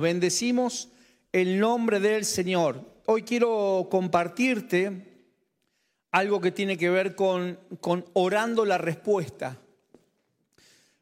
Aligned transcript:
Bendecimos 0.00 0.88
el 1.30 1.60
nombre 1.60 2.00
del 2.00 2.24
Señor. 2.24 2.84
Hoy 3.04 3.22
quiero 3.22 3.88
compartirte 3.90 5.06
algo 6.10 6.40
que 6.40 6.50
tiene 6.50 6.78
que 6.78 6.88
ver 6.88 7.14
con, 7.14 7.58
orando 8.14 8.64
la 8.64 8.78
respuesta. 8.78 9.58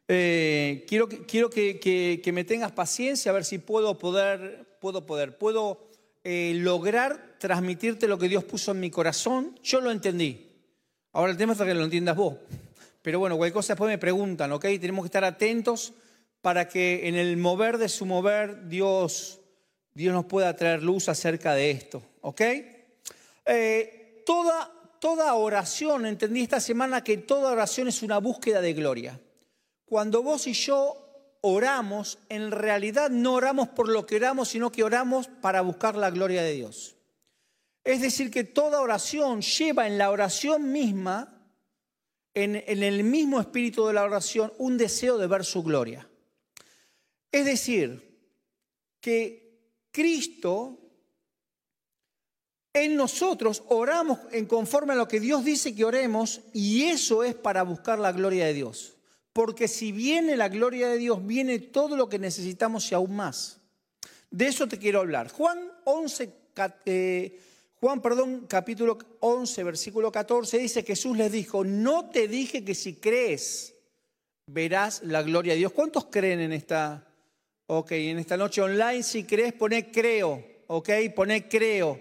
Eh, 0.08 0.84
quiero, 0.88 1.08
que, 1.08 2.30
me 2.32 2.42
tengas 2.42 2.72
paciencia 2.72 3.30
a 3.30 3.34
ver 3.34 3.44
si 3.44 3.58
puedo 3.58 3.98
poder, 3.98 4.76
puedo 4.80 5.06
poder, 5.06 5.38
puedo 5.38 5.90
eh, 6.24 6.54
lograr 6.56 7.36
transmitirte 7.38 8.08
lo 8.08 8.18
que 8.18 8.28
Dios 8.28 8.42
puso 8.42 8.72
en 8.72 8.80
mi 8.80 8.90
corazón. 8.90 9.58
Yo 9.62 9.80
lo 9.80 9.92
entendí. 9.92 10.48
Ahora 11.12 11.30
el 11.30 11.38
tema 11.38 11.52
es 11.52 11.58
que 11.60 11.72
lo 11.72 11.84
entiendas 11.84 12.16
vos. 12.16 12.34
Pero 13.00 13.20
bueno, 13.20 13.36
cualquier 13.36 13.54
cosa 13.54 13.74
después 13.74 13.88
me 13.88 13.98
preguntan, 13.98 14.50
¿ok? 14.50 14.64
Tenemos 14.80 15.04
que 15.04 15.08
estar 15.08 15.24
atentos 15.24 15.92
para 16.40 16.68
que 16.68 17.08
en 17.08 17.16
el 17.16 17.36
mover 17.36 17.78
de 17.78 17.88
su 17.88 18.06
mover 18.06 18.68
Dios, 18.68 19.40
Dios 19.94 20.14
nos 20.14 20.26
pueda 20.26 20.54
traer 20.54 20.82
luz 20.82 21.08
acerca 21.08 21.54
de 21.54 21.70
esto. 21.70 22.02
¿Ok? 22.20 22.40
Eh, 23.44 24.22
toda, 24.24 24.70
toda 25.00 25.34
oración, 25.34 26.06
entendí 26.06 26.42
esta 26.42 26.60
semana 26.60 27.02
que 27.02 27.16
toda 27.18 27.52
oración 27.52 27.88
es 27.88 28.02
una 28.02 28.18
búsqueda 28.18 28.60
de 28.60 28.74
gloria. 28.74 29.20
Cuando 29.84 30.22
vos 30.22 30.46
y 30.46 30.52
yo 30.52 31.38
oramos, 31.40 32.18
en 32.28 32.50
realidad 32.50 33.10
no 33.10 33.34
oramos 33.34 33.68
por 33.68 33.88
lo 33.88 34.06
que 34.06 34.16
oramos, 34.16 34.50
sino 34.50 34.70
que 34.70 34.84
oramos 34.84 35.28
para 35.40 35.62
buscar 35.62 35.96
la 35.96 36.10
gloria 36.10 36.42
de 36.42 36.52
Dios. 36.52 36.96
Es 37.84 38.00
decir, 38.00 38.30
que 38.30 38.44
toda 38.44 38.80
oración 38.80 39.40
lleva 39.40 39.86
en 39.86 39.96
la 39.96 40.10
oración 40.10 40.72
misma, 40.72 41.42
en, 42.34 42.56
en 42.66 42.82
el 42.82 43.02
mismo 43.02 43.40
espíritu 43.40 43.86
de 43.86 43.94
la 43.94 44.04
oración, 44.04 44.52
un 44.58 44.76
deseo 44.76 45.16
de 45.16 45.26
ver 45.26 45.44
su 45.44 45.62
gloria. 45.62 46.07
Es 47.30 47.44
decir, 47.44 48.08
que 49.00 49.48
Cristo 49.90 50.78
en 52.72 52.96
nosotros 52.96 53.62
oramos 53.68 54.18
en 54.30 54.46
conforme 54.46 54.92
a 54.92 54.96
lo 54.96 55.08
que 55.08 55.20
Dios 55.20 55.44
dice 55.44 55.74
que 55.74 55.84
oremos 55.84 56.40
y 56.52 56.84
eso 56.84 57.24
es 57.24 57.34
para 57.34 57.62
buscar 57.62 57.98
la 57.98 58.12
gloria 58.12 58.46
de 58.46 58.54
Dios. 58.54 58.96
Porque 59.32 59.68
si 59.68 59.92
viene 59.92 60.36
la 60.36 60.48
gloria 60.48 60.88
de 60.88 60.98
Dios, 60.98 61.24
viene 61.26 61.58
todo 61.58 61.96
lo 61.96 62.08
que 62.08 62.18
necesitamos 62.18 62.90
y 62.90 62.94
aún 62.94 63.16
más. 63.16 63.60
De 64.30 64.46
eso 64.46 64.68
te 64.68 64.78
quiero 64.78 65.00
hablar. 65.00 65.30
Juan 65.30 65.58
11, 65.84 66.32
eh, 66.84 67.40
Juan, 67.80 68.02
perdón, 68.02 68.46
capítulo 68.48 68.98
11, 69.20 69.64
versículo 69.64 70.12
14 70.12 70.58
dice, 70.58 70.82
Jesús 70.82 71.16
les 71.16 71.32
dijo, 71.32 71.64
no 71.64 72.10
te 72.10 72.28
dije 72.28 72.64
que 72.64 72.74
si 72.74 72.96
crees 72.96 73.74
verás 74.46 75.02
la 75.02 75.22
gloria 75.22 75.52
de 75.52 75.60
Dios. 75.60 75.72
¿Cuántos 75.72 76.06
creen 76.06 76.40
en 76.40 76.52
esta, 76.52 77.07
Ok, 77.70 77.92
en 77.92 78.18
esta 78.18 78.38
noche 78.38 78.62
online, 78.62 79.02
si 79.02 79.24
crees, 79.24 79.52
poné 79.52 79.90
creo. 79.90 80.42
Ok, 80.68 80.88
poné 81.14 81.50
creo. 81.50 82.00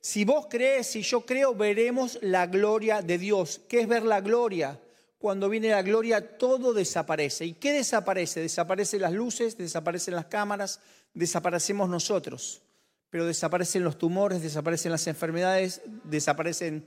Si 0.00 0.24
vos 0.24 0.46
crees, 0.48 0.86
si 0.86 1.02
yo 1.02 1.26
creo, 1.26 1.52
veremos 1.52 2.16
la 2.22 2.46
gloria 2.46 3.02
de 3.02 3.18
Dios. 3.18 3.60
¿Qué 3.68 3.80
es 3.80 3.88
ver 3.88 4.04
la 4.04 4.20
gloria? 4.20 4.80
Cuando 5.18 5.48
viene 5.48 5.70
la 5.70 5.82
gloria, 5.82 6.38
todo 6.38 6.72
desaparece. 6.72 7.44
¿Y 7.44 7.54
qué 7.54 7.72
desaparece? 7.72 8.40
Desaparecen 8.40 9.02
las 9.02 9.12
luces, 9.12 9.58
desaparecen 9.58 10.14
las 10.14 10.26
cámaras, 10.26 10.78
desaparecemos 11.12 11.88
nosotros. 11.88 12.62
Pero 13.10 13.26
desaparecen 13.26 13.82
los 13.82 13.98
tumores, 13.98 14.42
desaparecen 14.42 14.92
las 14.92 15.08
enfermedades, 15.08 15.82
desaparecen 16.04 16.86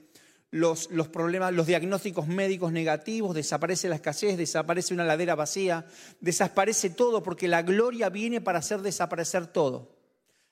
los, 0.54 0.88
problemas, 1.12 1.52
los 1.52 1.66
diagnósticos 1.66 2.28
médicos 2.28 2.72
negativos, 2.72 3.34
desaparece 3.34 3.90
la 3.90 3.96
escasez, 3.96 4.38
desaparece 4.38 4.94
una 4.94 5.04
ladera 5.04 5.34
vacía, 5.34 5.88
desaparece 6.22 6.92
todo 6.92 7.24
porque 7.24 7.48
la 7.48 7.64
gloria 7.64 8.10
viene 8.10 8.40
para 8.40 8.60
hacer 8.60 8.82
desaparecer 8.82 9.48
todo. 9.48 9.90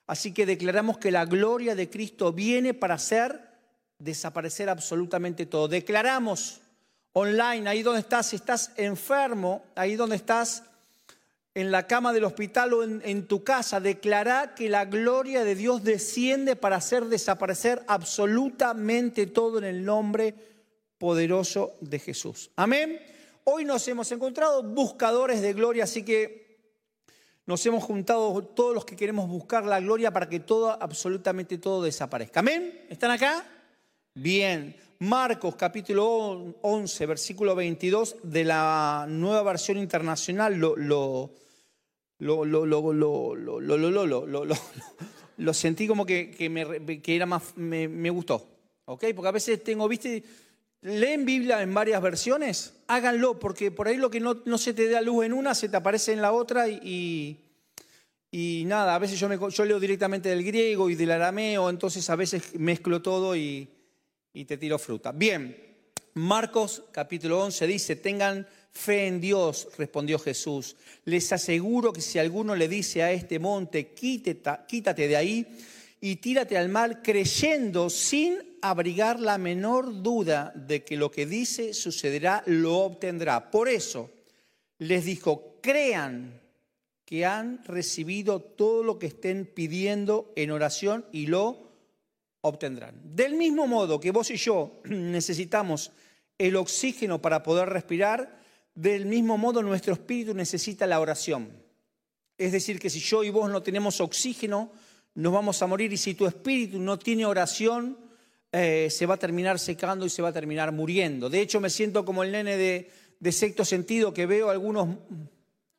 Así 0.08 0.34
que 0.34 0.44
declaramos 0.44 0.98
que 0.98 1.12
la 1.12 1.24
gloria 1.24 1.76
de 1.76 1.88
Cristo 1.88 2.32
viene 2.32 2.74
para 2.74 2.94
hacer 2.94 3.48
desaparecer 4.00 4.68
absolutamente 4.68 5.46
todo. 5.46 5.68
Declaramos 5.68 6.60
online, 7.12 7.68
ahí 7.68 7.84
donde 7.84 8.00
estás, 8.00 8.26
si 8.26 8.36
estás 8.36 8.72
enfermo, 8.76 9.64
ahí 9.76 9.94
donde 9.94 10.16
estás 10.16 10.64
en 11.54 11.70
la 11.70 11.86
cama 11.86 12.12
del 12.12 12.24
hospital 12.24 12.72
o 12.72 12.82
en, 12.82 13.26
tu 13.26 13.44
casa, 13.44 13.80
declara 13.80 14.54
que 14.54 14.70
la 14.70 14.86
gloria 14.86 15.44
de 15.44 15.54
Dios 15.54 15.84
desciende 15.84 16.56
para 16.56 16.76
hacer 16.76 17.06
desaparecer 17.06 17.82
absolutamente 17.88 19.26
todo 19.26 19.58
en 19.58 19.64
el 19.64 19.84
nombre 19.84 20.34
poderoso 20.96 21.74
de 21.80 21.98
Jesús. 21.98 22.50
Amén. 22.56 23.00
Hoy 23.44 23.64
nos 23.64 23.86
hemos 23.88 24.10
encontrado 24.12 24.62
buscadores 24.62 25.42
de 25.42 25.52
gloria, 25.52 25.84
así 25.84 26.04
que 26.04 26.42
nos 27.44 27.66
hemos 27.66 27.84
juntado 27.84 28.42
todos 28.44 28.74
los 28.74 28.84
que 28.84 28.96
queremos 28.96 29.28
buscar 29.28 29.64
la 29.64 29.80
gloria 29.80 30.10
para 30.10 30.28
que 30.28 30.40
todo, 30.40 30.70
absolutamente 30.70 31.58
todo 31.58 31.82
desaparezca. 31.82 32.40
Amén. 32.40 32.86
¿Están 32.88 33.10
acá? 33.10 33.44
Bien. 34.14 34.76
Marcos 35.02 35.56
capítulo 35.56 36.54
11, 36.62 37.06
versículo 37.06 37.56
22 37.56 38.18
de 38.22 38.44
la 38.44 39.04
nueva 39.08 39.42
versión 39.42 39.76
internacional 39.78 40.54
lo, 40.54 40.76
lo, 40.76 41.32
lo, 42.20 42.44
lo, 42.44 42.64
lo, 42.64 42.92
lo, 42.92 44.26
lo, 44.26 44.56
lo, 45.38 45.54
sentí 45.54 45.88
como 45.88 46.06
que, 46.06 46.30
que, 46.30 46.48
me, 46.48 47.02
que 47.02 47.16
era 47.16 47.26
más, 47.26 47.56
me, 47.56 47.88
me, 47.88 48.10
gustó. 48.10 48.46
¿Ok? 48.84 49.06
Porque 49.16 49.28
a 49.28 49.32
veces 49.32 49.64
tengo, 49.64 49.88
viste, 49.88 50.22
leen 50.82 51.24
Biblia 51.24 51.62
en 51.62 51.74
varias 51.74 52.00
versiones, 52.00 52.74
háganlo, 52.86 53.40
porque 53.40 53.72
por 53.72 53.88
ahí 53.88 53.96
lo 53.96 54.08
que 54.08 54.20
no, 54.20 54.42
no 54.44 54.56
se 54.56 54.72
te 54.72 54.88
da 54.88 55.00
luz 55.00 55.24
en 55.24 55.32
una, 55.32 55.56
se 55.56 55.68
te 55.68 55.76
aparece 55.76 56.12
en 56.12 56.22
la 56.22 56.30
otra 56.30 56.68
y, 56.68 57.40
y, 58.30 58.62
nada, 58.66 58.94
a 58.94 59.00
veces 59.00 59.18
yo, 59.18 59.28
me, 59.28 59.36
yo 59.50 59.64
leo 59.64 59.80
directamente 59.80 60.28
del 60.28 60.44
griego 60.44 60.88
y 60.88 60.94
del 60.94 61.10
arameo, 61.10 61.70
entonces 61.70 62.08
a 62.08 62.14
veces 62.14 62.56
mezclo 62.56 63.02
todo 63.02 63.34
y, 63.34 63.68
y 64.34 64.44
te 64.44 64.56
tiro 64.56 64.78
fruta. 64.78 65.12
Bien, 65.12 65.56
Marcos 66.14 66.82
capítulo 66.92 67.42
11 67.44 67.66
dice, 67.66 67.96
tengan 67.96 68.46
Fe 68.72 69.06
en 69.06 69.20
Dios, 69.20 69.68
respondió 69.76 70.18
Jesús. 70.18 70.76
Les 71.04 71.30
aseguro 71.32 71.92
que 71.92 72.00
si 72.00 72.18
alguno 72.18 72.56
le 72.56 72.68
dice 72.68 73.02
a 73.02 73.12
este 73.12 73.38
monte, 73.38 73.92
quítate 73.92 75.08
de 75.08 75.16
ahí 75.16 75.46
y 76.00 76.16
tírate 76.16 76.56
al 76.56 76.68
mar, 76.68 77.02
creyendo 77.02 77.90
sin 77.90 78.38
abrigar 78.62 79.20
la 79.20 79.38
menor 79.38 80.02
duda 80.02 80.52
de 80.54 80.84
que 80.84 80.96
lo 80.96 81.10
que 81.10 81.26
dice 81.26 81.74
sucederá, 81.74 82.42
lo 82.46 82.78
obtendrá. 82.78 83.50
Por 83.50 83.68
eso 83.68 84.10
les 84.78 85.04
dijo, 85.04 85.58
crean 85.60 86.40
que 87.04 87.26
han 87.26 87.62
recibido 87.64 88.40
todo 88.40 88.82
lo 88.82 88.98
que 88.98 89.08
estén 89.08 89.44
pidiendo 89.44 90.32
en 90.34 90.50
oración 90.50 91.04
y 91.12 91.26
lo 91.26 91.71
obtendrán. 92.42 93.00
Del 93.02 93.34
mismo 93.34 93.66
modo 93.66 93.98
que 93.98 94.10
vos 94.10 94.30
y 94.30 94.36
yo 94.36 94.80
necesitamos 94.84 95.92
el 96.38 96.56
oxígeno 96.56 97.20
para 97.20 97.42
poder 97.42 97.68
respirar, 97.68 98.40
del 98.74 99.06
mismo 99.06 99.36
modo, 99.38 99.62
nuestro 99.62 99.92
espíritu 99.92 100.34
necesita 100.34 100.86
la 100.86 101.00
oración. 101.00 101.52
Es 102.38 102.52
decir, 102.52 102.78
que 102.80 102.90
si 102.90 103.00
yo 103.00 103.22
y 103.22 103.30
vos 103.30 103.50
no 103.50 103.62
tenemos 103.62 104.00
oxígeno, 104.00 104.72
nos 105.14 105.32
vamos 105.32 105.60
a 105.62 105.66
morir 105.66 105.92
y 105.92 105.96
si 105.96 106.14
tu 106.14 106.26
espíritu 106.26 106.78
no 106.78 106.98
tiene 106.98 107.26
oración, 107.26 107.98
eh, 108.50 108.88
se 108.90 109.06
va 109.06 109.14
a 109.14 109.18
terminar 109.18 109.58
secando 109.58 110.06
y 110.06 110.10
se 110.10 110.22
va 110.22 110.28
a 110.28 110.32
terminar 110.32 110.72
muriendo. 110.72 111.28
De 111.28 111.40
hecho, 111.40 111.60
me 111.60 111.70
siento 111.70 112.04
como 112.04 112.22
el 112.22 112.32
nene 112.32 112.56
de, 112.56 112.90
sexto 113.32 113.64
sentido 113.64 114.12
que 114.12 114.26
veo 114.26 114.50
algunos... 114.50 114.96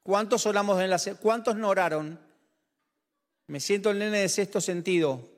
¿Cuántos 0.04 0.46
oramos 0.46 0.82
en 0.82 0.90
la... 0.90 1.00
¿Cuántos 1.22 1.56
no 1.56 1.70
oraron? 1.70 2.20
Me 3.48 3.60
siento 3.60 3.90
el 3.90 4.00
nene 4.00 4.20
de 4.20 4.30
sexto 4.30 4.60
sentido. 4.60 5.33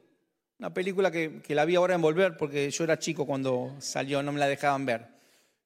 Una 0.57 0.73
película 0.73 1.11
que, 1.11 1.41
la 1.49 1.65
vi 1.65 1.75
ahora 1.75 1.95
en 1.95 2.01
Volver 2.01 2.37
porque 2.37 2.71
yo 2.71 2.83
era 2.85 2.97
chico 2.97 3.25
cuando 3.25 3.75
salió, 3.79 4.23
no 4.23 4.31
me 4.31 4.39
la 4.39 4.47
dejaban 4.47 4.85
ver. 4.85 5.07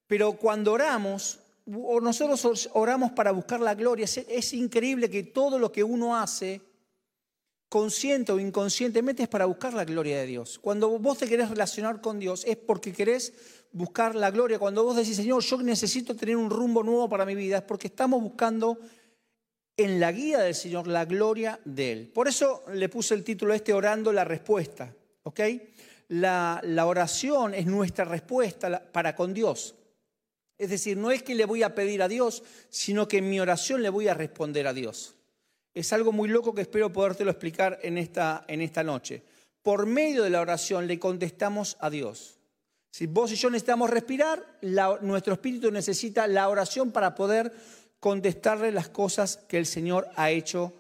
Pero 0.08 0.34
cuando 0.34 0.74
oramos, 0.74 1.40
nosotros 1.68 2.70
oramos 2.74 3.12
para 3.12 3.32
buscar 3.32 3.60
la 3.60 3.76
gloria. 3.76 4.06
Es, 4.06 4.54
increíble 4.54 5.10
que 5.10 5.24
todo 5.24 5.60
lo 5.60 5.72
que 5.72 5.84
uno 5.84 6.18
hace, 6.18 6.62
consciente 7.70 8.31
o 8.31 8.40
inconscientemente, 8.40 9.22
es 9.22 9.30
para 9.30 9.46
buscar 9.46 9.75
la 9.75 9.86
gloria 9.86 10.18
de 10.18 10.25
Dios. 10.25 10.58
Cuando 10.58 10.98
vos 10.98 11.19
te 11.19 11.28
querés 11.28 11.50
relacionar 11.50 12.02
con 12.02 12.18
Dios, 12.18 12.44
es 12.46 12.58
porque 12.58 12.92
querés 12.92 13.34
buscar 13.72 14.16
la 14.16 14.31
gloria. 14.31 14.58
Cuando 14.58 14.84
vos 14.84 14.96
decís, 14.96 15.18
Señor, 15.18 15.44
yo 15.44 15.62
necesito 15.62 16.16
tener 16.16 16.36
un 16.36 16.50
rumbo 16.50 16.81
nuevo 16.81 17.08
para 17.08 17.25
mi 17.25 17.36
vida, 17.36 17.58
es 17.58 17.63
porque 17.63 17.86
estamos 17.86 18.24
buscando 18.24 18.80
en 19.80 20.00
la 20.00 20.12
guía 20.12 20.40
del 20.40 20.56
Señor 20.56 20.88
la 20.88 21.06
gloria 21.06 21.58
de 21.64 21.92
Él. 21.94 22.12
Por 22.14 22.28
eso 22.28 22.64
le 22.74 22.90
puse 22.90 23.14
el 23.14 23.24
título 23.24 23.54
este, 23.54 23.74
Orando 23.74 24.12
la 24.12 24.26
Respuesta. 24.26 24.94
¿Ok? 25.24 25.40
La, 26.10 26.62
oración 26.86 27.54
es 27.54 27.66
nuestra 27.66 28.04
respuesta 28.04 28.84
para 28.92 29.16
con 29.16 29.34
Dios. 29.34 29.76
Es 30.58 30.70
decir, 30.70 30.98
no 30.98 31.12
es 31.12 31.24
que 31.24 31.34
le 31.34 31.46
voy 31.46 31.64
a 31.64 31.76
pedir 31.76 32.02
a 32.02 32.10
Dios, 32.10 32.44
sino 32.70 33.08
que 33.08 33.20
en 33.20 33.30
mi 33.30 33.40
oración 33.40 33.81
le 33.81 33.90
voy 33.90 34.10
a 34.10 34.14
responder 34.14 34.68
a 34.68 34.74
Dios. 34.74 35.16
Es 35.74 35.94
algo 35.94 36.12
muy 36.12 36.28
loco 36.28 36.54
que 36.54 36.64
espero 36.64 36.92
podértelo 36.92 37.32
explicar 37.32 37.80
en 37.82 37.98
esta, 37.98 38.44
en 38.50 38.62
esta 38.62 38.84
noche. 38.84 39.24
Por 39.62 39.86
medio 39.86 40.24
de 40.24 40.30
la 40.30 40.42
oración 40.42 40.88
le 40.88 41.00
contestamos 41.00 41.78
a 41.80 41.90
Dios. 41.90 42.40
Si 42.92 43.08
vos 43.08 43.32
y 43.32 43.36
yo 43.36 43.50
necesitamos 43.50 43.90
respirar, 43.90 44.44
nuestro 45.02 45.34
espíritu 45.34 45.72
necesita 45.72 46.28
la 46.28 46.50
oración 46.50 46.92
para 46.92 47.16
poder 47.16 47.54
contestarle 48.00 48.72
las 48.72 48.90
cosas 48.90 49.38
que 49.48 49.57
el 49.57 49.66
Señor 49.66 50.07
ha 50.16 50.31
hecho 50.31 50.74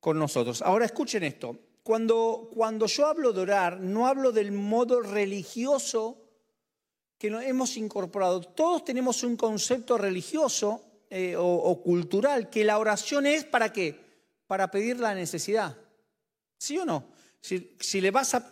con 0.00 0.18
nosotros. 0.18 0.62
Ahora 0.62 0.86
escuchen 0.86 1.22
esto. 1.22 1.56
Cuando, 1.82 2.50
cuando 2.54 2.86
yo 2.86 3.06
hablo 3.06 3.32
de 3.32 3.40
orar, 3.40 3.80
no 3.80 4.06
hablo 4.06 4.32
del 4.32 4.52
modo 4.52 5.00
religioso 5.00 6.18
que 7.18 7.30
nos 7.30 7.44
hemos 7.44 7.76
incorporado. 7.76 8.40
Todos 8.40 8.84
tenemos 8.84 9.22
un 9.22 9.36
concepto 9.36 9.98
religioso 9.98 10.82
eh, 11.08 11.36
o, 11.36 11.80
cultural, 11.82 12.50
que 12.50 12.64
la 12.64 12.78
oración 12.78 13.26
es 13.26 13.44
para 13.44 13.72
qué? 13.72 13.96
Para 14.46 14.70
pedir 14.70 14.98
la 14.98 15.14
necesidad. 15.14 15.76
¿Sí 16.58 16.78
o 16.78 16.84
no? 16.84 17.04
Si, 17.40 18.00
le 18.00 18.10
vas 18.10 18.34
a... 18.34 18.50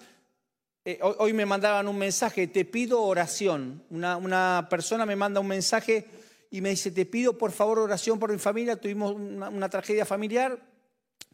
Eh, 0.85 1.01
hoy 1.03 1.33
me 1.33 1.47
mandaban 1.47 1.89
un 1.89 1.99
mensaje, 1.99 2.47
te 2.49 2.65
pido 2.65 3.03
oración. 3.03 3.83
Una, 3.91 4.17
una, 4.17 4.67
persona 4.71 5.07
me 5.07 5.17
manda 5.17 5.41
un 5.41 5.47
mensaje 5.47 6.07
y 6.51 6.61
me 6.61 6.71
dice, 6.71 6.91
te 6.91 7.07
pido 7.07 7.39
por 7.39 7.53
favor 7.53 7.79
oración 7.79 8.19
por 8.19 8.33
mi 8.33 8.39
familia, 8.39 8.77
tuvimos 8.77 9.15
una 9.15 9.69
tragedia 9.69 10.05
familiar, 10.05 10.61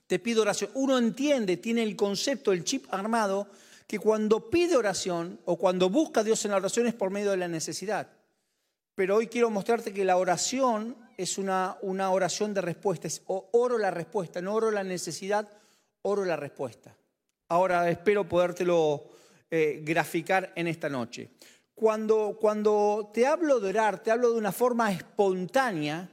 te 0.07 0.19
pido 0.19 0.43
oración. 0.43 0.71
Uno 0.75 0.99
entiende, 0.99 1.57
tiene 1.57 1.83
el 1.83 1.97
concepto, 1.97 2.53
el 2.53 2.65
chip 2.65 2.87
armado, 2.91 3.49
que 3.87 3.99
cuando 3.99 4.51
pide 4.51 4.77
oración 4.77 5.41
o 5.45 5.57
cuando 5.57 5.89
busca 5.89 6.21
a 6.21 6.25
Dios 6.25 6.45
en 6.45 6.51
la 6.51 6.59
oración 6.59 6.87
es 6.87 6.95
por 6.95 7.11
medio 7.11 7.31
de 7.31 7.39
la 7.39 7.49
necesidad. 7.49 8.09
Pero 8.95 9.17
hoy 9.17 9.27
quiero 9.29 9.51
mostrarte 9.51 9.93
que 9.93 10.05
la 10.05 10.17
oración 10.17 10.97
es 11.17 11.39
una, 11.39 11.77
una 11.83 12.11
oración 12.11 12.53
de 12.53 12.61
respuesta, 12.61 13.09
es 13.09 13.23
oro 13.27 13.79
la 13.79 13.91
respuesta, 13.91 14.41
no 14.43 14.55
oro 14.55 14.71
la 14.71 14.85
necesidad, 14.85 15.49
oro 16.03 16.25
la 16.25 16.37
respuesta. 16.37 16.97
Ahora 17.49 17.89
espero 17.91 18.29
podértelo 18.29 19.05
eh, 19.51 19.81
graficar 19.85 20.53
en 20.57 20.67
esta 20.67 20.89
noche. 20.89 21.31
Cuando, 21.77 22.39
cuando 22.41 23.11
te 23.13 23.27
hablo 23.27 23.61
de 23.61 23.69
orar, 23.69 24.03
te 24.03 24.11
hablo 24.11 24.33
de 24.33 24.39
una 24.39 24.51
forma 24.51 24.91
espontánea 24.91 26.09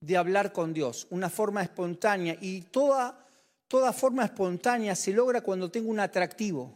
de 0.00 0.16
hablar 0.18 0.52
con 0.52 0.74
Dios, 0.74 1.06
una 1.08 1.30
forma 1.30 1.62
espontánea. 1.62 2.36
Y 2.42 2.60
toda, 2.60 3.26
toda 3.68 3.94
forma 3.94 4.26
espontánea 4.26 4.94
se 4.94 5.12
logra 5.12 5.40
cuando 5.40 5.70
tengo 5.70 5.90
un 5.90 5.98
atractivo. 5.98 6.74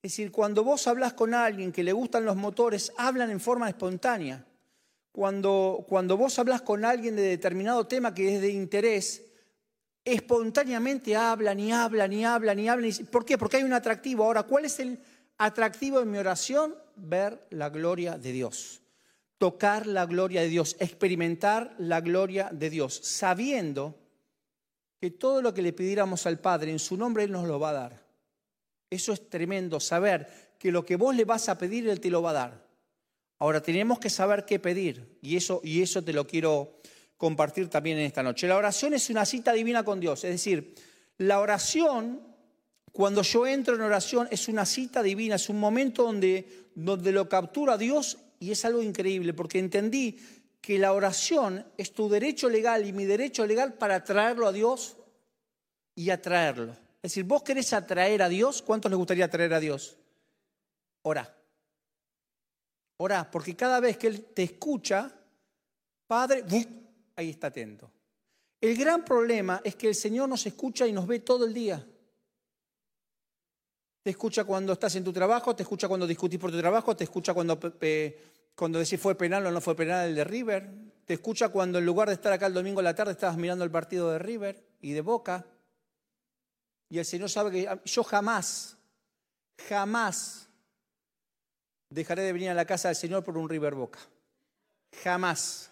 Es 0.00 0.12
decir, 0.12 0.32
cuando 0.32 0.64
vos 0.64 0.86
hablas 0.86 1.12
con 1.12 1.34
alguien 1.34 1.70
que 1.70 1.84
le 1.84 1.92
gustan 1.92 2.24
los 2.24 2.34
motores, 2.34 2.94
hablan 2.96 3.30
en 3.30 3.40
forma 3.40 3.68
espontánea. 3.68 4.46
Cuando, 5.12 5.84
cuando 5.86 6.16
vos 6.16 6.38
hablas 6.38 6.62
con 6.62 6.82
alguien 6.82 7.14
de 7.14 7.22
determinado 7.22 7.86
tema 7.86 8.14
que 8.14 8.36
es 8.36 8.40
de 8.40 8.52
interés, 8.52 9.22
espontáneamente 10.02 11.14
hablan 11.14 11.60
y 11.60 11.72
hablan 11.72 12.10
y 12.10 12.24
hablan 12.24 12.58
y 12.58 12.68
hablan. 12.70 12.90
¿Por 13.12 13.26
qué? 13.26 13.36
Porque 13.36 13.58
hay 13.58 13.64
un 13.64 13.74
atractivo. 13.74 14.24
Ahora, 14.24 14.44
¿cuál 14.44 14.64
es 14.64 14.80
el 14.80 14.98
atractivo 15.38 16.00
en 16.00 16.10
mi 16.10 16.18
oración? 16.18 16.74
Ver 16.96 17.46
la 17.50 17.70
gloria 17.70 18.18
de 18.18 18.32
Dios 18.32 18.82
tocar 19.38 19.86
la 19.86 20.04
gloria 20.04 20.42
de 20.42 20.48
Dios, 20.48 20.76
experimentar 20.80 21.74
la 21.78 22.00
gloria 22.00 22.50
de 22.52 22.70
Dios, 22.70 23.00
sabiendo 23.02 23.96
que 25.00 25.12
todo 25.12 25.40
lo 25.40 25.54
que 25.54 25.62
le 25.62 25.72
pidiéramos 25.72 26.26
al 26.26 26.40
Padre 26.40 26.72
en 26.72 26.80
su 26.80 26.96
nombre 26.96 27.22
Él 27.22 27.30
nos 27.30 27.46
lo 27.46 27.60
va 27.60 27.70
a 27.70 27.74
dar. 27.74 28.06
Eso 28.90 29.12
es 29.12 29.30
tremendo, 29.30 29.78
saber 29.78 30.56
que 30.58 30.72
lo 30.72 30.84
que 30.84 30.96
vos 30.96 31.14
le 31.14 31.24
vas 31.24 31.48
a 31.48 31.56
pedir, 31.56 31.88
Él 31.88 32.00
te 32.00 32.10
lo 32.10 32.20
va 32.20 32.30
a 32.30 32.34
dar. 32.34 32.68
Ahora 33.38 33.62
tenemos 33.62 34.00
que 34.00 34.10
saber 34.10 34.44
qué 34.44 34.58
pedir 34.58 35.18
y 35.22 35.36
eso, 35.36 35.60
y 35.62 35.80
eso 35.82 36.02
te 36.02 36.12
lo 36.12 36.26
quiero 36.26 36.80
compartir 37.16 37.68
también 37.68 37.98
en 37.98 38.06
esta 38.06 38.24
noche. 38.24 38.48
La 38.48 38.56
oración 38.56 38.94
es 38.94 39.08
una 39.08 39.24
cita 39.24 39.52
divina 39.52 39.84
con 39.84 40.00
Dios, 40.00 40.24
es 40.24 40.32
decir, 40.32 40.74
la 41.18 41.38
oración, 41.38 42.27
cuando 42.98 43.22
yo 43.22 43.46
entro 43.46 43.76
en 43.76 43.82
oración, 43.82 44.26
es 44.28 44.48
una 44.48 44.66
cita 44.66 45.04
divina, 45.04 45.36
es 45.36 45.48
un 45.48 45.60
momento 45.60 46.02
donde, 46.02 46.66
donde 46.74 47.12
lo 47.12 47.28
captura 47.28 47.78
Dios 47.78 48.18
y 48.40 48.50
es 48.50 48.64
algo 48.64 48.82
increíble 48.82 49.34
porque 49.34 49.60
entendí 49.60 50.18
que 50.60 50.80
la 50.80 50.92
oración 50.92 51.64
es 51.76 51.92
tu 51.92 52.08
derecho 52.08 52.48
legal 52.48 52.84
y 52.84 52.92
mi 52.92 53.04
derecho 53.04 53.46
legal 53.46 53.74
para 53.74 53.94
atraerlo 53.94 54.48
a 54.48 54.52
Dios 54.52 54.96
y 55.94 56.10
atraerlo. 56.10 56.72
Es 57.00 57.12
decir, 57.12 57.22
vos 57.22 57.44
querés 57.44 57.72
atraer 57.72 58.20
a 58.20 58.28
Dios, 58.28 58.62
¿cuántos 58.62 58.90
les 58.90 58.98
gustaría 58.98 59.26
atraer 59.26 59.54
a 59.54 59.60
Dios? 59.60 59.96
Ora. 61.02 61.32
Ora, 62.96 63.30
porque 63.30 63.54
cada 63.54 63.78
vez 63.78 63.96
que 63.96 64.08
Él 64.08 64.24
te 64.34 64.42
escucha, 64.42 65.08
Padre, 66.08 66.42
ahí 67.14 67.30
está 67.30 67.46
atento. 67.46 67.92
El 68.60 68.76
gran 68.76 69.04
problema 69.04 69.60
es 69.62 69.76
que 69.76 69.86
el 69.86 69.94
Señor 69.94 70.28
nos 70.28 70.44
escucha 70.46 70.84
y 70.84 70.92
nos 70.92 71.06
ve 71.06 71.20
todo 71.20 71.44
el 71.44 71.54
día. 71.54 71.86
Te 74.08 74.12
escucha 74.12 74.44
cuando 74.44 74.72
estás 74.72 74.96
en 74.96 75.04
tu 75.04 75.12
trabajo, 75.12 75.54
te 75.54 75.64
escucha 75.64 75.86
cuando 75.86 76.06
discutís 76.06 76.40
por 76.40 76.50
tu 76.50 76.56
trabajo, 76.56 76.96
te 76.96 77.04
escucha 77.04 77.34
cuando, 77.34 77.60
cuando 78.54 78.78
decís 78.78 78.98
fue 78.98 79.14
penal 79.14 79.44
o 79.44 79.50
no 79.50 79.60
fue 79.60 79.76
penal 79.76 80.08
el 80.08 80.14
de 80.14 80.24
River, 80.24 80.70
te 81.04 81.12
escucha 81.12 81.50
cuando 81.50 81.78
en 81.78 81.84
lugar 81.84 82.08
de 82.08 82.14
estar 82.14 82.32
acá 82.32 82.46
el 82.46 82.54
domingo 82.54 82.80
en 82.80 82.84
la 82.84 82.94
tarde 82.94 83.12
estabas 83.12 83.36
mirando 83.36 83.64
el 83.64 83.70
partido 83.70 84.10
de 84.10 84.18
River 84.18 84.64
y 84.80 84.92
de 84.92 85.02
Boca. 85.02 85.44
Y 86.88 86.98
el 86.98 87.04
Señor 87.04 87.28
sabe 87.28 87.50
que 87.50 87.80
yo 87.84 88.02
jamás, 88.02 88.78
jamás 89.68 90.48
dejaré 91.90 92.22
de 92.22 92.32
venir 92.32 92.48
a 92.48 92.54
la 92.54 92.64
casa 92.64 92.88
del 92.88 92.96
Señor 92.96 93.22
por 93.22 93.36
un 93.36 93.46
River 93.46 93.74
Boca. 93.74 93.98
Jamás, 95.02 95.70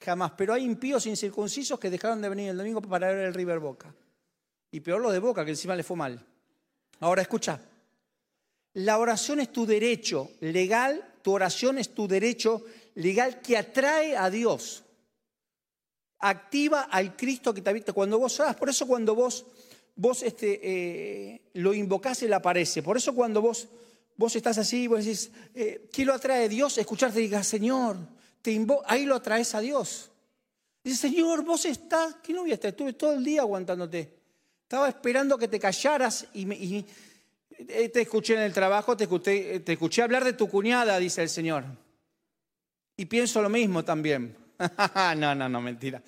jamás. 0.00 0.30
Pero 0.36 0.54
hay 0.54 0.62
impíos 0.62 1.04
incircuncisos 1.06 1.80
que 1.80 1.90
dejaron 1.90 2.22
de 2.22 2.28
venir 2.28 2.50
el 2.50 2.58
domingo 2.58 2.80
para 2.80 3.08
ver 3.08 3.18
el 3.26 3.34
River 3.34 3.58
Boca. 3.58 3.92
Y 4.70 4.78
peor 4.78 5.00
los 5.00 5.10
de 5.12 5.18
Boca, 5.18 5.44
que 5.44 5.50
encima 5.50 5.74
le 5.74 5.82
fue 5.82 5.96
mal. 5.96 6.24
Ahora 7.00 7.22
escucha, 7.22 7.60
la 8.74 8.98
oración 8.98 9.40
es 9.40 9.50
tu 9.50 9.66
derecho 9.66 10.30
legal, 10.40 11.14
tu 11.22 11.32
oración 11.32 11.78
es 11.78 11.94
tu 11.94 12.06
derecho 12.06 12.64
legal 12.94 13.40
que 13.40 13.56
atrae 13.56 14.16
a 14.16 14.30
Dios. 14.30 14.84
Activa 16.18 16.82
al 16.82 17.16
Cristo 17.16 17.54
que 17.54 17.62
te 17.62 17.70
habita. 17.70 17.94
Cuando 17.94 18.18
vos 18.18 18.38
oras, 18.38 18.54
por 18.54 18.68
eso 18.68 18.86
cuando 18.86 19.14
vos, 19.14 19.46
vos 19.96 20.22
este, 20.22 20.60
eh, 20.62 21.50
lo 21.54 21.72
invocás, 21.72 22.22
Él 22.22 22.32
aparece. 22.34 22.82
Por 22.82 22.98
eso 22.98 23.14
cuando 23.14 23.40
vos, 23.40 23.68
vos 24.16 24.36
estás 24.36 24.58
así, 24.58 24.86
vos 24.86 25.02
decís, 25.02 25.30
eh, 25.54 25.88
¿qué 25.90 26.04
lo 26.04 26.12
atrae 26.12 26.48
Dios? 26.50 26.76
Escucharte 26.76 27.18
y 27.20 27.24
digas, 27.24 27.46
Señor, 27.46 27.96
te 28.42 28.66
ahí 28.86 29.06
lo 29.06 29.16
atraes 29.16 29.54
a 29.54 29.60
Dios. 29.60 30.10
Dice, 30.84 31.08
Señor, 31.08 31.42
vos 31.44 31.64
estás, 31.64 32.16
¿qué 32.22 32.34
no 32.34 32.42
voy? 32.42 32.52
Estuve 32.52 32.92
todo 32.92 33.14
el 33.14 33.24
día 33.24 33.40
aguantándote. 33.40 34.19
Estaba 34.70 34.88
esperando 34.88 35.36
que 35.36 35.48
te 35.48 35.58
callaras 35.58 36.28
y, 36.32 36.86
eh, 37.58 37.88
te 37.88 38.02
escuché 38.02 38.34
en 38.34 38.42
el 38.42 38.52
trabajo, 38.52 38.96
te 38.96 39.02
escuché, 39.02 39.58
te 39.58 39.72
escuché 39.72 40.00
hablar 40.00 40.22
de 40.22 40.34
tu 40.34 40.48
cuñada, 40.48 40.96
dice 41.00 41.22
el 41.22 41.28
Señor. 41.28 41.64
Y 42.96 43.06
pienso 43.06 43.42
lo 43.42 43.48
mismo 43.48 43.84
también. 43.84 44.36
no, 45.16 45.34
no, 45.34 45.48
no, 45.48 45.60
mentira. 45.60 46.00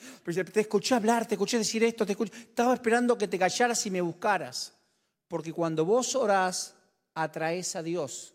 te 0.53 0.61
escuché 0.61 0.95
hablar, 0.95 1.27
te 1.27 1.35
escuché 1.35 1.59
decir 1.59 1.83
esto, 1.83 2.07
te 2.07 2.13
escuché. 2.13 2.33
Estaba 2.39 2.73
esperando 2.75 3.19
que 3.19 3.27
te 3.27 3.37
callaras 3.37 3.85
y 3.85 3.91
me 3.91 4.01
buscaras. 4.01 4.73
Porque 5.27 5.53
cuando 5.53 5.85
vos 5.85 6.15
orás, 6.15 6.77
atraes 7.15 7.75
a 7.75 7.83
Dios. 7.83 8.33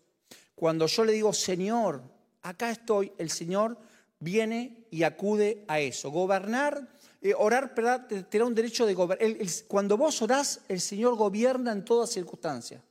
Cuando 0.55 0.87
yo 0.87 1.05
le 1.05 1.13
digo, 1.13 1.31
Señor, 1.31 2.03
acá 2.41 2.69
estoy, 2.69 3.13
el 3.17 3.29
Señor 3.29 3.77
viene 4.19 4.87
y 4.91 5.03
acude 5.03 5.63
a 5.69 5.79
eso. 5.79 6.11
Gobernar 6.11 6.96
eh, 7.29 7.35
orar 7.37 7.73
te, 8.07 8.37
da 8.37 8.45
un 8.45 8.55
derecho 8.55 8.85
de 8.85 8.93
gobernar. 8.93 9.29
Cuando 9.67 9.97
vos 9.97 10.21
orás, 10.21 10.61
el 10.67 10.79
Señor 10.79 11.15
gobierna 11.15 11.71
en 11.71 11.83
todas 11.83 12.11
circunstancias. 12.11 12.81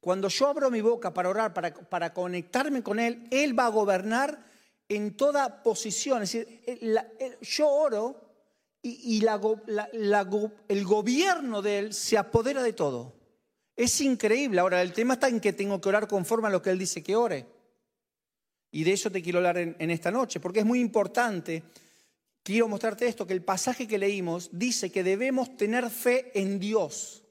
Cuando 0.00 0.28
yo 0.28 0.48
abro 0.48 0.70
mi 0.70 0.82
boca 0.82 1.14
para 1.14 1.30
orar, 1.30 1.54
para, 1.54 1.72
para 1.72 2.12
conectarme 2.12 2.82
con 2.82 3.00
Él, 3.00 3.26
Él 3.30 3.58
va 3.58 3.66
a 3.66 3.70
gobernar 3.70 4.44
en 4.88 5.16
toda 5.16 5.62
posición. 5.62 6.22
Es 6.22 6.32
decir, 6.32 7.38
yo 7.40 7.68
oro 7.68 8.20
y, 8.82 9.24
el 10.68 10.84
gobierno 10.84 11.62
de 11.62 11.78
Él 11.78 11.94
se 11.94 12.18
apodera 12.18 12.62
de 12.62 12.74
todo. 12.74 13.14
Es 13.74 14.00
increíble. 14.02 14.60
Ahora, 14.60 14.82
el 14.82 14.92
tema 14.92 15.14
está 15.14 15.28
en 15.28 15.40
que 15.40 15.54
tengo 15.54 15.80
que 15.80 15.88
orar 15.88 16.06
conforme 16.06 16.48
a 16.48 16.50
lo 16.50 16.60
que 16.60 16.70
Él 16.70 16.78
dice 16.78 17.02
que 17.02 17.16
ore. 17.16 17.46
Y 18.70 18.84
de 18.84 18.92
eso 18.92 19.10
te 19.10 19.22
quiero 19.22 19.38
hablar 19.38 19.56
en 19.56 19.90
esta 19.90 20.10
noche, 20.10 20.40
porque 20.40 20.58
es 20.58 20.66
muy 20.66 20.80
importante 20.80 21.62
quiero 22.44 22.68
mostrarte 22.68 23.08
esto, 23.08 23.26
que 23.26 23.32
el 23.32 23.42
pasaje 23.42 23.88
que 23.88 23.98
leímos 23.98 24.50
dice 24.52 24.92
que 24.92 25.02
debemos 25.02 25.56
tener 25.56 25.90
fe 25.90 26.30
en 26.38 26.60
Dios. 26.60 27.24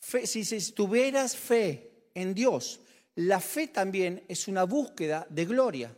si, 0.00 0.44
si 0.44 0.72
tuvieras 0.72 1.36
fe 1.36 2.08
en 2.14 2.34
Dios, 2.34 2.80
la 3.14 3.40
fe 3.40 3.68
también 3.68 4.24
es 4.26 4.48
una 4.48 4.64
búsqueda 4.64 5.26
de 5.30 5.44
gloria. 5.44 5.96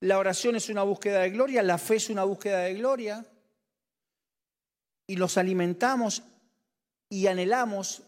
La 0.00 0.18
oración 0.18 0.56
es 0.56 0.68
una 0.68 0.82
búsqueda 0.82 1.20
de 1.20 1.30
gloria, 1.30 1.62
la 1.62 1.78
fe 1.78 1.96
es 1.96 2.10
una 2.10 2.24
búsqueda 2.24 2.60
de 2.60 2.74
gloria. 2.74 3.24
Y 5.06 5.16
los 5.16 5.38
alimentamos 5.38 6.22
y 7.08 7.26
anhelamos 7.26 8.02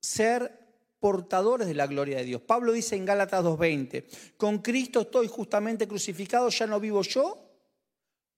ser 0.00 0.58
portadores 0.98 1.66
de 1.66 1.74
la 1.74 1.86
gloria 1.86 2.18
de 2.18 2.24
Dios. 2.24 2.42
Pablo 2.42 2.72
dice 2.72 2.96
en 2.96 3.06
Gálatas 3.06 3.44
2.20, 3.44 4.36
con 4.36 4.58
Cristo 4.58 5.00
estoy 5.00 5.28
justamente 5.28 5.88
crucificado, 5.88 6.48
ya 6.50 6.66
no 6.66 6.78
vivo 6.78 7.02
yo, 7.02 7.49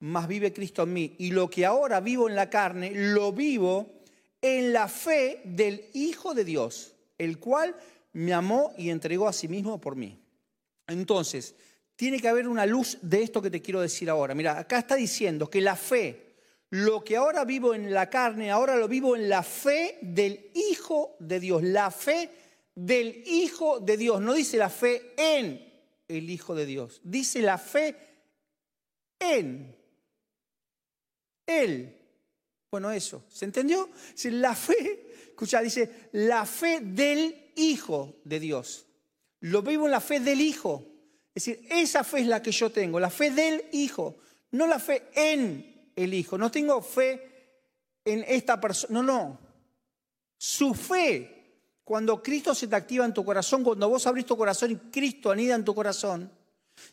más 0.03 0.27
vive 0.27 0.53
Cristo 0.53 0.83
en 0.83 0.93
mí. 0.93 1.15
Y 1.19 1.31
lo 1.31 1.49
que 1.49 1.65
ahora 1.65 2.01
vivo 2.01 2.29
en 2.29 2.35
la 2.35 2.51
carne, 2.51 2.93
lo 2.95 3.33
vivo 3.33 4.03
en 4.41 4.73
la 4.73 4.89
fe 4.89 5.41
del 5.45 5.87
Hijo 5.95 6.35
de 6.35 6.45
Dios, 6.45 6.95
el 7.19 7.39
cual 7.39 7.77
me 8.13 8.35
amó 8.35 8.73
y 8.77 8.91
entregó 8.91 9.29
a 9.29 9.33
sí 9.33 9.47
mismo 9.47 9.81
por 9.81 9.95
mí. 9.95 10.19
Entonces, 10.89 11.55
tiene 11.95 12.19
que 12.19 12.29
haber 12.29 12.49
una 12.49 12.67
luz 12.67 12.99
de 13.01 13.23
esto 13.23 13.41
que 13.41 13.51
te 13.51 13.63
quiero 13.63 13.81
decir 13.81 14.11
ahora. 14.11 14.35
Mira, 14.35 14.59
acá 14.59 14.79
está 14.81 14.97
diciendo 14.97 15.49
que 15.49 15.61
la 15.61 15.77
fe 15.77 16.33
lo 16.71 17.05
que 17.05 17.17
ahora 17.17 17.45
vivo 17.45 17.75
en 17.75 17.93
la 17.93 18.09
carne, 18.09 18.51
ahora 18.51 18.77
lo 18.77 18.89
vivo 18.89 19.15
en 19.15 19.29
la 19.29 19.43
fe 19.43 19.99
del 20.01 20.51
Hijo 20.55 21.17
de 21.21 21.39
Dios. 21.39 21.63
La 21.63 21.91
fe 21.91 22.31
del 22.75 23.23
Hijo 23.27 23.79
de 23.79 23.99
Dios. 23.99 24.23
No 24.23 24.33
dice 24.33 24.57
la 24.57 24.71
fe 24.71 25.13
en 25.19 25.71
el 26.09 26.31
Hijo 26.31 26.55
de 26.55 26.65
Dios. 26.65 27.03
Dice 27.05 27.43
la 27.43 27.59
fe 27.59 27.95
en 29.21 29.82
Él. 31.61 31.99
Bueno, 32.71 32.91
eso. 32.91 33.25
¿Se 33.29 33.45
entendió? 33.45 33.91
La 34.25 34.55
fe, 34.55 35.13
escucha, 35.29 35.61
dice 35.61 36.09
la 36.13 36.47
fe 36.47 36.81
del 36.81 37.53
Hijo 37.57 38.17
de 38.25 38.41
Dios. 38.41 38.87
Lo 39.41 39.63
vivo 39.63 39.87
en 39.87 39.93
la 39.93 40.01
fe 40.01 40.21
del 40.21 40.41
Hijo. 40.41 40.87
Es 41.35 41.45
decir, 41.45 41.67
esa 41.71 42.05
fe 42.05 42.21
es 42.21 42.27
la 42.27 42.43
que 42.43 42.53
yo 42.53 42.71
tengo, 42.71 43.01
la 43.01 43.11
fe 43.11 43.31
del 43.31 43.65
Hijo, 43.73 44.17
no 44.53 44.67
la 44.67 44.79
fe 44.79 45.09
en 45.15 45.91
el 45.97 46.15
Hijo. 46.15 46.39
No 46.39 46.51
tengo 46.51 46.81
fe 46.83 47.33
en 48.05 48.25
esta 48.27 48.61
persona. 48.61 48.95
No, 48.95 49.03
no. 49.03 49.39
Su 50.39 50.75
fe, 50.75 51.79
cuando 51.85 52.23
Cristo 52.23 52.55
se 52.55 52.69
te 52.69 52.77
activa 52.77 53.05
en 53.05 53.15
tu 53.15 53.25
corazón, 53.25 53.63
cuando 53.63 53.89
vos 53.89 54.07
abrís 54.07 54.27
tu 54.27 54.37
corazón 54.37 54.71
y 54.73 54.77
Cristo 54.91 55.31
anida 55.31 55.55
en 55.55 55.65
tu 55.65 55.75
corazón, 55.75 56.31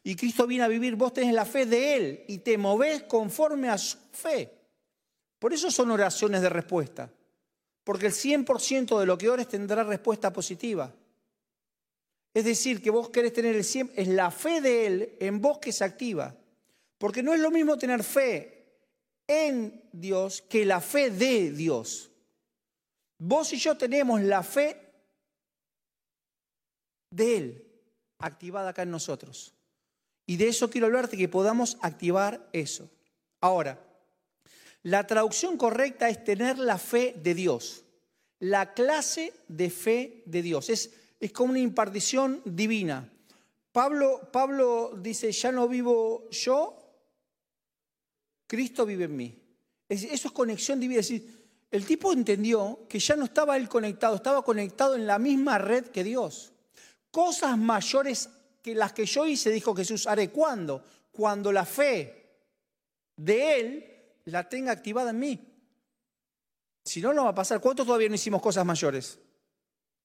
y 0.03 0.15
Cristo 0.15 0.47
viene 0.47 0.63
a 0.63 0.67
vivir, 0.67 0.95
vos 0.95 1.13
tenés 1.13 1.33
la 1.33 1.45
fe 1.45 1.65
de 1.65 1.95
Él 1.95 2.25
y 2.27 2.39
te 2.39 2.57
movés 2.57 3.03
conforme 3.03 3.69
a 3.69 3.77
su 3.77 3.97
fe. 4.11 4.51
Por 5.39 5.53
eso 5.53 5.71
son 5.71 5.91
oraciones 5.91 6.41
de 6.41 6.49
respuesta. 6.49 7.11
Porque 7.83 8.07
el 8.07 8.13
100% 8.13 8.99
de 8.99 9.05
lo 9.05 9.17
que 9.17 9.29
ores 9.29 9.47
tendrá 9.47 9.83
respuesta 9.83 10.31
positiva. 10.31 10.93
Es 12.33 12.45
decir, 12.45 12.81
que 12.81 12.91
vos 12.91 13.09
querés 13.09 13.33
tener 13.33 13.55
el 13.55 13.63
100%, 13.63 13.93
es 13.95 14.07
la 14.09 14.31
fe 14.31 14.61
de 14.61 14.85
Él 14.85 15.17
en 15.19 15.41
vos 15.41 15.59
que 15.59 15.71
se 15.71 15.83
activa. 15.83 16.35
Porque 16.97 17.23
no 17.23 17.33
es 17.33 17.39
lo 17.39 17.49
mismo 17.49 17.77
tener 17.77 18.03
fe 18.03 18.59
en 19.27 19.83
Dios 19.91 20.41
que 20.41 20.65
la 20.65 20.81
fe 20.81 21.09
de 21.09 21.51
Dios. 21.51 22.11
Vos 23.17 23.51
y 23.53 23.57
yo 23.57 23.77
tenemos 23.77 24.21
la 24.21 24.43
fe 24.43 24.77
de 27.09 27.37
Él 27.37 27.65
activada 28.19 28.69
acá 28.69 28.83
en 28.83 28.91
nosotros. 28.91 29.53
Y 30.29 30.37
de 30.37 30.47
eso 30.47 30.69
quiero 30.69 30.85
hablarte, 30.85 31.17
que 31.17 31.27
podamos 31.27 31.79
activar 31.81 32.47
eso. 32.53 32.87
Ahora, 33.41 33.83
la 34.83 35.07
traducción 35.07 35.57
correcta 35.57 36.07
es 36.07 36.23
tener 36.23 36.59
la 36.59 36.77
fe 36.77 37.15
de 37.17 37.33
Dios. 37.33 37.83
La 38.37 38.75
clase 38.75 39.33
de 39.47 39.71
fe 39.71 40.21
de 40.27 40.43
Dios. 40.43 40.69
Es, 40.69 40.91
es 41.19 41.31
como 41.31 41.49
una 41.49 41.61
impartición 41.61 42.43
divina. 42.45 43.11
Pablo, 43.71 44.29
Pablo 44.31 44.93
dice, 45.01 45.31
ya 45.31 45.51
no 45.51 45.67
vivo 45.67 46.29
yo, 46.29 46.77
Cristo 48.45 48.85
vive 48.85 49.05
en 49.05 49.15
mí. 49.15 49.35
Eso 49.89 50.27
es 50.27 50.31
conexión 50.31 50.79
divina. 50.79 50.99
Es 50.99 51.09
decir, 51.09 51.39
el 51.71 51.87
tipo 51.87 52.13
entendió 52.13 52.85
que 52.87 52.99
ya 52.99 53.15
no 53.15 53.25
estaba 53.25 53.57
él 53.57 53.67
conectado, 53.67 54.17
estaba 54.17 54.43
conectado 54.43 54.95
en 54.95 55.07
la 55.07 55.17
misma 55.17 55.57
red 55.57 55.85
que 55.85 56.03
Dios. 56.03 56.51
Cosas 57.09 57.57
mayores 57.57 58.29
que 58.61 58.75
las 58.75 58.93
que 58.93 59.05
yo 59.05 59.25
hice, 59.25 59.51
dijo 59.51 59.75
Jesús, 59.75 60.07
haré 60.07 60.29
cuando? 60.29 60.83
Cuando 61.11 61.51
la 61.51 61.65
fe 61.65 62.29
de 63.15 63.59
Él 63.59 63.85
la 64.25 64.47
tenga 64.47 64.71
activada 64.71 65.11
en 65.11 65.19
mí. 65.19 65.39
Si 66.83 67.01
no, 67.01 67.13
no 67.13 67.25
va 67.25 67.31
a 67.31 67.35
pasar. 67.35 67.59
¿Cuántos 67.59 67.85
todavía 67.85 68.09
no 68.09 68.15
hicimos 68.15 68.41
cosas 68.41 68.65
mayores? 68.65 69.19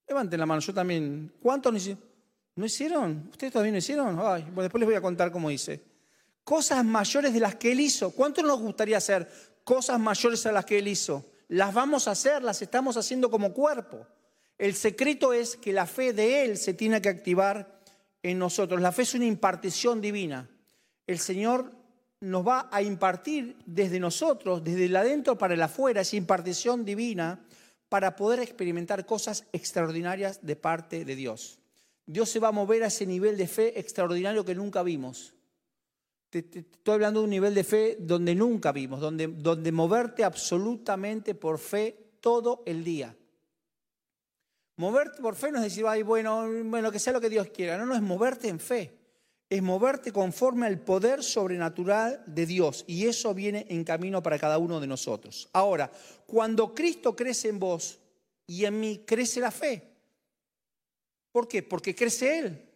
Levanten 0.07 0.41
la 0.41 0.47
mano, 0.47 0.61
yo 0.61 0.75
también. 0.75 1.33
¿Cuántos 1.41 1.73
no 1.73 1.79
hicieron? 1.79 2.05
¿No 2.57 2.67
hicieron? 2.67 3.29
¿Ustedes 3.31 3.53
todavía 3.53 3.73
no 3.73 3.79
hicieron? 3.79 4.17
Bueno, 4.17 4.63
después 4.63 4.81
les 4.81 4.87
voy 4.87 4.95
a 4.95 5.01
contar 5.01 5.33
cómo 5.33 5.51
hice 5.51 5.95
cosas 6.45 6.85
mayores 6.85 7.33
de 7.33 7.41
las 7.41 7.57
que 7.57 7.73
Él 7.73 7.81
hizo. 7.81 8.11
¿Cuánto 8.11 8.43
nos 8.43 8.61
gustaría 8.61 8.99
hacer 8.99 9.29
cosas 9.65 9.99
mayores 9.99 10.45
a 10.47 10.53
las 10.53 10.65
que 10.65 10.79
Él 10.79 10.89
hizo? 10.89 11.25
Las 11.49 11.75
vamos 11.75 12.07
a 12.07 12.13
hacer, 12.13 12.43
las 12.43 12.63
estamos 12.63 12.97
haciendo 12.97 13.31
como 13.31 13.53
cuerpo. 13.53 14.07
El 14.59 14.75
secreto 14.75 15.33
es 15.33 15.57
que 15.57 15.73
la 15.73 15.87
fe 15.87 16.13
de 16.13 16.45
Él 16.45 16.59
se 16.59 16.75
tiene 16.75 17.03
que 17.03 17.09
activar 17.09 17.74
en 18.25 18.41
nosotros. 18.41 18.81
La 18.81 18.91
fe 18.91 19.03
es 19.03 19.15
una 19.15 19.27
impartición 19.27 20.01
divina. 20.01 20.51
El 21.07 21.21
Señor 21.21 21.71
nos 22.21 22.45
va 22.45 22.69
a 22.73 22.83
impartir 22.83 23.57
desde 23.65 24.01
nosotros, 24.01 24.65
desde 24.65 24.87
el 24.87 24.97
adentro 24.97 25.39
para 25.39 25.55
el 25.55 25.63
afuera, 25.63 26.01
esa 26.01 26.17
impartición 26.17 26.85
divina 26.85 27.45
para 27.89 28.17
poder 28.17 28.41
experimentar 28.41 29.07
cosas 29.07 29.47
extraordinarias 29.53 30.45
de 30.45 30.57
parte 30.57 31.05
de 31.05 31.15
Dios. 31.15 31.61
Dios 32.05 32.29
se 32.29 32.41
va 32.41 32.49
a 32.49 32.53
mover 32.53 32.83
a 32.83 32.89
ese 32.89 33.07
nivel 33.07 33.37
de 33.37 33.47
fe 33.47 33.79
extraordinario 33.79 34.45
que 34.45 34.57
nunca 34.57 34.83
vimos 34.83 35.35
estoy 36.39 36.95
hablando 36.95 37.21
de 37.21 37.25
un 37.25 37.31
nivel 37.31 37.55
de 37.55 37.65
fe 37.65 37.97
donde 38.01 38.35
nunca 38.35 38.73
vimos, 38.73 39.01
donde, 39.01 39.29
donde 39.29 39.73
moverte 39.73 40.25
absolutamente 40.25 41.35
por 41.35 41.59
fe 41.59 42.13
todo 42.21 42.63
el 42.67 42.83
día. 42.83 43.17
Moverte 44.77 45.23
por 45.23 45.37
fe 45.37 45.53
no 45.53 45.59
es 45.59 45.65
decir, 45.65 45.85
ay, 45.87 46.03
bueno, 46.03 46.49
bueno, 46.65 46.91
que 46.91 46.99
sea 46.99 47.13
lo 47.13 47.21
que 47.21 47.31
Dios 47.31 47.49
quiera. 47.49 47.79
No, 47.79 47.87
no, 47.87 47.95
es 47.95 48.03
moverte 48.03 48.49
en 48.49 48.59
fe. 48.59 48.99
Es 49.49 49.63
moverte 49.63 50.11
conforme 50.11 50.67
al 50.67 50.81
poder 50.81 51.23
sobrenatural 51.23 52.23
de 52.27 52.47
Dios. 52.47 52.85
Y 52.89 53.07
eso 53.07 53.35
viene 53.35 53.67
en 53.69 53.85
camino 53.85 54.23
para 54.23 54.39
cada 54.39 54.59
uno 54.59 54.81
de 54.81 54.87
nosotros. 54.87 55.49
Ahora, 55.53 55.91
cuando 56.27 56.75
Cristo 56.75 57.15
crece 57.15 57.49
en 57.49 57.61
vos 57.61 57.99
y 58.47 58.65
en 58.65 58.81
mí, 58.81 59.05
crece 59.07 59.41
la 59.41 59.53
fe. 59.53 59.95
¿Por 61.31 61.47
qué? 61.47 61.63
Porque 61.63 61.95
crece 61.95 62.39
Él. 62.39 62.69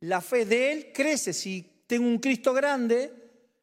La 0.00 0.20
fe 0.20 0.44
de 0.44 0.72
Él 0.72 0.92
crece. 0.92 1.32
Si 1.32 1.84
tengo 1.86 2.06
un 2.06 2.18
Cristo 2.18 2.52
grande, 2.52 3.12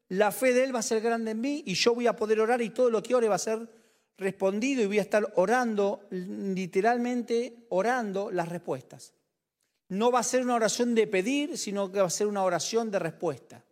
la 0.09 0.31
fe 0.31 0.53
de 0.53 0.63
Él 0.63 0.73
va 0.73 0.79
a 0.79 0.83
ser 0.83 1.01
grande 1.01 1.31
en 1.31 1.41
mí 1.41 1.63
y 1.65 1.73
yo 1.73 1.93
voy 1.93 2.07
a 2.07 2.15
poder 2.15 2.39
orar 2.39 2.61
y 2.61 2.69
todo 2.69 2.89
lo 2.89 3.03
que 3.03 3.15
ore 3.15 3.27
va 3.27 3.35
a 3.35 3.39
ser 3.39 3.67
respondido 4.17 4.81
y 4.81 4.87
voy 4.87 4.99
a 4.99 5.03
estar 5.03 5.33
orando, 5.35 6.07
literalmente 6.09 7.65
orando 7.69 8.31
las 8.31 8.49
respuestas. 8.49 9.13
No 9.89 10.11
va 10.11 10.19
a 10.19 10.23
ser 10.23 10.41
una 10.41 10.55
oración 10.55 10.95
de 10.95 11.07
pedir, 11.07 11.57
sino 11.57 11.91
que 11.91 11.99
va 11.99 12.07
a 12.07 12.11
ser 12.11 12.27
una 12.27 12.43
oración 12.43 12.89
de 12.89 12.99
respuesta. 12.99 13.63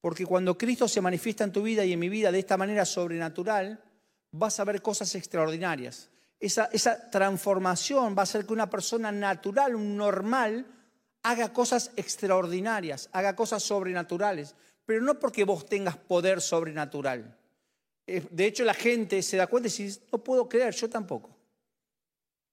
Porque 0.00 0.24
cuando 0.24 0.56
Cristo 0.56 0.88
se 0.88 1.00
manifiesta 1.00 1.44
en 1.44 1.52
tu 1.52 1.62
vida 1.62 1.84
y 1.84 1.92
en 1.92 1.98
mi 1.98 2.08
vida 2.08 2.30
de 2.30 2.38
esta 2.38 2.56
manera 2.56 2.84
sobrenatural, 2.84 3.82
vas 4.30 4.60
a 4.60 4.64
ver 4.64 4.80
cosas 4.82 5.14
extraordinarias. 5.14 6.10
Esa, 6.40 7.10
transformación 7.10 8.14
va 8.16 8.22
a 8.22 8.26
ser 8.26 8.46
que 8.46 8.52
una 8.52 8.70
persona 8.70 9.10
natural, 9.10 9.74
un 9.74 9.96
normal, 9.96 10.66
haga 11.22 11.52
cosas 11.52 11.90
extraordinarias, 11.96 13.08
haga 13.12 13.34
cosas 13.34 13.62
sobrenaturales, 13.62 14.54
pero 14.86 15.02
no 15.02 15.18
porque 15.18 15.44
vos 15.44 15.66
tengas 15.66 15.96
poder 15.96 16.40
sobrenatural. 16.40 17.36
Eh, 18.08 18.26
de 18.30 18.46
hecho, 18.46 18.64
la 18.64 18.72
gente 18.72 19.22
se 19.22 19.36
da 19.36 19.46
cuenta 19.46 19.68
y 19.68 19.84
dice, 19.84 20.00
no 20.10 20.24
puedo 20.24 20.48
creer, 20.48 20.74
yo 20.74 20.88
tampoco. 20.88 21.36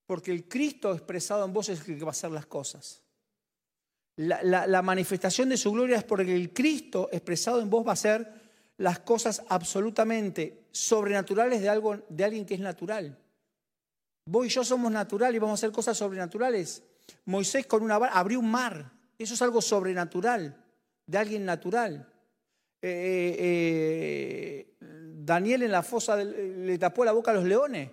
Porque 0.05 0.31
el 0.31 0.49
Cristo 0.49 0.91
expresado 0.93 1.45
en 1.45 1.53
vos 1.53 1.69
es 1.69 1.79
el 1.79 1.97
que 1.97 2.03
va 2.03 2.09
a 2.09 2.11
hacer 2.11 2.29
las 2.29 2.45
cosas. 2.45 3.01
La, 4.17 4.81
manifestación 4.81 5.49
de 5.49 5.57
su 5.57 5.71
gloria 5.71 5.97
es 5.97 6.03
porque 6.03 6.35
el 6.35 6.53
Cristo 6.53 7.09
expresado 7.11 7.61
en 7.61 7.69
vos 7.69 7.85
va 7.85 7.91
a 7.91 7.93
hacer 7.93 8.33
las 8.77 8.99
cosas 8.99 9.43
absolutamente 9.47 10.67
sobrenaturales 10.71 11.61
de, 11.61 11.69
algo, 11.69 11.97
de 12.09 12.23
alguien 12.23 12.45
que 12.45 12.55
es 12.55 12.59
natural. 12.59 13.17
Vos 14.25 14.45
y 14.45 14.49
yo 14.49 14.63
somos 14.63 14.91
naturales 14.91 15.37
y 15.37 15.39
vamos 15.39 15.59
a 15.59 15.61
hacer 15.61 15.71
cosas 15.71 15.97
sobrenaturales. 15.97 16.83
Moisés 17.25 17.65
con 17.65 17.81
una 17.81 17.95
abrió 17.95 18.39
un 18.39 18.51
mar. 18.51 18.91
Eso 19.17 19.33
es 19.33 19.41
algo 19.41 19.61
sobrenatural, 19.61 20.61
de 21.07 21.17
alguien 21.17 21.45
natural. 21.45 22.11
Eh, 22.81 22.89
eh, 22.89 23.35
eh, 23.39 24.74
Daniel 25.25 25.63
en 25.63 25.71
la 25.71 25.81
fosa 25.81 26.15
le 26.15 26.77
tapó 26.77 27.03
la 27.03 27.11
boca 27.11 27.31
a 27.31 27.33
los 27.33 27.45
leones. 27.45 27.89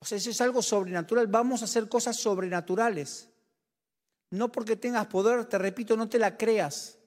O 0.00 0.04
sea, 0.04 0.18
eso 0.18 0.30
es 0.30 0.40
algo 0.40 0.60
sobrenatural. 0.60 1.28
Vamos 1.28 1.62
a 1.62 1.66
hacer 1.66 1.88
cosas 1.88 2.16
sobrenaturales. 2.16 3.28
No 4.30 4.50
porque 4.50 4.76
tengas 4.76 5.06
poder, 5.06 5.44
te 5.44 5.56
repito, 5.56 5.96
no 5.96 6.08
te 6.08 6.18
la 6.18 6.36
creas. 6.36 6.98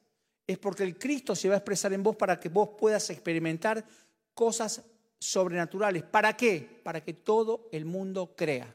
Es 0.47 0.57
porque 0.57 0.83
el 0.83 0.97
Cristo 0.97 1.35
se 1.35 1.49
va 1.49 1.55
a 1.55 1.57
expresar 1.57 1.91
en 1.93 2.01
vos 2.01 2.15
para 2.15 2.39
que 2.39 2.49
vos 2.49 2.69
puedas 2.77 3.09
experimentar 3.09 3.85
cosas 4.33 4.83
sobrenaturales. 5.19 6.03
¿Para 6.03 6.35
qué? 6.35 6.81
Para 6.83 7.03
que 7.03 7.13
todo 7.13 7.67
el 7.71 7.85
mundo 7.85 8.33
crea. 8.35 8.73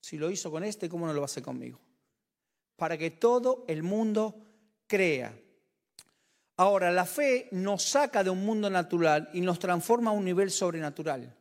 Si 0.00 0.18
lo 0.18 0.28
hizo 0.28 0.50
con 0.50 0.64
este, 0.64 0.88
¿cómo 0.88 1.06
no 1.06 1.12
lo 1.12 1.20
va 1.20 1.24
a 1.24 1.26
hacer 1.26 1.42
conmigo? 1.42 1.78
Para 2.76 2.98
que 2.98 3.12
todo 3.12 3.64
el 3.68 3.84
mundo 3.84 4.36
crea. 4.86 5.38
Ahora, 6.56 6.92
la 6.92 7.04
fe 7.04 7.48
nos 7.50 7.82
saca 7.82 8.22
de 8.22 8.30
un 8.30 8.44
mundo 8.44 8.70
natural 8.70 9.28
y 9.32 9.40
nos 9.40 9.58
transforma 9.58 10.10
a 10.10 10.14
un 10.14 10.24
nivel 10.24 10.50
sobrenatural. 10.50 11.34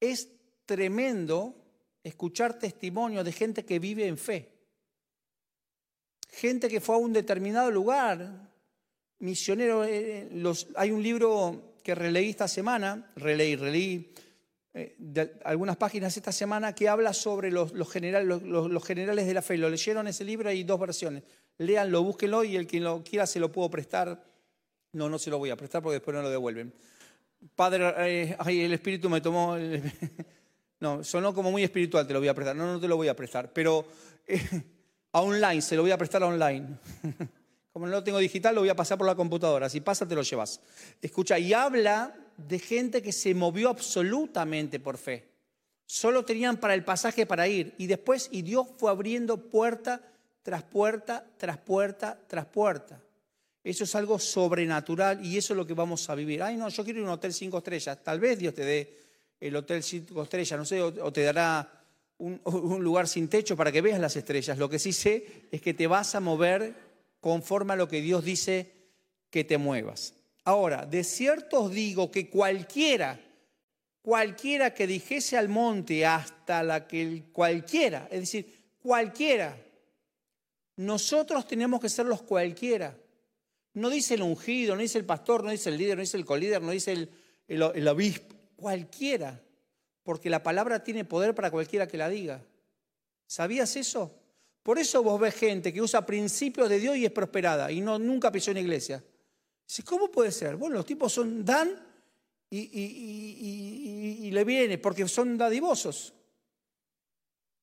Es 0.00 0.28
tremendo 0.64 1.54
escuchar 2.02 2.58
testimonios 2.58 3.24
de 3.24 3.32
gente 3.32 3.64
que 3.64 3.78
vive 3.78 4.06
en 4.06 4.16
fe. 4.16 4.52
Gente 6.30 6.68
que 6.68 6.80
fue 6.80 6.94
a 6.94 6.98
un 6.98 7.12
determinado 7.12 7.70
lugar, 7.70 8.48
misionero. 9.18 9.84
Eh, 9.84 10.28
los, 10.32 10.68
hay 10.76 10.90
un 10.90 11.02
libro 11.02 11.74
que 11.82 11.94
releí 11.94 12.30
esta 12.30 12.48
semana, 12.48 13.10
releí, 13.16 13.56
releí 13.56 14.12
eh, 14.74 14.96
algunas 15.44 15.76
páginas 15.76 16.16
esta 16.16 16.32
semana 16.32 16.74
que 16.74 16.88
habla 16.88 17.12
sobre 17.12 17.50
los, 17.50 17.72
los, 17.72 17.94
los, 17.94 18.84
generales 18.84 19.26
de 19.26 19.34
la 19.34 19.42
fe. 19.42 19.56
Lo 19.58 19.68
leyeron 19.68 20.06
ese 20.08 20.24
libro, 20.24 20.48
hay 20.48 20.64
dos 20.64 20.80
versiones. 20.80 21.24
Léanlo, 21.58 22.02
búsquenlo 22.02 22.44
y 22.44 22.56
el 22.56 22.66
que 22.66 22.80
lo 22.80 23.02
quiera 23.02 23.26
se 23.26 23.40
lo 23.40 23.50
puedo 23.50 23.68
prestar. 23.70 24.24
No, 24.92 25.08
no 25.08 25.18
se 25.18 25.30
lo 25.30 25.38
voy 25.38 25.50
a 25.50 25.56
prestar 25.56 25.82
porque 25.82 25.94
después 25.94 26.14
no 26.14 26.22
lo 26.22 26.30
devuelven. 26.30 26.72
Padre, 27.54 27.92
eh, 27.98 28.36
ay, 28.38 28.62
el 28.62 28.72
espíritu 28.72 29.08
me 29.08 29.20
tomó... 29.20 29.56
No, 30.80 31.02
sonó 31.02 31.34
como 31.34 31.50
muy 31.50 31.64
espiritual, 31.64 32.06
te 32.06 32.12
lo 32.12 32.20
voy 32.20 32.28
a 32.28 32.34
prestar. 32.34 32.54
No, 32.54 32.72
no 32.72 32.78
te 32.78 32.86
lo 32.86 32.96
voy 32.96 33.08
a 33.08 33.16
prestar, 33.16 33.52
pero 33.52 33.84
eh, 34.26 34.40
a 35.12 35.20
online, 35.20 35.60
se 35.60 35.74
lo 35.74 35.82
voy 35.82 35.90
a 35.90 35.98
prestar 35.98 36.22
a 36.22 36.26
online. 36.26 36.78
Como 37.72 37.86
no 37.86 37.92
lo 37.92 38.04
tengo 38.04 38.18
digital, 38.18 38.54
lo 38.54 38.62
voy 38.62 38.70
a 38.70 38.76
pasar 38.76 38.98
por 38.98 39.06
la 39.06 39.14
computadora. 39.14 39.68
Si 39.68 39.80
pasa, 39.80 40.06
te 40.06 40.14
lo 40.14 40.22
llevas. 40.22 40.60
Escucha, 41.02 41.38
y 41.38 41.52
habla 41.52 42.14
de 42.36 42.58
gente 42.58 43.02
que 43.02 43.12
se 43.12 43.34
movió 43.34 43.68
absolutamente 43.68 44.80
por 44.80 44.98
fe. 44.98 45.28
Solo 45.84 46.24
tenían 46.24 46.56
para 46.56 46.74
el 46.74 46.84
pasaje 46.84 47.26
para 47.26 47.46
ir. 47.46 47.74
Y 47.78 47.86
después, 47.86 48.28
y 48.32 48.42
Dios 48.42 48.68
fue 48.78 48.90
abriendo 48.90 49.48
puerta 49.48 50.00
tras 50.48 50.62
puerta, 50.62 51.22
tras 51.36 51.58
puerta, 51.58 52.18
tras 52.26 52.46
puerta. 52.46 52.98
Eso 53.62 53.84
es 53.84 53.94
algo 53.94 54.18
sobrenatural 54.18 55.22
y 55.22 55.36
eso 55.36 55.52
es 55.52 55.58
lo 55.58 55.66
que 55.66 55.74
vamos 55.74 56.08
a 56.08 56.14
vivir. 56.14 56.42
Ay, 56.42 56.56
no, 56.56 56.70
yo 56.70 56.82
quiero 56.84 57.00
ir 57.00 57.04
a 57.04 57.08
un 57.08 57.12
hotel 57.12 57.34
cinco 57.34 57.58
estrellas. 57.58 58.02
Tal 58.02 58.18
vez 58.18 58.38
Dios 58.38 58.54
te 58.54 58.64
dé 58.64 58.96
el 59.38 59.54
hotel 59.54 59.82
cinco 59.82 60.22
estrellas, 60.22 60.58
no 60.58 60.64
sé, 60.64 60.80
o, 60.80 61.12
te 61.12 61.22
dará 61.22 61.70
un, 62.16 62.40
un, 62.44 62.82
lugar 62.82 63.08
sin 63.08 63.28
techo 63.28 63.58
para 63.58 63.70
que 63.70 63.82
veas 63.82 64.00
las 64.00 64.16
estrellas. 64.16 64.56
Lo 64.56 64.70
que 64.70 64.78
sí 64.78 64.94
sé 64.94 65.48
es 65.52 65.60
que 65.60 65.74
te 65.74 65.86
vas 65.86 66.14
a 66.14 66.20
mover 66.20 66.74
conforme 67.20 67.74
a 67.74 67.76
lo 67.76 67.86
que 67.86 68.00
Dios 68.00 68.24
dice 68.24 68.72
que 69.28 69.44
te 69.44 69.58
muevas. 69.58 70.14
Ahora, 70.44 70.86
de 70.86 71.04
cierto 71.04 71.64
os 71.64 71.72
digo 71.72 72.10
que 72.10 72.30
cualquiera, 72.30 73.20
cualquiera 74.00 74.72
que 74.72 74.86
dijese 74.86 75.36
al 75.36 75.50
monte 75.50 76.06
hasta 76.06 76.62
la 76.62 76.88
que 76.88 77.24
cualquiera, 77.32 78.08
es 78.10 78.20
decir, 78.20 78.58
cualquiera, 78.80 79.54
nosotros 80.78 81.44
tenemos 81.44 81.80
que 81.80 81.88
ser 81.88 82.06
los 82.06 82.22
cualquiera. 82.22 82.96
No 83.74 83.90
dice 83.90 84.14
el 84.14 84.22
ungido, 84.22 84.76
no 84.76 84.82
dice 84.82 84.98
el 84.98 85.04
pastor, 85.04 85.42
no 85.42 85.50
dice 85.50 85.70
el 85.70 85.76
líder, 85.76 85.96
no 85.96 86.02
dice 86.02 86.16
el 86.16 86.24
colíder, 86.24 86.62
no 86.62 86.70
dice 86.70 87.08
el, 87.48 87.88
obispo, 87.88 88.36
cualquiera, 88.54 89.42
porque 90.04 90.30
la 90.30 90.40
palabra 90.40 90.84
tiene 90.84 91.04
poder 91.04 91.34
para 91.34 91.50
cualquiera 91.50 91.88
que 91.88 91.98
la 91.98 92.08
diga. 92.08 92.44
¿Sabías 93.26 93.74
eso? 93.74 94.14
Por 94.62 94.78
eso 94.78 95.02
vos 95.02 95.20
ves 95.20 95.34
gente 95.34 95.72
que 95.72 95.82
usa 95.82 96.06
principios 96.06 96.68
de 96.68 96.78
Dios 96.78 96.96
y 96.96 97.04
es 97.04 97.10
prosperada 97.10 97.72
y 97.72 97.80
no, 97.80 97.98
nunca 97.98 98.30
pisó 98.30 98.52
en 98.52 98.58
iglesia. 98.58 99.02
¿Cómo 99.84 100.12
puede 100.12 100.30
ser? 100.30 100.54
Bueno, 100.54 100.76
los 100.76 100.86
tipos 100.86 101.12
son 101.12 101.44
dan 101.44 101.70
y, 102.50 104.30
le 104.30 104.44
viene, 104.44 104.78
porque 104.78 105.08
son 105.08 105.36
dadivosos. 105.36 106.14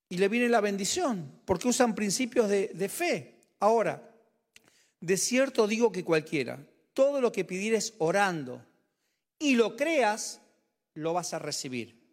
Y 0.10 0.18
le 0.18 0.28
viene 0.28 0.50
la 0.50 0.62
bendición, 0.62 1.42
porque 1.46 1.68
usan 1.68 1.96
principios 1.96 2.50
de, 2.50 2.68
de 2.70 2.90
fe. 2.90 3.40
Ahora, 3.60 4.12
de 5.00 5.18
cierto 5.18 5.68
digo 5.68 5.92
que 5.92 6.04
cualquiera, 6.04 6.66
todo 6.94 7.22
lo 7.22 7.32
que 7.32 7.46
pidieres 7.46 7.94
orando 7.98 8.64
y 9.40 9.56
lo 9.56 9.76
creas, 9.76 10.42
lo 10.94 11.14
vas 11.14 11.34
a 11.34 11.40
recibir. 11.40 12.06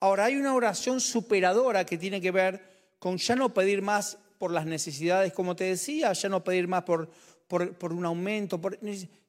Ahora, 0.00 0.26
hay 0.26 0.36
una 0.36 0.54
oración 0.54 1.00
superadora 1.00 1.86
que 1.86 1.96
tiene 1.96 2.20
que 2.20 2.30
ver 2.30 2.62
con 2.98 3.16
ya 3.16 3.36
no 3.36 3.54
pedir 3.54 3.82
más 3.82 4.18
por 4.38 4.50
las 4.50 4.66
necesidades, 4.66 5.32
como 5.32 5.56
te 5.56 5.64
decía, 5.64 6.12
ya 6.12 6.28
no 6.28 6.44
pedir 6.44 6.68
más 6.68 6.82
por, 6.82 7.10
por, 7.48 7.92
un 7.92 8.04
aumento. 8.04 8.60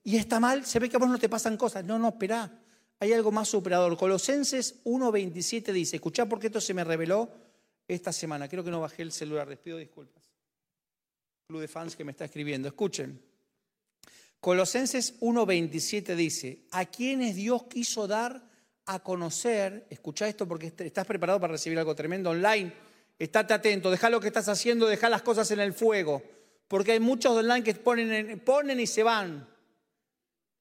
y 0.03 0.17
está 0.17 0.39
mal, 0.39 0.65
se 0.65 0.79
ve 0.79 0.89
que 0.89 0.97
a 0.97 0.99
vos 0.99 1.09
no 1.09 1.17
te 1.17 1.29
pasan 1.29 1.57
cosas. 1.57 1.85
No, 1.85 1.97
no, 1.97 2.09
espera. 2.09 2.51
Hay 2.99 3.13
algo 3.13 3.31
más 3.31 3.47
superador. 3.47 3.95
Colosenses 3.95 4.83
1.27 4.83 5.71
dice, 5.71 5.97
escuchá 5.97 6.25
porque 6.27 6.47
esto 6.47 6.59
se 6.59 6.73
me 6.73 6.83
reveló 6.83 7.29
esta 7.87 8.11
semana. 8.11 8.47
Creo 8.47 8.63
que 8.63 8.71
no 8.71 8.81
bajé 8.81 9.03
el 9.03 9.11
celular, 9.11 9.47
les 9.47 9.59
pido 9.59 9.77
disculpas. 9.77 10.23
Club 11.47 11.61
de 11.61 11.67
fans 11.67 11.95
que 11.95 12.03
me 12.03 12.11
está 12.11 12.25
escribiendo. 12.25 12.67
Escuchen. 12.67 13.21
Colosenses 14.39 15.19
1.27 15.21 16.15
dice, 16.15 16.65
a 16.71 16.85
quienes 16.85 17.35
Dios 17.35 17.63
quiso 17.63 18.07
dar 18.07 18.47
a 18.85 18.99
conocer, 18.99 19.87
escucha 19.89 20.27
esto 20.27 20.47
porque 20.47 20.73
estás 20.77 21.05
preparado 21.05 21.39
para 21.39 21.53
recibir 21.53 21.77
algo 21.79 21.95
tremendo 21.95 22.29
online, 22.29 22.71
estate 23.17 23.53
atento, 23.53 23.89
deja 23.89 24.09
lo 24.09 24.19
que 24.19 24.27
estás 24.27 24.47
haciendo, 24.47 24.85
deja 24.87 25.09
las 25.09 25.23
cosas 25.23 25.49
en 25.51 25.59
el 25.59 25.73
fuego, 25.73 26.21
porque 26.67 26.93
hay 26.93 26.99
muchos 26.99 27.35
online 27.35 27.63
que 27.63 27.73
ponen, 27.73 28.39
ponen 28.41 28.79
y 28.79 28.87
se 28.87 29.03
van. 29.03 29.47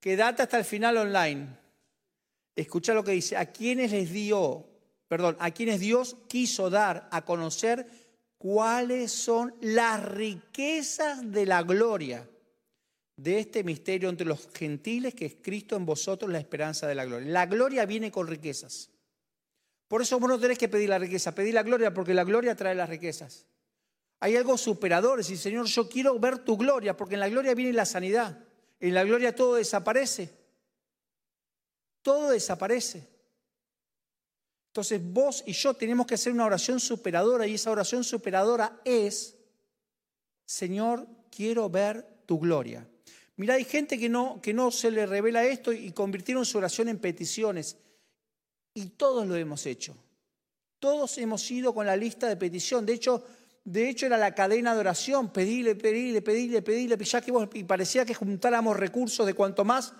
Quédate 0.00 0.42
hasta 0.42 0.58
el 0.58 0.64
final 0.64 0.96
online. 0.96 1.48
Escucha 2.54 2.94
lo 2.94 3.04
que 3.04 3.12
dice, 3.12 3.36
a 3.36 3.52
quienes 3.52 3.92
les 3.92 4.10
dio, 4.10 4.66
perdón, 5.08 5.36
a 5.40 5.50
quienes 5.50 5.80
Dios 5.80 6.16
quiso 6.28 6.70
dar 6.70 7.08
a 7.12 7.24
conocer 7.24 7.86
cuáles 8.38 9.12
son 9.12 9.54
las 9.60 10.04
riquezas 10.04 11.30
de 11.30 11.46
la 11.46 11.62
gloria 11.62 12.28
de 13.16 13.38
este 13.38 13.64
misterio 13.64 14.08
entre 14.08 14.26
los 14.26 14.48
gentiles 14.52 15.14
que 15.14 15.26
es 15.26 15.36
Cristo 15.40 15.76
en 15.76 15.86
vosotros 15.86 16.30
la 16.30 16.38
esperanza 16.38 16.86
de 16.86 16.94
la 16.94 17.04
gloria. 17.04 17.30
La 17.30 17.46
gloria 17.46 17.86
viene 17.86 18.10
con 18.10 18.26
riquezas. 18.26 18.90
Por 19.88 20.02
eso 20.02 20.18
vos 20.18 20.28
no 20.28 20.38
tenés 20.38 20.58
que 20.58 20.68
pedir 20.68 20.88
la 20.88 20.98
riqueza, 20.98 21.34
pedir 21.34 21.54
la 21.54 21.62
gloria 21.62 21.94
porque 21.94 22.12
la 22.12 22.24
gloria 22.24 22.56
trae 22.56 22.74
las 22.74 22.88
riquezas. 22.88 23.46
Hay 24.20 24.36
algo 24.36 24.56
superador, 24.56 25.20
y 25.20 25.36
Señor, 25.36 25.66
yo 25.66 25.88
quiero 25.88 26.18
ver 26.18 26.38
tu 26.38 26.56
gloria, 26.56 26.96
porque 26.96 27.14
en 27.14 27.20
la 27.20 27.28
gloria 27.28 27.54
viene 27.54 27.72
la 27.72 27.84
sanidad. 27.84 28.44
En 28.80 28.94
la 28.94 29.04
gloria 29.04 29.34
todo 29.34 29.56
desaparece. 29.56 30.32
Todo 32.02 32.30
desaparece. 32.30 33.15
Entonces 34.76 35.00
vos 35.02 35.42
y 35.46 35.54
yo 35.54 35.72
tenemos 35.72 36.06
que 36.06 36.16
hacer 36.16 36.34
una 36.34 36.44
oración 36.44 36.78
superadora 36.80 37.46
y 37.46 37.54
esa 37.54 37.70
oración 37.70 38.04
superadora 38.04 38.78
es, 38.84 39.34
Señor, 40.44 41.08
quiero 41.30 41.70
ver 41.70 42.06
tu 42.26 42.38
gloria. 42.38 42.86
Mira, 43.36 43.54
hay 43.54 43.64
gente 43.64 43.98
que 43.98 44.10
no, 44.10 44.38
que 44.42 44.52
no 44.52 44.70
se 44.70 44.90
le 44.90 45.06
revela 45.06 45.46
esto 45.46 45.72
y 45.72 45.92
convirtieron 45.92 46.44
su 46.44 46.58
oración 46.58 46.90
en 46.90 46.98
peticiones. 46.98 47.78
Y 48.74 48.88
todos 48.88 49.26
lo 49.26 49.34
hemos 49.36 49.64
hecho. 49.64 49.96
Todos 50.78 51.16
hemos 51.16 51.50
ido 51.50 51.72
con 51.72 51.86
la 51.86 51.96
lista 51.96 52.28
de 52.28 52.36
petición. 52.36 52.84
De 52.84 52.92
hecho, 52.92 53.24
de 53.64 53.88
hecho 53.88 54.04
era 54.04 54.18
la 54.18 54.34
cadena 54.34 54.74
de 54.74 54.80
oración. 54.80 55.32
Pedile, 55.32 55.74
pedile, 55.74 56.20
pedile, 56.20 56.60
pedile. 56.60 57.02
Ya 57.02 57.22
que 57.22 57.32
y 57.54 57.64
parecía 57.64 58.04
que 58.04 58.12
juntáramos 58.12 58.76
recursos 58.76 59.24
de 59.24 59.32
cuanto 59.32 59.64
más 59.64 59.94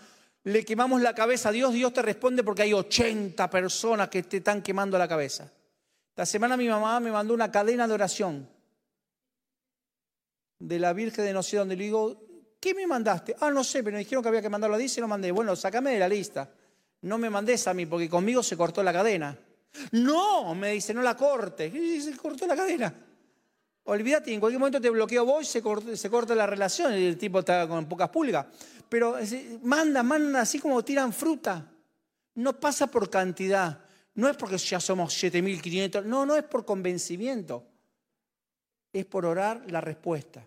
le 0.47 0.65
quemamos 0.65 1.03
la 1.03 1.13
cabeza 1.13 1.49
a 1.49 1.53
Dios, 1.53 1.73
Dios 1.73 1.93
te 1.93 2.03
responde 2.03 2.45
porque 2.45 2.63
hay 2.63 2.73
80 2.73 3.51
personas 3.51 4.09
que 4.09 4.23
te 4.23 4.37
están 4.37 4.63
quemando 4.63 4.97
la 4.97 5.09
cabeza. 5.09 5.51
La 6.15 6.25
semana 6.25 6.57
mi 6.57 6.69
mamá 6.69 7.01
me 7.01 7.11
mandó 7.11 7.35
una 7.35 7.51
cadena 7.51 7.89
de 7.89 7.95
oración 7.95 8.49
de 10.61 10.79
la 10.79 10.93
Virgen 10.93 11.25
de 11.25 11.33
no 11.33 11.43
sé 11.43 11.57
dónde. 11.57 11.75
Le 11.75 11.83
digo, 11.83 12.23
¿qué 12.61 12.75
me 12.75 12.87
mandaste? 12.87 13.35
Ah, 13.41 13.51
no 13.51 13.65
sé, 13.65 13.83
pero 13.83 13.95
me 13.95 13.99
dijeron 13.99 14.23
que 14.23 14.29
había 14.29 14.41
que 14.41 14.49
mandarlo 14.49 14.77
a 14.77 14.79
dice 14.79 15.01
y 15.01 15.03
lo 15.03 15.09
mandé. 15.09 15.33
Bueno, 15.33 15.57
sácame 15.57 15.91
de 15.91 15.99
la 15.99 16.09
lista. 16.09 16.49
No 17.03 17.19
me 17.19 17.29
mandes 17.29 17.67
a 17.67 17.75
mí 17.75 17.85
porque 17.85 18.09
conmigo 18.09 18.41
se 18.41 18.57
cortó 18.57 18.85
la 18.85 18.93
cadena. 18.93 19.37
No, 19.91 20.55
me 20.55 20.71
dice, 20.71 20.95
no 20.95 21.03
la 21.03 21.17
corte. 21.17 21.73
Se 22.01 22.17
cortó 22.17 22.47
la 22.47 22.55
cadena. 22.55 22.95
Olvídate, 23.89 24.33
en 24.35 24.41
cualquier 24.41 24.59
momento 24.59 24.81
te 24.81 24.91
bloqueo 24.91 25.25
vos 25.25 25.47
se 25.47 25.63
corta, 25.63 25.97
se 25.97 26.11
corta 26.11 26.35
la 26.35 26.47
relación 26.47 26.93
el 26.93 27.17
tipo 27.17 27.39
está 27.39 27.69
con 27.69 27.89
pocas 27.89 28.09
pulgas. 28.09 28.47
Pero 28.89 29.17
manda, 29.63 30.03
manda 30.03 30.41
así 30.41 30.59
como 30.59 30.85
tiran 30.85 31.13
fruta. 31.13 31.71
No 32.35 32.59
pasa 32.59 32.89
por 32.89 33.09
cantidad. 33.09 33.81
No 34.15 34.29
es 34.29 34.37
porque 34.37 34.59
ya 34.59 34.81
somos 34.81 35.15
7.500. 35.23 36.05
No, 36.05 36.27
no 36.27 36.35
es 36.35 36.43
por 36.43 36.65
convencimiento. 36.65 37.65
Es 38.93 39.05
por 39.05 39.25
orar 39.25 39.71
la 39.71 39.81
respuesta. 39.81 40.47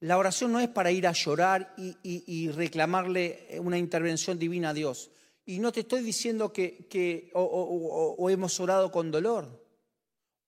La 0.00 0.18
oración 0.18 0.52
no 0.52 0.60
es 0.60 0.68
para 0.68 0.90
ir 0.90 1.06
a 1.06 1.12
llorar 1.12 1.74
y, 1.76 2.50
reclamarle 2.50 3.58
una 3.60 3.78
intervención 3.78 4.38
divina 4.38 4.70
a 4.70 4.74
Dios. 4.74 5.10
Y 5.44 5.58
no 5.58 5.72
te 5.72 5.80
estoy 5.80 6.02
diciendo 6.02 6.52
que, 6.52 7.30
o, 7.34 8.30
hemos 8.30 8.58
orado 8.60 8.92
con 8.92 9.10
dolor 9.10 9.61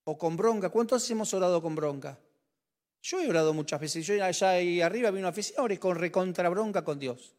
o 0.05 0.17
con 0.17 0.37
bronca. 0.37 0.69
¿Cuántos 0.69 1.11
hemos 1.11 1.33
orado 1.35 1.61
con 1.61 1.75
bronca? 1.75 2.19
Yo 3.03 3.21
he 3.21 3.29
orado 3.29 3.53
muchas 3.53 3.81
veces. 3.81 4.07
Yo 4.07 4.23
allá 4.23 4.51
ahí 4.51 4.81
arriba 4.81 5.11
vi 5.11 5.19
una 5.19 5.29
oficina, 5.29 5.63
oré 5.63 5.79
con 5.79 5.97
recontra 5.97 6.49
bronca 6.49 6.83
con 6.83 6.99
Dios. 6.99 7.35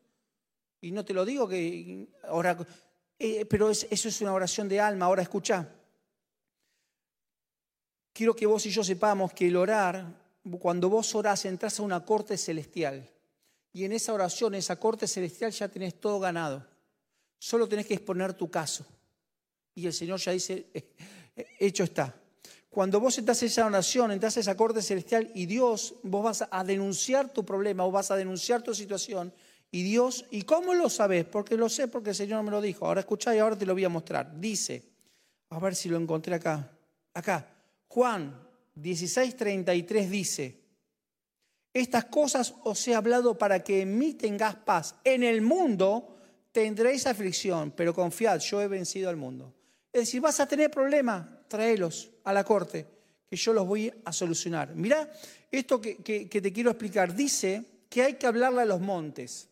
Y 0.81 0.91
no 0.91 1.03
te 1.03 1.13
lo 1.13 1.25
digo 1.25 1.47
que 1.47 2.07
ahora, 2.23 2.57
eh, 3.17 3.45
pero 3.45 3.69
eso 3.69 3.87
es 3.89 4.21
una 4.21 4.33
oración 4.33 4.69
de 4.69 4.79
alma. 4.79 5.05
Ahora 5.05 5.21
escucha. 5.21 5.67
Quiero 8.13 8.35
que 8.35 8.45
vos 8.45 8.65
y 8.65 8.69
yo 8.69 8.83
sepamos 8.83 9.33
que 9.33 9.47
el 9.47 9.55
orar 9.55 10.25
cuando 10.59 10.89
vos 10.89 11.15
orás, 11.15 11.45
entras 11.45 11.79
a 11.79 11.83
una 11.83 12.05
corte 12.05 12.37
celestial. 12.37 13.09
Y 13.73 13.83
en 13.83 13.91
esa 13.91 14.13
oración, 14.13 14.53
en 14.53 14.59
esa 14.59 14.79
corte 14.79 15.07
celestial, 15.07 15.51
ya 15.51 15.67
tenés 15.67 15.99
todo 15.99 16.19
ganado. 16.19 16.65
Solo 17.39 17.67
tenés 17.67 17.87
que 17.87 17.95
exponer 17.95 18.33
tu 18.33 18.49
caso. 18.49 18.85
Y 19.73 19.87
el 19.87 19.93
Señor 19.93 20.19
ya 20.19 20.31
dice, 20.31 20.67
eh, 20.73 21.47
hecho 21.59 21.83
está. 21.83 22.15
Cuando 22.75 22.99
vos 22.99 23.17
entras 23.17 23.41
a 23.41 23.45
esa 23.45 23.65
oración, 23.65 24.11
entras 24.11 24.35
a 24.35 24.41
esa 24.41 24.57
corte 24.57 24.81
celestial 24.81 25.31
y 25.33 25.45
Dios, 25.45 25.95
vos 26.03 26.21
vas 26.21 26.45
a 26.51 26.61
denunciar 26.65 27.31
tu 27.31 27.45
problema 27.45 27.85
o 27.85 27.91
vas 27.91 28.11
a 28.11 28.17
denunciar 28.17 28.63
tu 28.63 28.75
situación. 28.75 29.31
Y 29.71 29.83
Dios, 29.83 30.25
¿y 30.29 30.41
cómo 30.41 30.73
lo 30.73 30.89
sabes? 30.89 31.23
Porque 31.23 31.55
lo 31.55 31.69
sé, 31.69 31.87
porque 31.87 32.09
el 32.09 32.17
Señor 32.17 32.43
me 32.43 32.51
lo 32.51 32.59
dijo. 32.59 32.85
Ahora 32.85 32.99
escuchá 32.99 33.33
y 33.33 33.39
ahora 33.39 33.57
te 33.57 33.65
lo 33.65 33.75
voy 33.75 33.85
a 33.85 33.87
mostrar. 33.87 34.41
Dice, 34.41 34.83
a 35.51 35.59
ver 35.59 35.73
si 35.73 35.87
lo 35.87 35.95
encontré 35.95 36.35
acá. 36.35 36.69
Acá, 37.13 37.47
Juan 37.87 38.37
16:33 38.75 40.09
dice, 40.09 40.59
Estas 41.73 42.03
cosas 42.03 42.55
os 42.65 42.85
he 42.89 42.93
hablado 42.93 43.37
para 43.37 43.63
que 43.63 43.83
en 43.83 43.97
mí 43.97 44.17
paz. 44.65 44.95
En 45.05 45.23
el 45.23 45.41
mundo 45.41 46.17
tendréis 46.51 47.07
aflicción, 47.07 47.71
pero 47.71 47.93
confiad, 47.93 48.41
yo 48.41 48.61
he 48.61 48.67
vencido 48.67 49.09
al 49.09 49.15
mundo. 49.15 49.53
Es 49.93 50.01
decir, 50.01 50.19
vas 50.19 50.41
a 50.41 50.45
tener 50.45 50.69
problemas, 50.69 51.25
tráelos 51.47 52.11
a 52.25 52.33
la 52.33 52.43
corte, 52.43 52.85
que 53.29 53.35
yo 53.35 53.53
los 53.53 53.65
voy 53.65 53.91
a 54.03 54.11
solucionar. 54.11 54.75
Mira 54.75 55.09
esto 55.49 55.79
que, 55.79 55.97
que 55.97 56.41
te 56.41 56.51
quiero 56.51 56.71
explicar. 56.71 57.15
Dice 57.15 57.63
que 57.89 58.03
hay 58.03 58.15
que 58.15 58.27
hablarle 58.27 58.61
a 58.61 58.65
los 58.65 58.81
montes. 58.81 59.47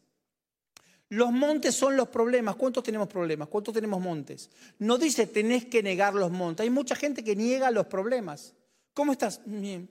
Los 1.10 1.32
montes 1.32 1.76
son 1.76 1.96
los 1.96 2.10
problemas. 2.10 2.56
¿Cuántos 2.56 2.84
tenemos 2.84 3.08
problemas? 3.08 3.48
¿Cuántos 3.48 3.74
tenemos 3.74 4.02
montes? 4.02 4.50
No 4.80 4.98
dice 4.98 5.28
tenés 5.28 5.66
que 5.66 5.84
negar 5.84 6.16
los 6.16 6.32
montes. 6.32 6.64
Hay 6.64 6.72
mucha 6.72 6.96
gente 6.96 7.24
que 7.24 7.36
niega 7.36 7.70
los 7.72 7.86
problemas. 7.86 8.54
¿Cómo 8.94 9.12
estás? 9.12 9.40
Bien. 9.46 9.90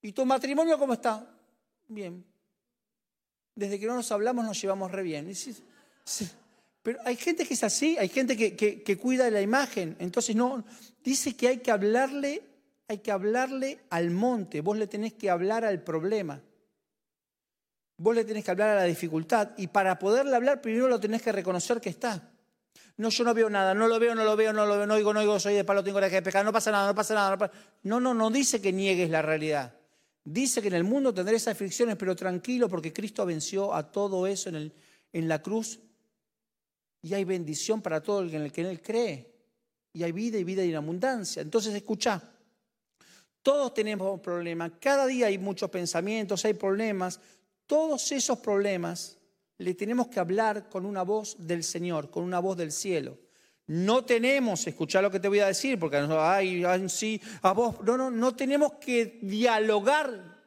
¿Y 0.00 0.12
tu 0.12 0.24
matrimonio 0.24 0.78
cómo 0.78 0.94
está? 0.94 1.30
Bien. 1.88 2.24
Desde 3.54 3.78
que 3.78 3.86
no 3.86 3.94
nos 3.94 4.10
hablamos 4.12 4.44
nos 4.44 4.60
llevamos 4.60 4.90
re 4.90 5.02
bien. 5.02 5.30
Pero 6.84 7.00
hay 7.04 7.16
gente 7.16 7.44
que 7.46 7.54
es 7.54 7.64
así, 7.64 7.96
hay 7.98 8.08
gente 8.08 8.36
que, 8.36 8.98
cuida 8.98 9.24
de 9.24 9.32
la 9.32 9.40
imagen. 9.40 9.96
Entonces 9.98 10.36
no, 10.36 10.64
dice 11.02 11.34
que 11.34 11.48
hay 11.48 11.58
que 11.58 11.70
hablarle, 11.70 12.42
hay 12.86 12.98
que 12.98 13.10
hablarle 13.10 13.80
al 13.88 14.10
monte. 14.10 14.60
Vos 14.60 14.76
le 14.76 14.86
tenés 14.86 15.14
que 15.14 15.30
hablar 15.30 15.64
al 15.64 15.82
problema. 15.82 16.40
Vos 17.96 18.14
le 18.14 18.24
tenés 18.24 18.44
que 18.44 18.50
hablar 18.50 18.68
a 18.68 18.74
la 18.74 18.84
dificultad. 18.84 19.52
Y 19.56 19.68
para 19.68 19.98
poderle 19.98 20.36
hablar, 20.36 20.60
primero 20.60 20.86
lo 20.86 21.00
tenés 21.00 21.22
que 21.22 21.32
reconocer 21.32 21.80
que 21.80 21.88
está. 21.88 22.30
No, 22.98 23.08
yo 23.08 23.24
no 23.24 23.32
veo 23.32 23.48
nada, 23.48 23.72
no 23.72 23.88
lo 23.88 23.98
veo, 23.98 24.14
no 24.14 24.22
lo 24.22 24.36
veo, 24.36 24.52
no 24.52 24.66
lo 24.66 24.76
veo, 24.76 24.86
no 24.86 24.94
oigo, 24.94 25.14
no 25.14 25.20
oigo, 25.20 25.40
soy 25.40 25.54
de 25.54 25.64
palo, 25.64 25.82
tengo 25.82 25.98
la 25.98 26.10
que 26.10 26.20
pecar, 26.20 26.44
no 26.44 26.52
pasa 26.52 26.70
nada, 26.70 26.86
no 26.88 26.94
pasa 26.94 27.14
nada. 27.14 27.50
No, 27.82 27.98
no, 27.98 28.12
no 28.12 28.28
dice 28.28 28.60
que 28.60 28.74
niegues 28.74 29.08
la 29.08 29.22
realidad. 29.22 29.74
Dice 30.22 30.60
que 30.60 30.68
en 30.68 30.74
el 30.74 30.84
mundo 30.84 31.14
tendréis 31.14 31.48
aflicciones, 31.48 31.96
pero 31.96 32.14
tranquilo 32.14 32.68
porque 32.68 32.92
Cristo 32.92 33.24
venció 33.24 33.74
a 33.74 33.90
todo 33.90 34.26
eso 34.26 34.50
en, 34.50 35.28
la 35.28 35.40
cruz 35.40 35.80
y 37.04 37.12
hay 37.12 37.24
bendición 37.24 37.82
para 37.82 38.02
todo 38.02 38.20
el 38.20 38.50
que 38.50 38.62
en 38.62 38.66
Él 38.66 38.80
cree. 38.80 39.30
Y 39.92 40.02
hay 40.02 40.12
vida 40.12 40.38
y 40.38 40.44
vida 40.44 40.62
en 40.62 40.74
abundancia. 40.74 41.42
Entonces 41.42 41.74
escucha, 41.74 42.32
todos 43.42 43.74
tenemos 43.74 44.18
problemas, 44.20 44.72
cada 44.80 45.06
día 45.06 45.26
hay 45.26 45.36
muchos 45.36 45.68
pensamientos, 45.68 46.46
hay 46.46 46.54
problemas. 46.54 47.20
Todos 47.66 48.10
esos 48.10 48.38
problemas 48.38 49.18
le 49.58 49.74
tenemos 49.74 50.08
que 50.08 50.18
hablar 50.18 50.70
con 50.70 50.86
una 50.86 51.02
voz 51.02 51.36
del 51.46 51.62
Señor, 51.62 52.10
con 52.10 52.24
una 52.24 52.38
voz 52.38 52.56
del 52.56 52.72
cielo. 52.72 53.18
No 53.66 54.06
tenemos, 54.06 54.66
escuchar 54.66 55.02
lo 55.02 55.10
que 55.10 55.20
te 55.20 55.28
voy 55.28 55.40
a 55.40 55.48
decir, 55.48 55.78
porque 55.78 55.98
ay, 55.98 56.64
ay, 56.64 56.88
sí, 56.88 57.20
a 57.42 57.52
vos, 57.52 57.82
no, 57.84 57.98
no, 57.98 58.10
no 58.10 58.34
tenemos 58.34 58.72
que 58.80 59.18
dialogar. 59.20 60.40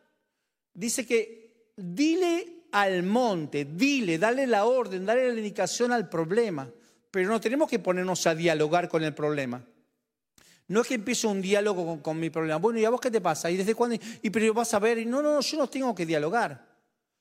Dice 0.74 1.06
que 1.06 1.72
dile 1.76 2.57
al 2.72 3.04
monte, 3.04 3.66
dile, 3.66 4.18
dale 4.18 4.48
la 4.48 4.66
orden, 4.66 5.06
dale 5.06 5.32
la 5.32 5.38
indicación 5.38 5.92
al 5.92 6.10
problema, 6.10 6.70
pero 7.12 7.30
no 7.30 7.40
tenemos 7.40 7.70
que 7.70 7.80
ponernos 7.80 8.28
a 8.28 8.36
dialogar 8.36 8.90
con 8.90 9.04
el 9.04 9.14
problema. 9.14 9.64
No 10.68 10.82
es 10.82 10.88
que 10.88 10.96
empiece 10.96 11.28
un 11.28 11.42
diálogo 11.42 12.02
con, 12.02 12.20
mi 12.20 12.30
problema. 12.30 12.58
Bueno, 12.58 12.80
¿y 12.80 12.86
a 12.86 12.90
vos 12.90 13.00
qué 13.00 13.10
te 13.10 13.22
pasa? 13.22 13.50
¿Y 13.50 13.56
desde 13.56 13.74
cuándo? 13.74 13.98
Y 14.22 14.30
pero 14.30 14.54
vas 14.54 14.74
a 14.74 14.80
ver, 14.80 14.98
y 14.98 15.06
no, 15.06 15.22
no, 15.22 15.40
yo 15.40 15.58
no 15.58 15.68
tengo 15.68 15.96
que 15.96 16.06
dialogar. 16.06 16.68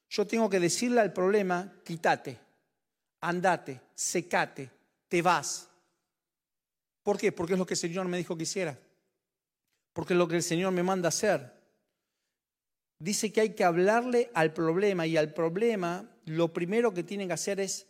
Yo 0.08 0.26
tengo 0.26 0.50
que 0.50 0.60
decirle 0.60 1.00
al 1.00 1.12
problema, 1.12 1.72
quítate, 1.84 2.38
andate, 3.20 3.80
secate, 3.94 4.70
te 5.08 5.22
vas. 5.22 5.68
¿Por 7.02 7.18
qué? 7.18 7.30
Porque 7.30 7.52
es 7.52 7.58
lo 7.58 7.66
que 7.66 7.74
el 7.74 7.78
Señor 7.78 8.06
me 8.08 8.18
dijo 8.18 8.36
que 8.36 8.42
hiciera. 8.42 8.76
Porque 9.92 10.14
es 10.14 10.18
lo 10.18 10.26
que 10.26 10.36
el 10.36 10.42
Señor 10.42 10.72
me 10.72 10.82
manda 10.82 11.08
hacer. 11.08 11.55
Dice 12.98 13.32
que 13.32 13.42
hay 13.42 13.50
que 13.50 13.64
hablarle 13.64 14.30
al 14.34 14.52
problema 14.52 15.06
y 15.06 15.16
al 15.16 15.32
problema 15.32 16.08
lo 16.24 16.52
primero 16.52 16.92
que 16.92 17.02
tienen 17.02 17.28
que 17.28 17.34
hacer 17.34 17.60
es 17.60 17.86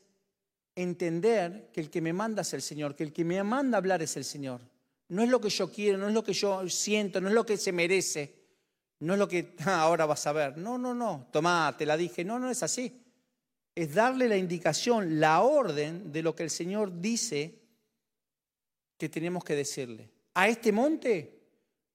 entender 0.74 1.70
que 1.72 1.80
el 1.80 1.90
que 1.90 2.00
me 2.00 2.12
manda 2.12 2.42
es 2.42 2.52
el 2.52 2.62
Señor, 2.62 2.94
que 2.94 3.04
el 3.04 3.12
que 3.12 3.24
me 3.24 3.42
manda 3.42 3.78
hablar 3.78 4.02
es 4.02 4.16
el 4.16 4.24
Señor. 4.24 4.60
No 5.08 5.22
es 5.22 5.28
lo 5.28 5.40
que 5.40 5.48
yo 5.48 5.70
quiero, 5.70 5.98
no 5.98 6.08
es 6.08 6.14
lo 6.14 6.24
que 6.24 6.32
yo 6.32 6.68
siento, 6.68 7.20
no 7.20 7.28
es 7.28 7.34
lo 7.34 7.46
que 7.46 7.56
se 7.56 7.72
merece, 7.72 8.34
no 9.00 9.14
es 9.14 9.18
lo 9.18 9.28
que 9.28 9.54
ah, 9.64 9.80
ahora 9.82 10.06
vas 10.06 10.26
a 10.26 10.32
ver. 10.32 10.58
No, 10.58 10.76
no, 10.78 10.94
no, 10.94 11.28
tomá, 11.32 11.74
te 11.76 11.86
la 11.86 11.96
dije. 11.96 12.24
No, 12.24 12.38
no 12.38 12.50
es 12.50 12.62
así. 12.62 13.02
Es 13.74 13.94
darle 13.94 14.28
la 14.28 14.36
indicación, 14.36 15.20
la 15.20 15.42
orden 15.42 16.10
de 16.12 16.22
lo 16.22 16.34
que 16.34 16.42
el 16.42 16.50
Señor 16.50 17.00
dice 17.00 17.58
que 18.98 19.08
tenemos 19.08 19.44
que 19.44 19.54
decirle. 19.54 20.10
A 20.34 20.48
este 20.48 20.72
monte, 20.72 21.38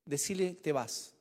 decirle, 0.05 0.53
te 0.53 0.71
vas. 0.71 1.15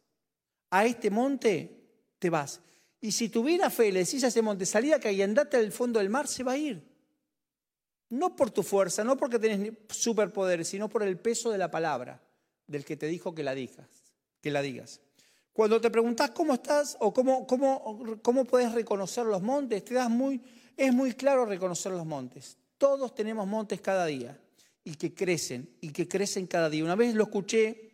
A 0.71 0.85
este 0.85 1.11
monte, 1.11 1.80
te 2.21 2.31
vas. 2.31 2.61
Y 3.01 3.11
si 3.11 3.29
tuviera 3.29 3.71
fe, 3.71 3.91
le 3.91 4.05
decís 4.05 4.23
a 4.23 4.29
ese 4.29 4.43
monte, 4.43 4.67
salí 4.67 4.93
acá 4.93 5.11
y 5.11 5.23
andate 5.23 5.57
al 5.57 5.73
fondo 5.73 5.99
del 5.99 6.11
mar, 6.11 6.29
se 6.29 6.45
va 6.45 6.53
a 6.53 6.59
ir. 6.59 6.87
No 8.11 8.37
por 8.37 8.51
tu 8.51 8.63
fuerza, 8.63 9.03
no 9.03 9.17
porque 9.17 9.39
tenés 9.39 9.73
superpoderes, 9.89 10.69
sino 10.69 10.89
por 10.89 11.03
el 11.03 11.19
peso 11.19 11.51
de 11.51 11.59
la 11.59 11.71
palabra 11.71 12.21
del 12.67 12.85
que 12.85 12.97
te 12.97 13.07
dijo 13.07 13.35
que 13.35 13.43
la 13.43 13.55
digas, 13.55 13.89
que 14.41 14.51
la 14.51 14.63
digas. 14.63 15.01
Cuando 15.53 15.81
te 15.81 15.91
preguntas 15.91 16.31
cómo 16.31 16.55
estás 16.55 16.97
o 17.01 17.13
cómo, 17.13 17.47
cómo, 17.47 18.19
cómo 18.23 18.45
puedes 18.45 18.73
reconocer 18.73 19.25
los 19.25 19.43
montes, 19.43 19.85
te 19.85 19.95
das 19.95 20.11
muy, 20.11 20.41
es 20.77 20.93
muy 20.93 21.15
claro 21.15 21.47
reconocer 21.47 21.93
los 21.93 22.07
montes. 22.07 22.59
Todos 22.79 23.15
tenemos 23.15 23.47
montes 23.47 23.81
cada 23.81 24.07
día 24.07 24.39
y 24.85 24.95
que 24.95 25.15
crecen, 25.15 25.69
y 25.81 25.91
que 25.91 26.07
crecen 26.07 26.47
cada 26.47 26.69
día. 26.69 26.85
Una 26.85 26.97
vez 26.97 27.15
lo 27.15 27.25
escuché 27.25 27.90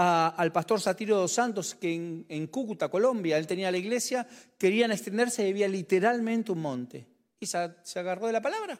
al 0.00 0.52
pastor 0.52 0.80
Satirio 0.80 1.16
dos 1.16 1.32
Santos, 1.32 1.74
que 1.74 1.92
en, 1.92 2.46
Cúcuta, 2.46 2.88
Colombia, 2.88 3.36
él 3.36 3.48
tenía 3.48 3.68
la 3.72 3.78
iglesia, 3.78 4.24
querían 4.56 4.92
extenderse 4.92 5.44
y 5.44 5.50
había 5.50 5.66
literalmente 5.66 6.52
un 6.52 6.60
monte. 6.60 7.04
Y 7.40 7.46
se, 7.46 7.58
agarró 7.96 8.28
de 8.28 8.32
la 8.32 8.40
palabra. 8.40 8.78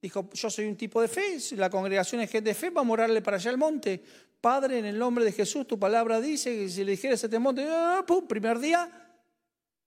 Dijo, 0.00 0.30
yo 0.32 0.48
soy 0.48 0.66
un 0.66 0.76
tipo 0.76 1.00
de 1.02 1.08
fe, 1.08 1.38
la 1.56 1.68
congregación 1.68 2.20
es 2.20 2.30
gente 2.30 2.50
de 2.50 2.54
fe, 2.54 2.70
vamos 2.70 2.90
a 2.90 3.02
orarle 3.02 3.22
para 3.22 3.38
allá 3.38 3.50
al 3.50 3.58
monte. 3.58 4.00
Padre, 4.40 4.78
en 4.78 4.84
el 4.84 4.96
nombre 4.96 5.24
de 5.24 5.32
Jesús, 5.32 5.66
tu 5.66 5.80
palabra 5.80 6.20
dice 6.20 6.54
que 6.56 6.68
si 6.68 6.84
le 6.84 6.92
dijeras 6.92 7.24
este 7.24 7.38
monte, 7.40 7.66
ah, 7.68 8.04
primer 8.28 8.60
día, 8.60 8.88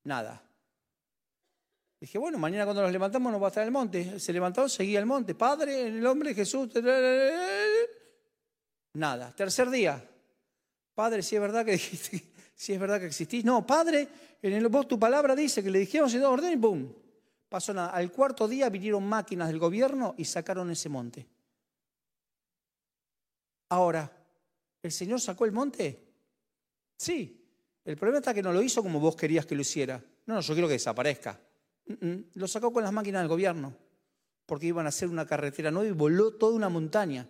nada. 0.03 0.43
Dije, 2.01 2.17
bueno, 2.17 2.37
mañana 2.37 2.65
cuando 2.65 2.81
nos 2.81 2.91
levantamos 2.91 3.31
nos 3.31 3.41
va 3.41 3.47
a 3.47 3.49
estar 3.49 3.63
el 3.63 3.71
monte. 3.71 4.19
Se 4.19 4.33
levantó, 4.33 4.67
seguía 4.67 4.99
el 4.99 5.05
monte. 5.05 5.35
Padre, 5.35 5.87
en 5.87 5.95
el 5.95 6.01
nombre 6.01 6.29
de 6.29 6.35
Jesús. 6.35 6.69
Nada. 8.93 9.33
Tercer 9.35 9.69
día. 9.69 10.05
Padre, 10.99 11.23
si 11.23 11.37
es 11.37 11.41
verdad 11.41 11.63
que 11.63 11.71
dijiste, 11.71 12.21
si 12.55 12.73
es 12.73 12.79
verdad 12.79 12.99
que 12.99 13.05
existís. 13.05 13.45
No, 13.45 13.65
Padre, 13.65 14.09
en 14.41 14.51
el, 14.51 14.67
vos 14.67 14.85
tu 14.85 14.99
palabra 14.99 15.33
dice 15.33 15.63
que 15.63 15.69
le 15.69 15.79
dijimos 15.79 16.13
y 16.13 16.17
orden 16.17 16.51
y 16.51 16.57
¡pum! 16.57 16.91
Pasó 17.47 17.73
nada. 17.73 17.91
Al 17.91 18.11
cuarto 18.11 18.49
día 18.49 18.67
vinieron 18.67 19.07
máquinas 19.07 19.47
del 19.47 19.59
gobierno 19.59 20.13
y 20.17 20.25
sacaron 20.25 20.69
ese 20.69 20.89
monte. 20.89 21.25
Ahora, 23.69 24.11
¿el 24.83 24.91
Señor 24.91 25.21
sacó 25.21 25.45
el 25.45 25.53
monte? 25.53 26.05
Sí. 26.97 27.45
El 27.85 27.95
problema 27.95 28.19
está 28.19 28.33
que 28.33 28.43
no 28.43 28.51
lo 28.51 28.61
hizo 28.61 28.83
como 28.83 28.99
vos 28.99 29.15
querías 29.15 29.45
que 29.45 29.55
lo 29.55 29.61
hiciera. 29.61 30.03
No, 30.25 30.33
no, 30.33 30.41
yo 30.41 30.53
quiero 30.53 30.67
que 30.67 30.73
desaparezca. 30.73 31.39
Lo 32.33 32.45
sacó 32.45 32.73
con 32.73 32.83
las 32.83 32.91
máquinas 32.91 33.21
del 33.21 33.29
gobierno, 33.29 33.73
porque 34.45 34.65
iban 34.65 34.85
a 34.85 34.89
hacer 34.89 35.07
una 35.07 35.25
carretera 35.25 35.71
nueva 35.71 35.87
y 35.87 35.93
voló 35.93 36.31
toda 36.31 36.57
una 36.57 36.67
montaña. 36.67 37.25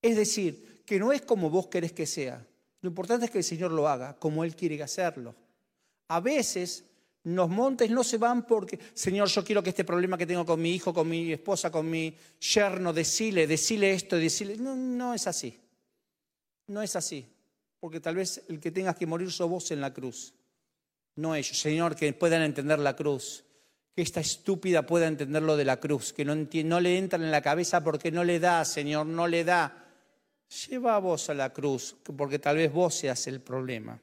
Es 0.00 0.16
decir, 0.16 0.67
que 0.88 0.98
no 0.98 1.12
es 1.12 1.22
como 1.22 1.50
vos 1.50 1.66
querés 1.68 1.92
que 1.92 2.06
sea. 2.06 2.44
Lo 2.80 2.88
importante 2.88 3.26
es 3.26 3.30
que 3.30 3.38
el 3.38 3.44
Señor 3.44 3.72
lo 3.72 3.88
haga 3.88 4.16
como 4.16 4.44
Él 4.44 4.56
quiere 4.56 4.82
hacerlo. 4.82 5.34
A 6.08 6.20
veces 6.20 6.84
los 7.24 7.48
montes 7.50 7.90
no 7.90 8.02
se 8.02 8.16
van 8.16 8.46
porque, 8.46 8.78
Señor, 8.94 9.28
yo 9.28 9.44
quiero 9.44 9.62
que 9.62 9.70
este 9.70 9.84
problema 9.84 10.16
que 10.16 10.26
tengo 10.26 10.46
con 10.46 10.60
mi 10.62 10.72
hijo, 10.74 10.94
con 10.94 11.08
mi 11.08 11.32
esposa, 11.32 11.70
con 11.70 11.90
mi 11.90 12.16
yerno, 12.40 12.92
decile, 12.92 13.46
decile 13.46 13.92
esto, 13.92 14.16
decile. 14.16 14.56
No, 14.56 14.74
no 14.74 15.12
es 15.12 15.26
así. 15.26 15.58
No 16.68 16.80
es 16.80 16.96
así. 16.96 17.26
Porque 17.80 18.00
tal 18.00 18.16
vez 18.16 18.42
el 18.48 18.58
que 18.58 18.70
tengas 18.70 18.96
que 18.96 19.06
morir 19.06 19.30
sos 19.30 19.50
vos 19.50 19.70
en 19.70 19.80
la 19.80 19.92
cruz 19.92 20.32
no 21.18 21.34
ellos. 21.34 21.58
Señor, 21.58 21.96
que 21.96 22.12
puedan 22.12 22.42
entender 22.42 22.78
la 22.78 22.96
cruz, 22.96 23.44
que 23.94 24.02
esta 24.02 24.20
estúpida 24.20 24.86
pueda 24.86 25.08
entender 25.08 25.42
lo 25.42 25.56
de 25.56 25.64
la 25.64 25.78
cruz, 25.78 26.12
que 26.12 26.24
no, 26.24 26.34
no 26.34 26.80
le 26.80 26.96
entran 26.96 27.22
en 27.22 27.30
la 27.30 27.42
cabeza 27.42 27.82
porque 27.82 28.10
no 28.10 28.24
le 28.24 28.38
da, 28.38 28.64
Señor, 28.64 29.06
no 29.06 29.26
le 29.26 29.44
da. 29.44 29.87
Lleva 30.48 30.96
a 30.96 30.98
vos 30.98 31.28
a 31.28 31.34
la 31.34 31.52
cruz, 31.52 31.96
porque 32.16 32.38
tal 32.38 32.56
vez 32.56 32.72
vos 32.72 32.94
seas 32.94 33.26
el 33.26 33.40
problema. 33.40 34.00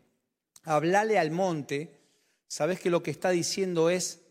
Hablale 0.64 1.18
al 1.18 1.32
monte, 1.32 2.00
sabes 2.48 2.80
que 2.80 2.90
lo 2.90 3.02
que 3.02 3.12
está 3.12 3.32
diciendo 3.32 3.90
es, 3.90 4.22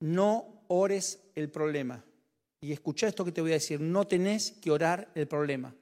no 0.00 0.64
ores 0.68 1.20
el 1.34 1.50
problema. 1.50 2.04
Y 2.60 2.72
escucha 2.72 3.08
esto 3.08 3.24
que 3.24 3.32
te 3.32 3.40
voy 3.40 3.50
a 3.50 3.54
decir, 3.54 3.80
no 3.80 4.06
tenés 4.06 4.52
que 4.52 4.70
orar 4.70 5.10
el 5.14 5.26
problema. 5.26 5.74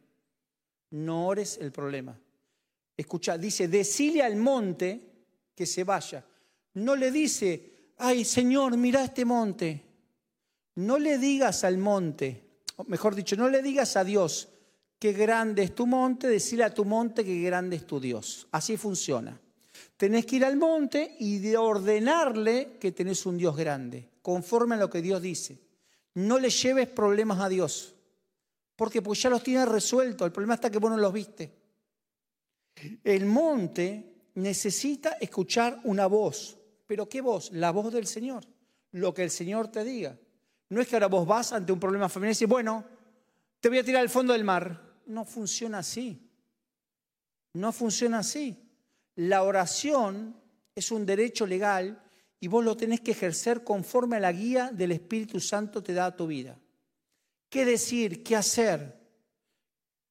No 0.90 1.26
ores 1.26 1.59
el 1.61 1.70
problema. 1.72 2.18
Escucha, 2.96 3.38
dice, 3.38 3.68
decile 3.68 4.22
al 4.22 4.37
monte, 4.37 5.11
que 5.54 5.66
se 5.66 5.85
vaya. 5.85 6.24
No 6.74 6.96
le 6.96 7.11
dice, 7.11 7.92
ay 7.98 8.24
Señor, 8.24 8.76
mira 8.76 9.04
este 9.04 9.24
monte. 9.24 9.85
No 10.76 10.98
le 10.98 11.18
digas 11.18 11.64
al 11.64 11.76
monte, 11.76 12.44
mejor 12.87 13.14
dicho, 13.14 13.37
no 13.37 13.48
le 13.48 13.61
digas 13.61 13.96
a 13.96 14.04
Dios, 14.04 14.48
qué 15.01 15.13
grande 15.13 15.63
es 15.63 15.75
tu 15.75 15.87
monte, 15.87 16.29
decirle 16.29 16.65
a 16.65 16.75
tu 16.75 16.85
monte 16.85 17.25
qué 17.25 17.41
grande 17.41 17.75
es 17.75 17.87
tu 17.87 17.99
Dios. 17.99 18.47
Así 18.53 18.77
funciona. 18.77 19.41
Tenés 19.97 20.27
que 20.27 20.37
ir 20.37 20.45
al 20.45 20.57
monte 20.57 21.17
y 21.19 21.39
de 21.39 21.57
ordenarle 21.57 22.77
que 22.79 22.93
tenés 22.93 23.25
un 23.27 23.39
Dios 23.39 23.57
grande, 23.57 24.09
conforme 24.23 24.75
a 24.75 24.79
lo 24.79 24.91
que 24.91 25.03
Dios 25.03 25.21
dice. 25.23 25.59
No 26.15 26.39
le 26.39 26.51
lleves 26.51 26.89
problemas 26.89 27.41
a 27.41 27.49
Dios, 27.49 27.95
porque 28.77 29.01
pues 29.01 29.23
ya 29.23 29.31
los 29.31 29.43
tienes 29.43 29.69
resueltos. 29.69 30.27
El 30.27 30.33
problema 30.33 30.55
está 30.55 30.71
que 30.71 30.79
vos 30.79 30.91
no 30.91 30.99
los 30.99 31.13
viste. 31.13 31.51
El 33.03 33.27
monte 33.27 34.29
necesita 34.35 35.17
escuchar 35.21 35.81
una 35.85 36.07
voz. 36.07 36.59
¿Pero 36.87 37.09
qué 37.09 37.21
voz? 37.21 37.53
La 37.53 37.71
voz 37.71 37.93
del 37.93 38.07
Señor. 38.07 38.45
Lo 38.93 39.15
que 39.15 39.23
el 39.23 39.31
Señor 39.31 39.69
te 39.69 39.85
diga. 39.85 40.19
No 40.69 40.81
es 40.81 40.89
que 40.89 40.97
ahora 40.97 41.07
vos 41.07 41.27
vas 41.27 41.53
ante 41.53 41.73
un 41.73 41.81
problema 41.81 42.09
familiar 42.09 42.33
y 42.33 42.35
dices, 42.35 42.49
bueno, 42.49 42.85
te 43.61 43.69
voy 43.69 43.79
a 43.79 43.85
tirar 43.85 44.03
al 44.03 44.09
fondo 44.09 44.33
del 44.33 44.45
mar. 44.45 44.89
No 45.11 45.25
funciona 45.25 45.79
así. 45.79 46.18
No 47.55 47.73
funciona 47.73 48.20
así. 48.20 48.57
La 49.16 49.42
oración 49.42 50.37
es 50.75 50.92
un 50.92 51.05
derecho 51.05 51.46
legal 51.46 52.01
y 52.38 52.46
vos 52.46 52.64
lo 52.64 52.77
tenés 52.77 53.01
que 53.01 53.11
ejercer 53.11 53.64
conforme 53.64 54.16
a 54.16 54.20
la 54.20 54.33
guía 54.33 54.70
del 54.73 54.92
Espíritu 54.92 55.40
Santo 55.40 55.83
te 55.83 55.92
da 55.92 56.07
a 56.07 56.16
tu 56.16 56.29
vida. 56.29 56.59
¿Qué 57.49 57.64
decir? 57.64 58.23
¿Qué 58.23 58.37
hacer? 58.37 58.99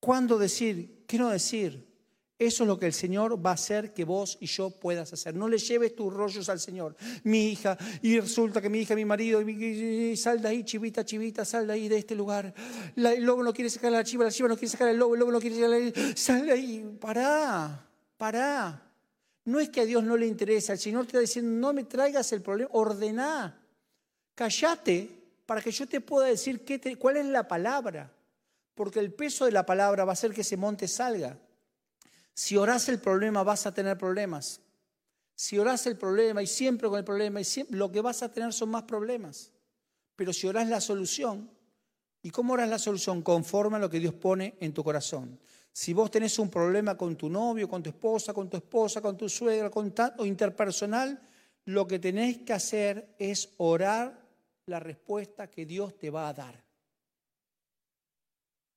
¿Cuándo 0.01 0.37
decir? 0.37 1.05
¿Qué 1.07 1.17
no 1.17 1.29
decir? 1.29 1.88
Eso 2.39 2.63
es 2.63 2.67
lo 2.67 2.79
que 2.79 2.85
el 2.85 2.93
Señor 2.93 3.45
va 3.45 3.49
a 3.49 3.55
hacer 3.55 3.93
que 3.93 4.05
vos 4.05 4.37
y 4.39 4.45
yo 4.45 4.69
puedas 4.69 5.11
hacer. 5.11 5.35
No 5.35 5.49
le 5.49 5.57
lleves 5.57 5.93
tus 5.93 6.13
rollos 6.13 6.47
al 6.47 6.61
Señor. 6.61 6.95
Mi 7.23 7.49
hija, 7.49 7.77
y 8.01 8.17
resulta 8.17 8.61
que 8.61 8.69
mi 8.69 8.79
hija, 8.79 8.95
mi 8.95 9.03
marido, 9.03 9.41
y, 9.41 10.15
sal 10.15 10.41
de 10.41 10.47
ahí, 10.47 10.63
chivita, 10.63 11.03
chivita, 11.03 11.43
sal 11.43 11.67
de 11.67 11.73
ahí, 11.73 11.89
de 11.89 11.97
este 11.97 12.15
lugar. 12.15 12.53
el 12.95 13.23
lobo 13.25 13.43
no 13.43 13.53
quiere 13.53 13.69
sacar 13.69 13.93
a 13.93 13.97
la 13.97 14.03
chiva, 14.05 14.23
la 14.23 14.31
chiva 14.31 14.47
no 14.47 14.55
quiere 14.55 14.71
sacar 14.71 14.87
al 14.87 14.95
lobo, 14.95 15.15
el 15.15 15.19
lobo 15.19 15.33
no 15.33 15.41
quiere 15.41 15.57
sacar 15.57 15.73
a 15.73 16.15
Sal 16.15 16.45
de 16.45 16.53
ahí, 16.53 16.97
pará, 17.01 17.85
pará. 18.15 18.89
No 19.43 19.59
es 19.59 19.67
que 19.67 19.81
a 19.81 19.85
Dios 19.85 20.01
no 20.05 20.15
le 20.15 20.25
interesa, 20.25 20.71
el 20.71 20.79
Señor 20.79 21.03
te 21.03 21.09
está 21.09 21.19
diciendo, 21.19 21.51
no 21.51 21.73
me 21.73 21.83
traigas 21.83 22.31
el 22.31 22.41
problema, 22.41 22.69
ordená, 22.71 23.61
callate 24.33 25.09
para 25.45 25.61
que 25.61 25.71
yo 25.71 25.87
te 25.87 25.99
pueda 25.99 26.27
decir 26.27 26.63
qué 26.63 26.95
cuál 26.95 27.17
es 27.17 27.25
la 27.25 27.49
palabra. 27.49 28.13
Porque 28.75 28.99
el 28.99 29.11
peso 29.11 29.43
de 29.43 29.51
la 29.51 29.65
palabra 29.65 30.05
va 30.05 30.11
a 30.11 30.13
hacer 30.13 30.31
que 30.31 30.41
ese 30.41 30.55
monte 30.55 30.87
salga. 30.87 31.37
Si 32.39 32.55
oras 32.55 32.87
el 32.87 32.99
problema 32.99 33.43
vas 33.43 33.65
a 33.65 33.73
tener 33.73 33.97
problemas. 33.97 34.61
Si 35.35 35.59
oras 35.59 35.85
el 35.87 35.97
problema 35.97 36.41
y 36.41 36.47
siempre 36.47 36.87
con 36.87 36.97
el 36.97 37.03
problema, 37.03 37.41
y 37.41 37.43
siempre, 37.43 37.75
lo 37.77 37.91
que 37.91 37.99
vas 37.99 38.23
a 38.23 38.31
tener 38.31 38.53
son 38.53 38.69
más 38.69 38.83
problemas. 38.83 39.51
Pero 40.15 40.31
si 40.31 40.47
oras 40.47 40.69
la 40.69 40.79
solución, 40.79 41.51
¿y 42.23 42.29
cómo 42.29 42.53
oras 42.53 42.69
la 42.69 42.79
solución? 42.79 43.23
Conforme 43.23 43.75
a 43.75 43.79
lo 43.79 43.89
que 43.89 43.99
Dios 43.99 44.13
pone 44.13 44.55
en 44.61 44.73
tu 44.73 44.85
corazón. 44.85 45.37
Si 45.73 45.91
vos 45.91 46.09
tenés 46.09 46.39
un 46.39 46.49
problema 46.49 46.95
con 46.95 47.17
tu 47.17 47.29
novio, 47.29 47.67
con 47.67 47.83
tu 47.83 47.89
esposa, 47.89 48.33
con 48.33 48.49
tu 48.49 48.55
esposa, 48.55 49.01
con 49.01 49.17
tu 49.17 49.27
suegra, 49.27 49.69
con 49.69 49.93
o 50.17 50.25
interpersonal, 50.25 51.19
lo 51.65 51.85
que 51.85 51.99
tenés 51.99 52.37
que 52.37 52.53
hacer 52.53 53.15
es 53.19 53.49
orar 53.57 54.17
la 54.65 54.79
respuesta 54.79 55.51
que 55.51 55.65
Dios 55.65 55.97
te 55.97 56.09
va 56.09 56.29
a 56.29 56.33
dar. 56.33 56.63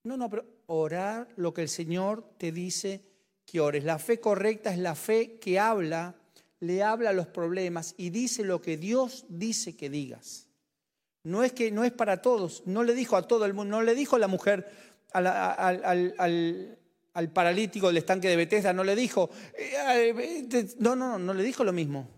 No, 0.02 0.16
no, 0.16 0.28
pero 0.28 0.44
orar 0.66 1.28
lo 1.36 1.54
que 1.54 1.62
el 1.62 1.68
Señor 1.68 2.34
te 2.38 2.50
dice 2.50 3.11
que. 3.52 3.84
La 3.84 3.98
fe 3.98 4.18
correcta 4.18 4.72
es 4.72 4.78
la 4.78 4.94
fe 4.94 5.38
que 5.38 5.58
habla, 5.58 6.14
le 6.60 6.82
habla 6.82 7.10
a 7.10 7.12
los 7.12 7.26
problemas 7.26 7.94
y 7.98 8.10
dice 8.10 8.44
lo 8.44 8.62
que 8.62 8.76
Dios 8.76 9.26
dice 9.28 9.76
que 9.76 9.90
digas. 9.90 10.48
No 11.24 11.44
es 11.44 11.52
que 11.52 11.70
no 11.70 11.84
es 11.84 11.92
para 11.92 12.22
todos, 12.22 12.62
no 12.66 12.82
le 12.82 12.94
dijo 12.94 13.16
a 13.16 13.28
todo 13.28 13.44
el 13.44 13.54
mundo, 13.54 13.76
no 13.76 13.82
le 13.82 13.94
dijo 13.94 14.16
a 14.16 14.18
la 14.18 14.26
mujer, 14.26 14.68
al, 15.12 15.26
al, 17.14 17.28
paralítico 17.32 17.88
del 17.88 17.98
estanque 17.98 18.28
de 18.28 18.36
Bethesda, 18.36 18.72
no 18.72 18.82
le 18.82 18.96
dijo, 18.96 19.30
eh, 19.56 20.74
no, 20.78 20.96
no, 20.96 21.18
no 21.18 21.34
le 21.34 21.44
dijo 21.44 21.62
lo 21.62 21.72
mismo. 21.72 22.08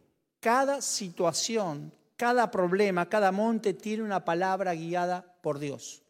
Cada 0.41 0.81
situación, 0.81 1.93
cada 2.17 2.51
problema, 2.51 3.09
cada 3.09 3.33
monte 3.33 3.75
tiene 3.75 4.03
una 4.03 4.25
palabra 4.25 4.73
guiada 4.75 5.37
por 5.43 5.59
Dios. 5.59 6.03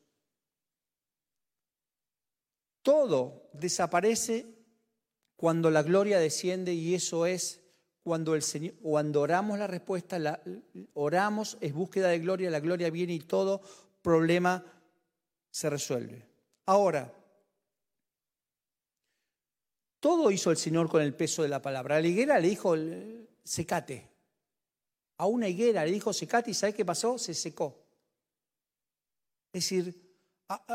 Todo 2.82 3.48
desaparece 3.54 4.53
cuando 5.37 5.70
la 5.70 5.83
gloria 5.83 6.18
desciende 6.18 6.75
y 6.75 6.94
eso 6.94 7.27
es 7.27 7.61
cuando 8.03 8.35
el 8.35 8.42
Señor, 8.42 8.75
cuando 8.83 9.23
oramos 9.23 9.59
la 9.59 9.66
respuesta, 9.66 10.40
oramos, 10.92 11.57
es 11.61 11.73
búsqueda 11.73 12.09
de 12.09 12.18
gloria, 12.18 12.51
la 12.51 12.61
gloria 12.61 12.90
viene 12.90 13.14
y 13.14 13.20
todo 13.20 13.62
problema 14.03 14.64
se 15.51 15.70
resuelve. 15.70 16.29
Ahora, 16.66 17.12
todo 20.01 20.31
hizo 20.31 20.51
el 20.51 20.59
Señor 20.59 20.90
con 20.90 21.01
el 21.01 21.14
peso 21.14 21.42
de 21.42 21.49
la 21.49 21.62
palabra. 21.62 21.97
A 21.97 22.01
la 22.01 22.07
higuera 22.07 22.38
le 22.38 22.49
dijo, 22.49 22.75
secate. 23.42 24.11
A 25.16 25.27
una 25.27 25.49
higuera 25.49 25.85
le 25.85 25.92
dijo, 25.92 26.12
secate 26.12 26.51
y 26.51 26.55
¿sabes 26.55 26.75
qué 26.75 26.85
pasó? 26.85 27.16
Se 27.16 27.33
secó. 27.33 27.83
Es 29.51 29.62
decir, 29.62 29.94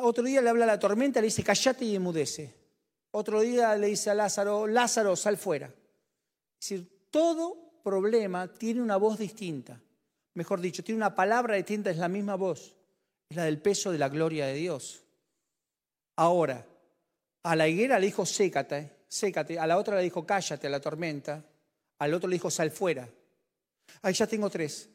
otro 0.02 0.24
día 0.24 0.42
le 0.42 0.50
habla 0.50 0.64
a 0.64 0.68
la 0.68 0.80
tormenta, 0.80 1.22
le 1.22 1.26
dice, 1.26 1.44
callate 1.44 1.86
y 1.86 1.96
emudece. 1.96 2.59
Otro 3.12 3.42
día 3.42 3.76
le 3.76 3.88
dice 3.88 4.10
a 4.10 4.16
Lázaro, 4.16 4.68
Lázaro, 4.68 5.16
sal 5.16 5.38
fuera. 5.38 5.68
Es 5.68 6.70
decir, 6.70 7.08
todo 7.10 7.82
problema 7.84 8.48
tiene 8.54 8.82
una 8.82 8.98
voz 8.98 9.18
distinta. 9.18 9.82
Mejor 10.36 10.62
dicho, 10.62 10.84
tiene 10.84 10.98
una 10.98 11.16
palabra 11.16 11.56
distinta, 11.56 11.90
es 11.90 11.98
la 11.98 12.08
misma 12.08 12.36
voz. 12.36 12.76
Es 13.30 13.38
la 13.38 13.46
del 13.46 13.62
peso 13.62 13.92
de 13.92 13.98
la 13.98 14.10
gloria 14.10 14.46
de 14.46 14.54
Dios. 14.54 15.04
Ahora, 16.18 16.66
a 17.44 17.56
la 17.56 17.68
higuera 17.68 18.00
le 18.00 18.08
dijo, 18.08 18.26
sécate, 18.26 18.98
sécate. 19.08 19.58
A 19.58 19.66
la 19.66 19.78
otra 19.78 19.96
le 19.96 20.04
dijo, 20.04 20.26
cállate 20.26 20.68
a 20.68 20.70
la 20.70 20.80
tormenta. 20.80 21.44
Al 22.00 22.14
otro 22.14 22.30
le 22.30 22.36
dijo, 22.36 22.52
sal 22.52 22.72
fuera. 22.72 23.10
Ahí 24.02 24.14
ya 24.14 24.28
tengo 24.28 24.50
tres. 24.50 24.90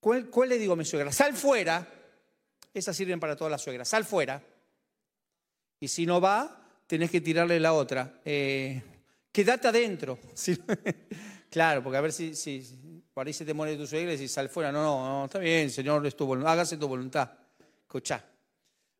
¿Cuál, 0.00 0.28
¿Cuál, 0.30 0.50
le 0.50 0.58
digo 0.58 0.72
a 0.72 0.76
mi 0.76 0.84
suegra? 0.84 1.12
Sal 1.12 1.34
fuera. 1.34 1.86
Esas 2.72 2.96
sirven 2.96 3.20
para 3.20 3.36
todas 3.36 3.50
las 3.50 3.62
suegras. 3.62 3.88
Sal 3.88 4.04
fuera. 4.04 4.42
Y 5.80 5.88
si 5.88 6.06
no 6.06 6.20
va, 6.20 6.67
tenés 6.88 7.10
que 7.10 7.20
tirarle 7.20 7.60
la 7.60 7.74
otra. 7.74 8.20
Eh, 8.24 8.82
quédate 9.30 9.68
adentro. 9.68 10.18
claro, 11.50 11.84
porque 11.84 11.98
a 11.98 12.00
ver 12.00 12.12
si, 12.12 12.34
si, 12.34 13.02
por 13.14 13.26
ahí 13.26 13.32
se 13.32 13.44
te 13.44 13.54
muere 13.54 13.76
tu 13.76 13.86
suegra 13.86 14.14
y 14.14 14.18
si 14.18 14.26
sal 14.26 14.48
fuera. 14.48 14.72
No, 14.72 14.82
no, 14.82 15.06
no, 15.06 15.24
está 15.26 15.38
bien, 15.38 15.70
Señor, 15.70 16.04
es 16.04 16.16
tu 16.16 16.32
hágase 16.34 16.76
tu 16.76 16.88
voluntad. 16.88 17.30
Escuchá. 17.82 18.24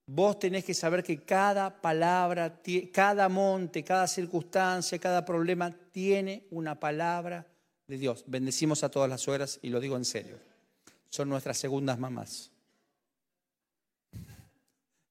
Vos 0.07 0.39
tenés 0.39 0.65
que 0.65 0.73
saber 0.73 1.03
que 1.03 1.23
cada 1.25 1.83
palabra, 1.83 2.61
cada 2.93 3.29
monte, 3.29 3.83
cada 3.83 4.07
circunstancia, 4.07 4.99
cada 4.99 5.25
problema 5.25 5.75
tiene 5.91 6.47
una 6.51 6.79
palabra 6.79 7.47
de 7.87 7.99
Dios. 7.99 8.25
Bendecimos 8.27 8.85
a 8.85 8.91
todas 8.91 9.11
las 9.11 9.21
suegras 9.21 9.59
y 9.63 9.69
lo 9.69 9.81
digo 9.81 9.97
en 9.97 10.05
serio. 10.05 10.39
Son 11.11 11.29
nuestras 11.29 11.59
segundas 11.59 11.99
mamás. 11.99 12.51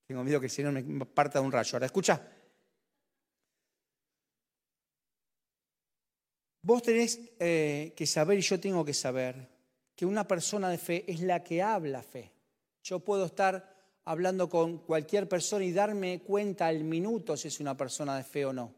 Tengo 0.07 0.23
miedo 0.23 0.39
que 0.39 0.49
si 0.49 0.63
no 0.63 0.71
me 0.71 1.05
parta 1.05 1.41
un 1.41 1.51
rayo. 1.51 1.75
Ahora, 1.75 1.87
escucha. 1.87 2.36
Vos 6.67 6.83
tenés 6.83 7.21
eh, 7.39 7.93
que 7.95 8.05
saber 8.05 8.37
y 8.37 8.41
yo 8.41 8.59
tengo 8.59 8.83
que 8.83 8.93
saber 8.93 9.47
que 9.95 10.05
una 10.05 10.27
persona 10.27 10.67
de 10.67 10.77
fe 10.77 11.05
es 11.07 11.21
la 11.21 11.41
que 11.41 11.61
habla 11.61 12.03
fe. 12.03 12.29
Yo 12.83 12.99
puedo 12.99 13.23
estar 13.23 13.73
hablando 14.03 14.49
con 14.49 14.79
cualquier 14.79 15.29
persona 15.29 15.63
y 15.63 15.71
darme 15.71 16.19
cuenta 16.19 16.67
al 16.67 16.83
minuto 16.83 17.37
si 17.37 17.47
es 17.47 17.61
una 17.61 17.77
persona 17.77 18.17
de 18.17 18.25
fe 18.25 18.43
o 18.43 18.51
no. 18.51 18.73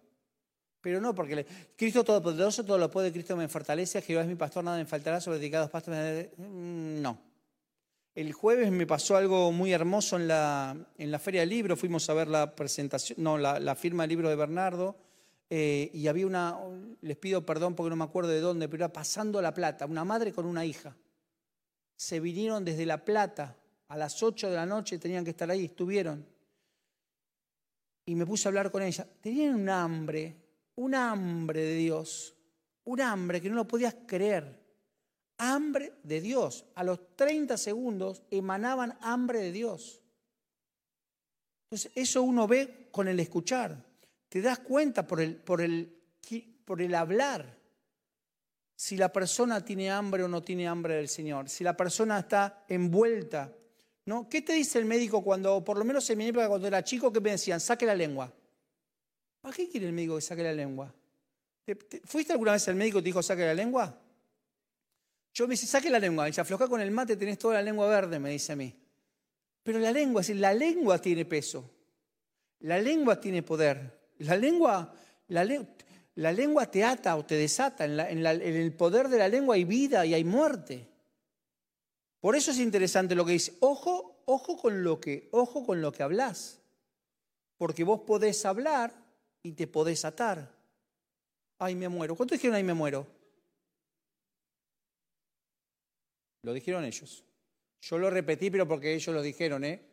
Pero 0.82 1.02
no, 1.02 1.16
porque 1.16 1.44
Cristo 1.76 2.04
Todopoderoso, 2.04 2.64
todo 2.64 2.78
lo 2.78 2.92
puede, 2.92 3.12
Cristo 3.12 3.36
me 3.36 3.48
fortalece, 3.48 4.04
Jehová 4.04 4.22
es 4.22 4.28
mi 4.28 4.36
pastor, 4.36 4.64
nada 4.64 4.78
me 4.78 4.86
faltará, 4.86 5.20
sobre 5.20 5.40
dedicados 5.40 5.72
pastores. 5.72 6.30
Mm, 6.38 7.02
no. 7.02 7.20
El 8.14 8.34
jueves 8.34 8.70
me 8.70 8.86
pasó 8.86 9.18
algo 9.18 9.52
muy 9.52 9.74
hermoso 9.74 10.16
en 10.16 10.28
la, 10.28 10.78
en 10.96 11.10
la 11.10 11.18
Feria 11.18 11.42
del 11.42 11.50
Libro, 11.50 11.76
fuimos 11.76 12.08
a 12.08 12.14
ver 12.14 12.28
la 12.28 12.56
presentación, 12.56 13.18
no, 13.20 13.40
la, 13.40 13.60
la 13.60 13.74
firma 13.74 14.04
del 14.04 14.10
libro 14.10 14.30
de 14.30 14.36
Bernardo 14.36 15.09
eh, 15.50 15.90
y 15.94 16.08
había 16.08 16.28
una, 16.28 16.60
les 17.02 17.18
pido 17.18 17.46
perdón 17.46 17.76
porque 17.76 17.90
no 17.90 17.96
me 17.96 18.04
acuerdo 18.04 18.30
de 18.30 18.40
dónde, 18.40 18.70
pero 18.70 18.86
era 18.86 18.94
pasando 18.94 19.42
La 19.42 19.54
Plata, 19.54 19.86
una 19.86 20.06
madre 20.06 20.32
con 20.32 20.46
una 20.46 20.64
hija. 20.64 20.96
Se 21.96 22.20
vinieron 22.20 22.64
desde 22.64 22.86
La 22.86 23.04
Plata 23.04 23.58
a 23.88 23.98
las 23.98 24.22
8 24.22 24.50
de 24.50 24.56
la 24.56 24.66
noche, 24.66 25.00
tenían 25.00 25.24
que 25.24 25.32
estar 25.32 25.50
ahí, 25.50 25.66
estuvieron. 25.66 26.26
Y 28.06 28.16
me 28.16 28.26
puse 28.26 28.48
a 28.48 28.50
hablar 28.50 28.72
con 28.72 28.84
ella. 28.84 29.08
Tenían 29.22 29.56
un 29.56 29.70
hambre, 29.70 30.36
un 30.76 30.94
hambre 30.94 31.62
de 31.62 31.76
Dios, 31.76 32.36
un 32.84 33.02
hambre 33.02 33.42
que 33.42 33.50
no 33.50 33.56
lo 33.56 33.68
podías 33.68 33.96
creer. 34.06 34.60
Hambre 35.40 35.94
de 36.04 36.22
Dios. 36.22 36.66
A 36.76 36.84
los 36.84 37.16
30 37.16 37.58
segundos 37.58 38.22
emanaban 38.30 38.98
hambre 39.02 39.40
de 39.40 39.52
Dios. 39.52 40.02
Entonces, 41.66 41.92
eso 41.96 42.22
uno 42.22 42.48
ve 42.48 42.90
con 42.92 43.08
el 43.08 43.20
escuchar. 43.20 43.89
Te 44.30 44.42
das 44.42 44.60
cuenta 44.60 45.06
por 45.06 45.20
el, 45.20 45.36
por 45.36 45.62
el, 45.62 45.94
por 46.64 46.82
el 46.82 46.96
hablar 46.96 47.58
si 48.76 48.96
la 48.96 49.12
persona 49.12 49.66
tiene 49.66 49.92
hambre 49.92 50.24
o 50.24 50.30
no 50.30 50.42
tiene 50.42 50.68
hambre 50.68 50.96
del 50.96 51.10
Señor, 51.10 51.50
si 51.50 51.66
la 51.66 51.76
persona 51.76 52.20
está 52.20 52.64
envuelta. 52.70 53.54
¿no? 54.06 54.30
¿Qué 54.30 54.42
te 54.42 54.54
dice 54.54 54.80
el 54.80 54.86
médico 54.86 55.22
cuando, 55.22 55.62
por 55.64 55.78
lo 55.78 55.84
menos 55.84 56.10
en 56.10 56.18
mi 56.18 56.28
época 56.28 56.48
cuando 56.48 56.66
era 56.66 56.82
chico, 56.82 57.12
que 57.12 57.20
me 57.20 57.32
decían, 57.32 57.60
saque 57.60 57.86
la 57.86 57.94
lengua? 57.94 58.34
¿Para 59.42 59.54
qué 59.54 59.68
quiere 59.68 59.88
el 59.88 59.92
médico 59.94 60.16
que 60.16 60.22
saque 60.22 60.44
la 60.44 60.54
lengua? 60.54 60.94
¿Fuiste 62.06 62.32
alguna 62.32 62.54
vez 62.54 62.68
al 62.70 62.76
médico 62.76 63.00
y 63.00 63.02
te 63.02 63.06
dijo 63.08 63.22
saque 63.22 63.46
la 63.46 63.54
lengua? 63.54 64.02
Yo 65.34 65.48
me 65.48 65.52
dice, 65.52 65.68
saque 65.68 65.90
la 65.90 66.00
lengua. 66.00 66.30
Y 66.30 66.34
se 66.34 66.42
afloja 66.42 66.68
con 66.68 66.80
el 66.82 66.92
mate, 66.92 67.16
tenés 67.18 67.38
toda 67.38 67.56
la 67.56 67.62
lengua 67.62 67.88
verde, 67.88 68.18
me 68.18 68.30
dice 68.30 68.54
a 68.54 68.56
mí. 68.56 68.74
Pero 69.62 69.80
la 69.80 69.92
lengua, 69.92 70.22
es 70.22 70.30
la 70.30 70.54
lengua 70.54 71.00
tiene 71.00 71.26
peso. 71.26 71.70
La 72.62 72.80
lengua 72.80 73.20
tiene 73.20 73.44
poder. 73.44 73.99
La 74.20 74.36
lengua, 74.36 74.94
la, 75.28 75.44
lengua 76.32 76.70
te 76.70 76.84
ata 76.84 77.16
o 77.16 77.26
te 77.26 77.36
desata. 77.36 77.86
En, 77.86 78.26
el 78.26 78.74
poder 78.74 79.08
de 79.08 79.18
la 79.18 79.28
lengua 79.28 79.56
hay 79.56 79.64
vida 79.64 80.06
y 80.06 80.14
hay 80.14 80.24
muerte. 80.24 80.88
Por 82.20 82.36
eso 82.36 82.52
es 82.52 82.60
interesante 82.60 83.16
lo 83.16 83.26
que 83.26 83.34
dice. 83.34 83.56
Ojo, 83.62 84.24
ojo 84.26 84.58
con 84.58 84.84
lo 84.84 85.00
que, 85.00 85.30
ojo 85.32 85.66
con 85.66 85.82
lo 85.82 85.92
que 85.92 86.04
hablas. 86.04 86.60
Porque 87.58 87.84
vos 87.84 88.02
podés 88.02 88.46
hablar 88.46 88.94
y 89.42 89.54
te 89.54 89.68
podés 89.68 90.04
atar. 90.06 90.54
Ay, 91.58 91.76
me 91.76 91.90
muero. 91.90 92.16
¿Cuánto 92.16 92.36
dijeron 92.36 92.56
ay, 92.56 92.64
me 92.64 92.74
muero? 92.74 93.08
Lo 96.42 96.54
dijeron 96.54 96.86
ellos. 96.86 97.24
Yo 97.82 97.98
lo 97.98 98.10
repetí, 98.10 98.50
pero 98.50 98.68
porque 98.68 98.94
ellos 98.94 99.14
lo 99.14 99.22
dijeron, 99.22 99.64
¿eh? 99.64 99.89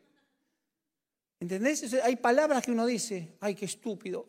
¿Entendés? 1.39 1.93
Hay 2.03 2.15
palabras 2.15 2.63
que 2.63 2.71
uno 2.71 2.85
dice, 2.85 3.37
ay, 3.39 3.55
qué 3.55 3.65
estúpido. 3.65 4.27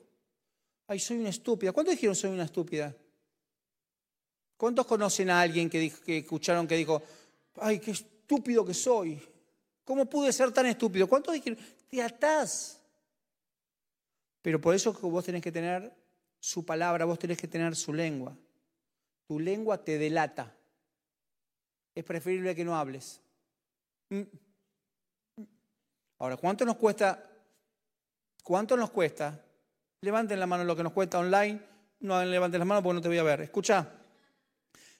Ay, 0.86 0.98
soy 0.98 1.18
una 1.18 1.30
estúpida. 1.30 1.72
¿Cuántos 1.72 1.94
dijeron 1.94 2.14
soy 2.14 2.30
una 2.30 2.44
estúpida? 2.44 2.94
¿Cuántos 4.56 4.86
conocen 4.86 5.30
a 5.30 5.40
alguien 5.40 5.70
que, 5.70 5.90
que 6.04 6.18
escucharon 6.18 6.66
que 6.66 6.76
dijo, 6.76 7.02
ay, 7.56 7.78
qué 7.78 7.92
estúpido 7.92 8.64
que 8.64 8.74
soy? 8.74 9.20
¿Cómo 9.84 10.06
pude 10.06 10.32
ser 10.32 10.52
tan 10.52 10.66
estúpido? 10.66 11.08
¿Cuántos 11.08 11.32
dijeron, 11.32 11.58
te 11.88 12.02
atás? 12.02 12.80
Pero 14.42 14.60
por 14.60 14.74
eso 14.74 14.92
vos 14.92 15.24
tenés 15.24 15.42
que 15.42 15.52
tener 15.52 15.92
su 16.40 16.64
palabra, 16.64 17.04
vos 17.04 17.18
tenés 17.18 17.38
que 17.38 17.48
tener 17.48 17.74
su 17.74 17.92
lengua. 17.92 18.36
Tu 19.26 19.38
lengua 19.40 19.82
te 19.82 19.98
delata. 19.98 20.54
Es 21.94 22.04
preferible 22.04 22.54
que 22.54 22.64
no 22.64 22.76
hables. 22.76 23.20
Ahora, 26.18 26.36
¿cuánto 26.36 26.64
nos 26.64 26.76
cuesta? 26.76 27.24
¿Cuánto 28.42 28.76
nos 28.76 28.90
cuesta? 28.90 29.44
Levanten 30.00 30.40
la 30.40 30.46
mano 30.46 30.64
lo 30.64 30.74
que 30.74 30.82
nos 30.82 30.92
cuesta 30.92 31.18
online. 31.18 31.60
No 32.00 32.24
levanten 32.24 32.58
la 32.58 32.64
mano 32.64 32.82
porque 32.82 32.94
no 32.94 33.00
te 33.00 33.08
voy 33.08 33.18
a 33.18 33.22
ver. 33.22 33.42
Escucha. 33.42 33.94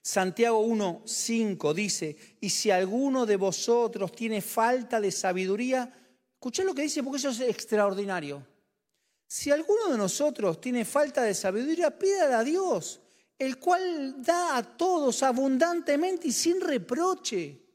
Santiago 0.01 0.61
1, 0.61 1.03
5 1.05 1.75
dice, 1.75 2.17
y 2.41 2.49
si 2.49 2.71
alguno 2.71 3.27
de 3.27 3.37
vosotros 3.37 4.13
tiene 4.13 4.41
falta 4.41 5.01
de 5.01 5.11
sabiduría, 5.11 5.93
escucha 6.33 6.65
lo 6.65 6.75
que 6.75 6.83
dice 6.83 7.03
porque 7.03 7.19
eso 7.19 7.29
es 7.29 7.41
extraordinario. 7.41 8.47
Si 9.27 9.51
alguno 9.51 9.89
de 9.91 9.99
nosotros 9.99 10.61
tiene 10.61 10.87
falta 10.87 11.23
de 11.23 11.35
sabiduría, 11.35 11.99
pídala 11.99 12.39
a 12.39 12.45
Dios, 12.45 13.01
el 13.39 13.59
cual 13.59 14.23
da 14.23 14.57
a 14.57 14.63
todos 14.63 15.23
abundantemente 15.23 16.29
y 16.29 16.33
sin 16.33 16.61
reproche. 16.61 17.68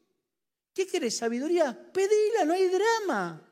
¿Qué 0.74 0.86
querés? 0.86 1.16
¿Sabiduría? 1.16 1.92
Pedila, 1.92 2.44
no 2.44 2.52
hay 2.52 2.68
drama. 2.68 3.48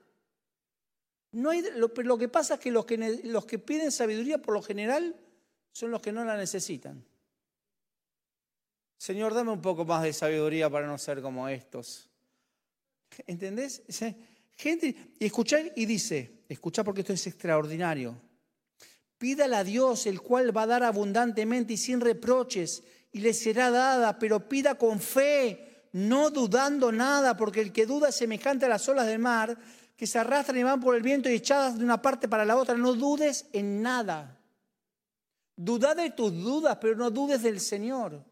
No 1.30 1.50
hay, 1.50 1.62
lo, 1.76 1.88
lo 1.94 2.18
que 2.18 2.28
pasa 2.28 2.54
es 2.54 2.60
que 2.60 2.70
los, 2.70 2.84
que 2.84 2.98
los 3.24 3.46
que 3.46 3.58
piden 3.58 3.90
sabiduría 3.92 4.42
por 4.42 4.52
lo 4.52 4.62
general 4.62 5.16
son 5.72 5.90
los 5.90 6.02
que 6.02 6.12
no 6.12 6.24
la 6.24 6.36
necesitan. 6.36 7.02
Señor, 8.98 9.34
dame 9.34 9.50
un 9.50 9.62
poco 9.62 9.84
más 9.84 10.02
de 10.02 10.12
sabiduría 10.12 10.68
para 10.68 10.86
no 10.86 10.98
ser 10.98 11.22
como 11.22 11.48
estos. 11.48 12.10
¿Entendés? 13.26 13.82
Gente, 14.56 14.94
y 15.18 15.24
escucha 15.24 15.58
y 15.74 15.86
dice, 15.86 16.44
escucha 16.48 16.84
porque 16.84 17.00
esto 17.00 17.12
es 17.12 17.26
extraordinario. 17.26 18.20
Pídale 19.18 19.56
a 19.56 19.64
Dios, 19.64 20.06
el 20.06 20.20
cual 20.20 20.56
va 20.56 20.62
a 20.62 20.66
dar 20.66 20.82
abundantemente 20.82 21.72
y 21.74 21.76
sin 21.76 22.00
reproches, 22.00 22.82
y 23.12 23.20
le 23.20 23.34
será 23.34 23.70
dada, 23.70 24.18
pero 24.18 24.48
pida 24.48 24.76
con 24.76 25.00
fe, 25.00 25.71
no 25.92 26.30
dudando 26.30 26.90
nada, 26.90 27.36
porque 27.36 27.60
el 27.60 27.72
que 27.72 27.86
duda 27.86 28.08
es 28.08 28.16
semejante 28.16 28.66
a 28.66 28.70
las 28.70 28.88
olas 28.88 29.06
del 29.06 29.18
mar, 29.18 29.56
que 29.96 30.06
se 30.06 30.18
arrastran 30.18 30.58
y 30.58 30.62
van 30.62 30.80
por 30.80 30.96
el 30.96 31.02
viento 31.02 31.28
y 31.30 31.34
echadas 31.34 31.78
de 31.78 31.84
una 31.84 32.00
parte 32.00 32.28
para 32.28 32.44
la 32.44 32.56
otra. 32.56 32.76
No 32.76 32.94
dudes 32.94 33.46
en 33.52 33.82
nada. 33.82 34.38
Duda 35.54 35.94
de 35.94 36.10
tus 36.10 36.32
dudas, 36.32 36.78
pero 36.80 36.96
no 36.96 37.10
dudes 37.10 37.42
del 37.42 37.60
Señor. 37.60 38.24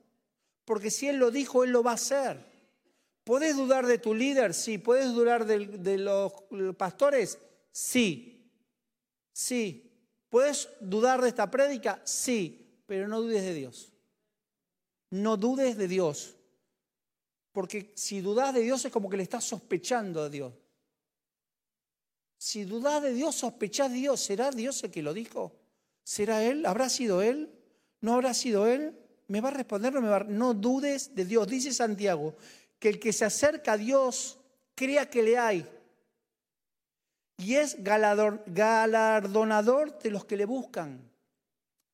Porque 0.64 0.90
si 0.90 1.09
Él 1.09 1.18
lo 1.18 1.31
dijo, 1.31 1.62
Él 1.62 1.70
lo 1.70 1.83
va 1.83 1.92
a 1.92 1.94
hacer. 1.94 2.44
¿Puedes 3.25 3.57
dudar 3.57 3.87
de 3.87 3.99
tu 3.99 4.14
líder? 4.14 4.55
Sí. 4.55 4.79
¿Puedes 4.79 5.12
dudar 5.12 5.44
de, 5.44 5.99
los 5.99 6.33
pastores? 6.77 7.38
Sí. 7.70 8.51
Sí. 9.33 9.92
¿Puedes 10.31 10.68
dudar 10.81 11.20
de 11.20 11.29
esta 11.29 11.51
prédica? 11.51 12.01
Sí. 12.05 12.83
Pero 12.87 13.07
no 13.07 13.20
dudes 13.20 13.42
de 13.42 13.55
Dios. 13.55 13.92
No 15.11 15.37
dudes 15.37 15.77
de 15.77 15.87
Dios. 15.87 16.37
Porque 17.53 17.93
si 17.95 18.21
dudas 18.21 18.55
de 18.55 18.63
Dios 18.63 18.85
es 18.85 18.93
como 18.93 19.11
que 19.11 19.17
le 19.17 19.23
estás 19.23 19.45
sospechando 19.45 20.25
de 20.25 20.31
Dios. 20.31 20.53
Si 22.39 22.65
dudas 22.65 23.03
de 23.03 23.13
Dios, 23.13 23.35
sospechás 23.35 23.91
de 23.91 23.97
Dios. 23.97 24.21
¿Será 24.21 24.51
Dios 24.51 24.83
el 24.85 24.91
que 24.91 25.03
lo 25.03 25.13
dijo? 25.13 25.53
¿Será 26.03 26.43
Él? 26.45 26.65
¿Habrá 26.65 26.89
sido 26.89 27.23
Él? 27.23 27.51
¿No 28.01 28.15
habrá 28.15 28.35
sido 28.35 28.67
Él? 28.67 28.97
¿Me 29.29 29.41
va 29.41 29.49
a 29.49 29.53
responder? 29.53 29.93
No, 29.93 30.01
me 30.01 30.09
va 30.09 30.21
No 30.21 30.55
dudes 30.55 31.15
de 31.15 31.25
Dios. 31.25 31.47
Dice 31.47 31.73
Santiago, 31.73 32.35
que 32.79 32.89
el 32.89 32.99
que 32.99 33.13
se 33.13 33.25
acerca 33.25 33.73
a 33.73 33.77
Dios 33.77 34.39
crea 34.75 35.11
que 35.11 35.23
le 35.23 35.39
hay 35.39 35.67
y 37.41 37.57
es 37.57 37.83
galardonador 37.83 39.99
de 39.99 40.11
los 40.11 40.27
que 40.27 40.37
le 40.37 40.45
buscan. 40.45 41.11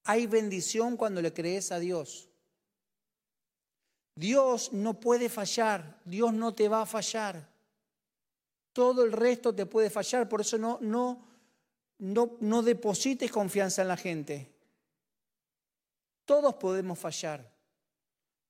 Hay 0.04 0.26
bendición 0.26 0.96
cuando 0.96 1.22
le 1.22 1.32
crees 1.32 1.70
a 1.72 1.78
Dios. 1.78 2.28
Dios 4.16 4.72
no 4.72 4.98
puede 4.98 5.28
fallar, 5.28 6.00
Dios 6.04 6.32
no 6.32 6.52
te 6.52 6.68
va 6.68 6.82
a 6.82 6.86
fallar. 6.86 7.48
Todo 8.72 9.04
el 9.04 9.12
resto 9.12 9.54
te 9.54 9.66
puede 9.66 9.90
fallar, 9.90 10.28
por 10.28 10.40
eso 10.40 10.58
no, 10.58 10.78
no, 10.80 11.24
no, 11.98 12.36
no 12.40 12.62
deposites 12.62 13.30
confianza 13.30 13.82
en 13.82 13.88
la 13.88 13.96
gente. 13.96 14.50
Todos 16.24 16.54
podemos 16.56 16.98
fallar 16.98 17.56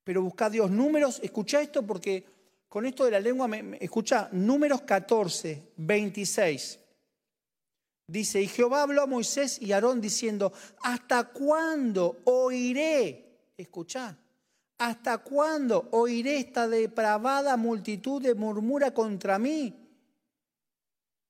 pero 0.07 0.23
busca 0.23 0.49
Dios. 0.49 0.71
Números, 0.71 1.19
escucha 1.21 1.61
esto 1.61 1.85
porque 1.85 2.25
con 2.69 2.87
esto 2.87 3.05
de 3.05 3.11
la 3.11 3.19
lengua, 3.19 3.49
me, 3.49 3.77
escucha, 3.81 4.29
números 4.31 4.83
14, 4.83 5.73
26. 5.79 6.79
Dice, 8.07 8.41
y 8.41 8.47
Jehová 8.47 8.83
habló 8.83 9.03
a 9.03 9.07
Moisés 9.07 9.61
y 9.61 9.73
a 9.73 9.77
Aarón 9.77 10.01
diciendo, 10.01 10.53
¿hasta 10.83 11.25
cuándo 11.25 12.21
oiré? 12.23 13.51
Escucha, 13.57 14.17
¿hasta 14.79 15.19
cuándo 15.19 15.89
oiré 15.93 16.39
esta 16.39 16.69
depravada 16.69 17.57
multitud 17.57 18.23
de 18.23 18.35
murmura 18.35 18.93
contra 18.93 19.39
mí? 19.39 19.75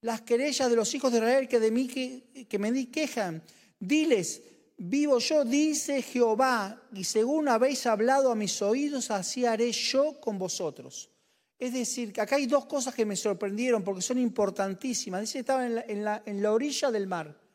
Las 0.00 0.22
querellas 0.22 0.68
de 0.70 0.76
los 0.76 0.94
hijos 0.94 1.12
de 1.12 1.18
Israel 1.18 1.48
que 1.48 1.60
de 1.60 1.70
mí 1.70 1.86
que, 1.88 2.58
me 2.58 2.72
di 2.72 2.86
quejan. 2.86 3.42
Diles, 3.78 4.42
vivo 4.76 5.18
yo, 5.18 5.44
dice 5.44 6.02
Jehová, 6.02 6.82
y 6.92 7.04
según 7.04 7.48
habéis 7.48 7.86
hablado 7.86 8.30
a 8.30 8.36
mis 8.36 8.60
oídos, 8.62 9.10
así 9.10 9.44
haré 9.44 9.72
yo 9.72 10.20
con 10.20 10.38
vosotros. 10.38 11.10
Es 11.58 11.72
decir, 11.72 12.12
que 12.12 12.20
acá 12.20 12.36
hay 12.36 12.46
dos 12.46 12.66
cosas 12.66 12.94
que 12.94 13.06
me 13.06 13.16
sorprendieron 13.16 13.82
porque 13.82 14.02
son 14.02 14.18
importantísimas. 14.18 15.22
Dice 15.22 15.44
la, 15.48 16.22
en 16.26 16.42
la 16.42 16.52
orilla 16.52 16.90
del 16.90 17.06
mar, 17.06 17.45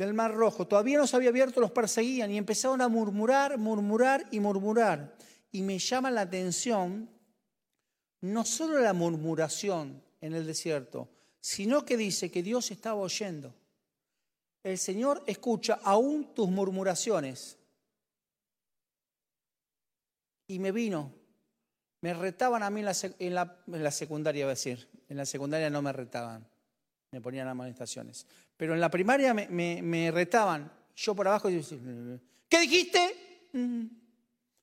del 0.00 0.14
mar 0.14 0.34
rojo. 0.34 0.66
Todavía 0.66 0.98
no 0.98 1.06
se 1.06 1.16
había 1.16 1.28
abierto, 1.28 1.60
los 1.60 1.70
perseguían 1.70 2.30
y 2.32 2.38
empezaron 2.38 2.80
a 2.80 2.88
murmurar, 2.88 3.56
murmurar 3.58 4.26
y 4.30 4.40
murmurar. 4.40 5.14
Y 5.52 5.62
me 5.62 5.78
llama 5.78 6.10
la 6.10 6.22
atención 6.22 7.08
no 8.20 8.44
solo 8.44 8.80
la 8.80 8.92
murmuración 8.92 10.02
en 10.20 10.34
el 10.34 10.46
desierto, 10.46 11.08
sino 11.40 11.84
que 11.84 11.96
dice 11.96 12.30
que 12.30 12.42
Dios 12.42 12.70
estaba 12.70 13.00
oyendo 13.00 13.54
el 14.62 14.78
Señor 14.78 15.22
escucha 15.26 15.80
aún 15.82 16.34
tus 16.34 16.48
murmuraciones. 16.48 17.58
Y 20.46 20.58
me 20.58 20.72
vino, 20.72 21.12
me 22.00 22.12
retaban 22.12 22.62
a 22.62 22.70
mí 22.70 22.80
en 22.80 23.34
la, 23.34 23.90
secundaria, 23.90 24.44
a 24.44 24.48
decir, 24.48 24.88
en 25.08 25.16
la 25.16 25.24
secundaria 25.24 25.70
no 25.70 25.80
me 25.80 25.92
retaban, 25.92 26.46
me 27.12 27.20
ponían 27.20 27.48
amonestaciones. 27.48 28.26
Pero 28.60 28.74
en 28.74 28.80
la 28.82 28.90
primaria 28.90 29.32
me, 29.32 30.10
retaban, 30.10 30.70
yo 30.94 31.14
por 31.14 31.26
abajo, 31.26 31.48
¿qué 31.48 32.60
dijiste? 32.60 33.48
Mm, 33.54 33.86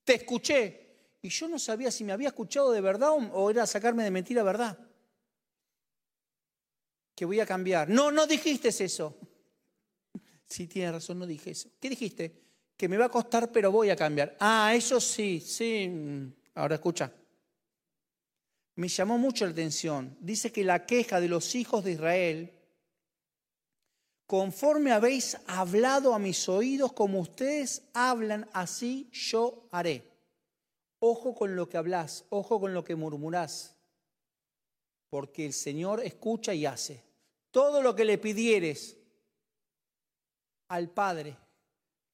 te 0.04 0.14
escuché. 0.14 1.16
Y 1.20 1.30
yo 1.30 1.48
no 1.48 1.58
sabía 1.58 1.90
si 1.90 2.04
me 2.04 2.12
había 2.12 2.28
escuchado 2.28 2.72
de 2.72 2.80
verdad 2.80 3.10
o 3.34 3.50
era 3.50 3.66
sacarme 3.66 4.04
de 4.04 4.12
mentira 4.12 4.44
verdad. 4.44 4.78
Que 7.16 7.26
voy 7.26 7.40
a 7.40 7.48
cambiar. 7.48 7.90
No, 7.90 8.12
no 8.12 8.28
dijiste 8.28 8.68
eso. 8.68 9.18
Sí, 10.48 10.68
tiene 10.68 10.92
razón, 10.92 11.18
no 11.18 11.26
dije 11.26 11.50
eso. 11.50 11.72
¿Qué 11.80 11.90
dijiste? 11.90 12.40
Que 12.78 12.88
me 12.88 12.98
va 12.98 13.06
a 13.06 13.10
costar, 13.10 13.52
pero 13.52 13.72
voy 13.72 13.90
a 13.90 13.96
cambiar. 13.96 14.38
Ah, 14.40 14.74
eso 14.76 15.02
sí, 15.02 15.40
sí. 15.40 15.92
Ahora 16.54 16.76
escucha. 16.76 17.12
Me 18.76 18.88
llamó 18.90 19.18
mucho 19.18 19.44
la 19.46 19.52
atención. 19.54 20.16
Dice 20.22 20.52
que 20.52 20.64
la 20.64 20.86
queja 20.86 21.20
de 21.20 21.30
los 21.30 21.56
hijos 21.56 21.84
de 21.84 21.94
Israel, 21.94 22.57
conforme 24.28 24.92
habéis 24.92 25.38
hablado 25.48 26.14
a 26.14 26.20
mis 26.20 26.48
oídos, 26.50 26.92
como 26.92 27.22
ustedes 27.22 27.84
hablan, 27.94 28.48
así 28.52 29.10
yo 29.12 29.68
haré. 29.72 30.12
Ojo 31.00 31.34
con 31.34 31.56
lo 31.56 31.70
que 31.70 31.78
hablas, 31.78 32.26
ojo 32.30 32.60
con 32.60 32.74
lo 32.74 32.84
que 32.84 32.96
murmurás, 32.96 33.76
porque 35.10 35.46
el 35.46 35.54
Señor 35.54 36.04
escucha 36.04 36.54
y 36.54 36.66
hace. 36.66 37.04
Todo 37.52 37.82
lo 37.82 37.96
que 37.96 38.04
le 38.04 38.18
pidieres 38.18 38.98
al 40.68 40.90
Padre, 40.90 41.38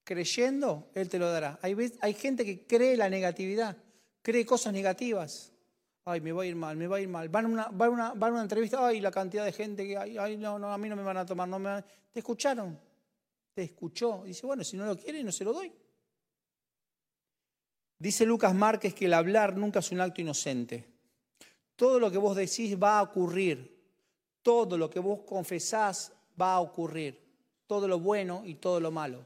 creyendo, 0.04 0.92
Él 0.94 1.10
te 1.10 1.18
lo 1.18 1.32
dará. 1.32 1.58
Hay, 1.64 1.76
hay 2.00 2.14
gente 2.14 2.46
que 2.46 2.68
cree 2.68 2.96
la 2.96 3.10
negatividad, 3.10 3.76
cree 4.22 4.46
cosas 4.46 4.72
negativas. 4.72 5.53
Ay, 6.06 6.20
me 6.20 6.34
va 6.34 6.44
a 6.44 6.46
ir 6.46 6.56
mal, 6.56 6.76
me 6.76 6.88
va 6.88 6.98
a 6.98 7.02
ir 7.02 7.08
mal. 7.08 7.30
Van 7.30 7.46
a 7.46 7.48
una, 7.48 7.68
van 7.72 7.90
una, 7.92 8.14
van 8.14 8.32
a 8.32 8.34
una 8.34 8.42
entrevista, 8.42 8.86
ay, 8.86 9.00
la 9.00 9.12
cantidad 9.12 9.46
de 9.46 9.54
gente 9.54 9.88
que 9.88 9.98
hay, 9.98 10.18
ay, 10.18 10.38
no, 10.38 10.60
no, 10.60 10.74
a 10.74 10.78
mí 10.78 10.90
no 10.90 10.96
me 10.96 11.04
van 11.04 11.18
a 11.18 11.26
tomar, 11.26 11.48
no 11.48 11.60
me 11.60 11.84
Te 12.12 12.20
escucharon, 12.20 12.78
te 13.54 13.64
escuchó. 13.64 14.24
Dice, 14.26 14.46
bueno, 14.46 14.64
si 14.64 14.76
no 14.76 14.86
lo 14.86 14.98
quiere, 14.98 15.24
no 15.24 15.32
se 15.32 15.46
lo 15.46 15.54
doy. 15.54 15.72
Dice 17.98 18.26
Lucas 18.26 18.54
Márquez 18.54 18.94
que 18.94 19.06
el 19.06 19.14
hablar 19.14 19.56
nunca 19.56 19.80
es 19.80 19.92
un 19.92 20.02
acto 20.02 20.20
inocente. 20.20 20.94
Todo 21.78 22.00
lo 22.00 22.12
que 22.12 22.18
vos 22.18 22.36
decís 22.36 22.78
va 22.82 23.00
a 23.00 23.04
ocurrir. 23.04 23.74
Todo 24.42 24.78
lo 24.78 24.90
que 24.90 25.00
vos 25.00 25.22
confesás 25.26 26.12
va 26.40 26.56
a 26.56 26.60
ocurrir. 26.60 27.18
Todo 27.66 27.88
lo 27.88 28.00
bueno 28.00 28.44
y 28.46 28.56
todo 28.56 28.82
lo 28.82 28.92
malo. 28.92 29.26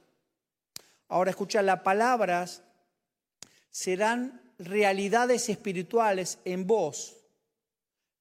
Ahora 1.07 1.32
escucha, 1.32 1.63
las 1.63 1.82
palabras 1.82 2.61
serán 3.71 4.46
realidades 4.57 5.49
espirituales 5.49 6.39
en 6.45 6.65
vos. 6.65 7.17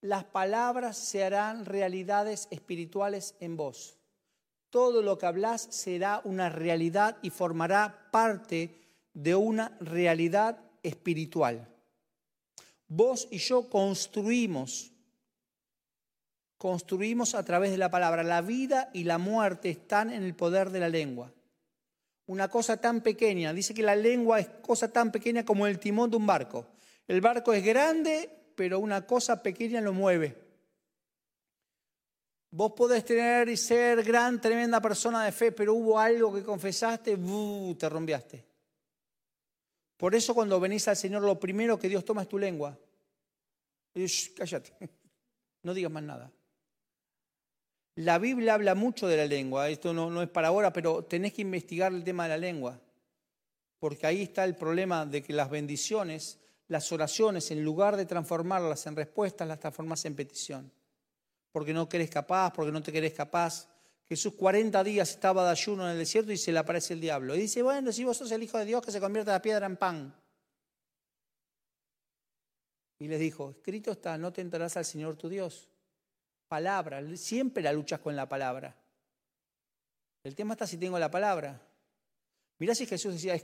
Las 0.00 0.24
palabras 0.24 0.96
se 0.96 1.24
harán 1.24 1.64
realidades 1.64 2.48
espirituales 2.50 3.34
en 3.40 3.56
vos. 3.56 3.98
Todo 4.70 5.02
lo 5.02 5.16
que 5.16 5.26
hablas 5.26 5.62
será 5.70 6.20
una 6.24 6.48
realidad 6.50 7.16
y 7.22 7.30
formará 7.30 8.08
parte 8.10 8.78
de 9.14 9.34
una 9.34 9.76
realidad 9.80 10.58
espiritual. 10.82 11.68
Vos 12.88 13.26
y 13.30 13.38
yo 13.38 13.68
construimos, 13.70 14.92
construimos 16.58 17.34
a 17.34 17.44
través 17.44 17.70
de 17.70 17.78
la 17.78 17.90
palabra. 17.90 18.22
La 18.22 18.42
vida 18.42 18.90
y 18.92 19.04
la 19.04 19.18
muerte 19.18 19.70
están 19.70 20.12
en 20.12 20.22
el 20.22 20.34
poder 20.34 20.70
de 20.70 20.80
la 20.80 20.88
lengua 20.88 21.32
una 22.26 22.48
cosa 22.48 22.76
tan 22.76 23.00
pequeña. 23.00 23.52
Dice 23.52 23.74
que 23.74 23.82
la 23.82 23.96
lengua 23.96 24.40
es 24.40 24.48
cosa 24.60 24.92
tan 24.92 25.12
pequeña 25.12 25.44
como 25.44 25.66
el 25.66 25.78
timón 25.78 26.10
de 26.10 26.16
un 26.16 26.26
barco. 26.26 26.66
El 27.06 27.20
barco 27.20 27.52
es 27.52 27.64
grande, 27.64 28.28
pero 28.54 28.78
una 28.80 29.06
cosa 29.06 29.42
pequeña 29.42 29.80
lo 29.80 29.92
mueve. 29.92 30.46
Vos 32.50 32.72
podés 32.72 33.04
tener 33.04 33.48
y 33.48 33.56
ser 33.56 34.02
gran, 34.02 34.40
tremenda 34.40 34.80
persona 34.80 35.24
de 35.24 35.32
fe, 35.32 35.52
pero 35.52 35.74
hubo 35.74 35.98
algo 35.98 36.32
que 36.34 36.42
confesaste, 36.42 37.18
te 37.78 37.88
rompiaste. 37.88 38.44
Por 39.96 40.14
eso 40.14 40.34
cuando 40.34 40.58
venís 40.60 40.88
al 40.88 40.96
Señor, 40.96 41.22
lo 41.22 41.38
primero 41.38 41.78
que 41.78 41.88
Dios 41.88 42.04
toma 42.04 42.22
es 42.22 42.28
tu 42.28 42.38
lengua. 42.38 42.78
Y, 43.94 44.06
cállate, 44.34 44.72
no 45.62 45.74
digas 45.74 45.92
más 45.92 46.02
nada. 46.02 46.30
La 47.96 48.18
Biblia 48.18 48.52
habla 48.52 48.74
mucho 48.74 49.08
de 49.08 49.16
la 49.16 49.24
lengua, 49.24 49.70
esto 49.70 49.94
no, 49.94 50.20
es 50.20 50.28
para 50.28 50.48
ahora, 50.48 50.70
pero 50.70 51.04
tenés 51.04 51.32
que 51.32 51.40
investigar 51.40 51.94
el 51.94 52.04
tema 52.04 52.24
de 52.24 52.28
la 52.28 52.36
lengua, 52.36 52.78
porque 53.78 54.06
ahí 54.06 54.20
está 54.20 54.44
el 54.44 54.54
problema 54.54 55.06
de 55.06 55.22
que 55.22 55.32
las 55.32 55.48
bendiciones, 55.48 56.38
las 56.68 56.92
oraciones, 56.92 57.50
en 57.50 57.64
lugar 57.64 57.96
de 57.96 58.04
transformarlas 58.04 58.86
en 58.86 58.96
respuestas, 58.96 59.48
las 59.48 59.60
transformas 59.60 60.04
en 60.04 60.14
petición, 60.14 60.70
porque 61.50 61.72
no 61.72 61.88
querés 61.88 62.10
capaz, 62.10 62.52
porque 62.52 62.70
no 62.70 62.82
te 62.82 62.92
querés 62.92 63.14
capaz. 63.14 63.66
Jesús 64.06 64.34
40 64.34 64.84
días 64.84 65.08
estaba 65.08 65.44
de 65.44 65.50
ayuno 65.52 65.86
en 65.86 65.92
el 65.92 65.98
desierto 65.98 66.30
y 66.32 66.36
se 66.36 66.52
le 66.52 66.58
aparece 66.58 66.92
el 66.92 67.00
diablo. 67.00 67.34
Y 67.34 67.40
dice, 67.40 67.62
bueno, 67.62 67.90
si 67.92 68.04
vos 68.04 68.18
sos 68.18 68.30
el 68.30 68.42
Hijo 68.42 68.58
de 68.58 68.66
Dios, 68.66 68.82
que 68.84 68.92
se 68.92 69.00
convierta 69.00 69.32
la 69.32 69.40
piedra 69.40 69.64
en 69.64 69.78
pan. 69.78 70.14
Y 72.98 73.08
les 73.08 73.18
dijo, 73.18 73.52
escrito 73.52 73.92
está, 73.92 74.18
no 74.18 74.34
tentarás 74.34 74.76
al 74.76 74.84
Señor 74.84 75.16
tu 75.16 75.30
Dios 75.30 75.70
palabra. 76.48 77.02
Siempre 77.16 77.62
la 77.62 77.72
luchas 77.72 78.00
con 78.00 78.16
la 78.16 78.28
palabra. 78.28 78.74
El 80.24 80.34
tema 80.34 80.54
está 80.54 80.66
si 80.66 80.76
tengo 80.76 80.98
la 80.98 81.10
palabra. 81.10 81.60
Mirá 82.58 82.74
si 82.74 82.86
Jesús 82.86 83.14
decía, 83.14 83.40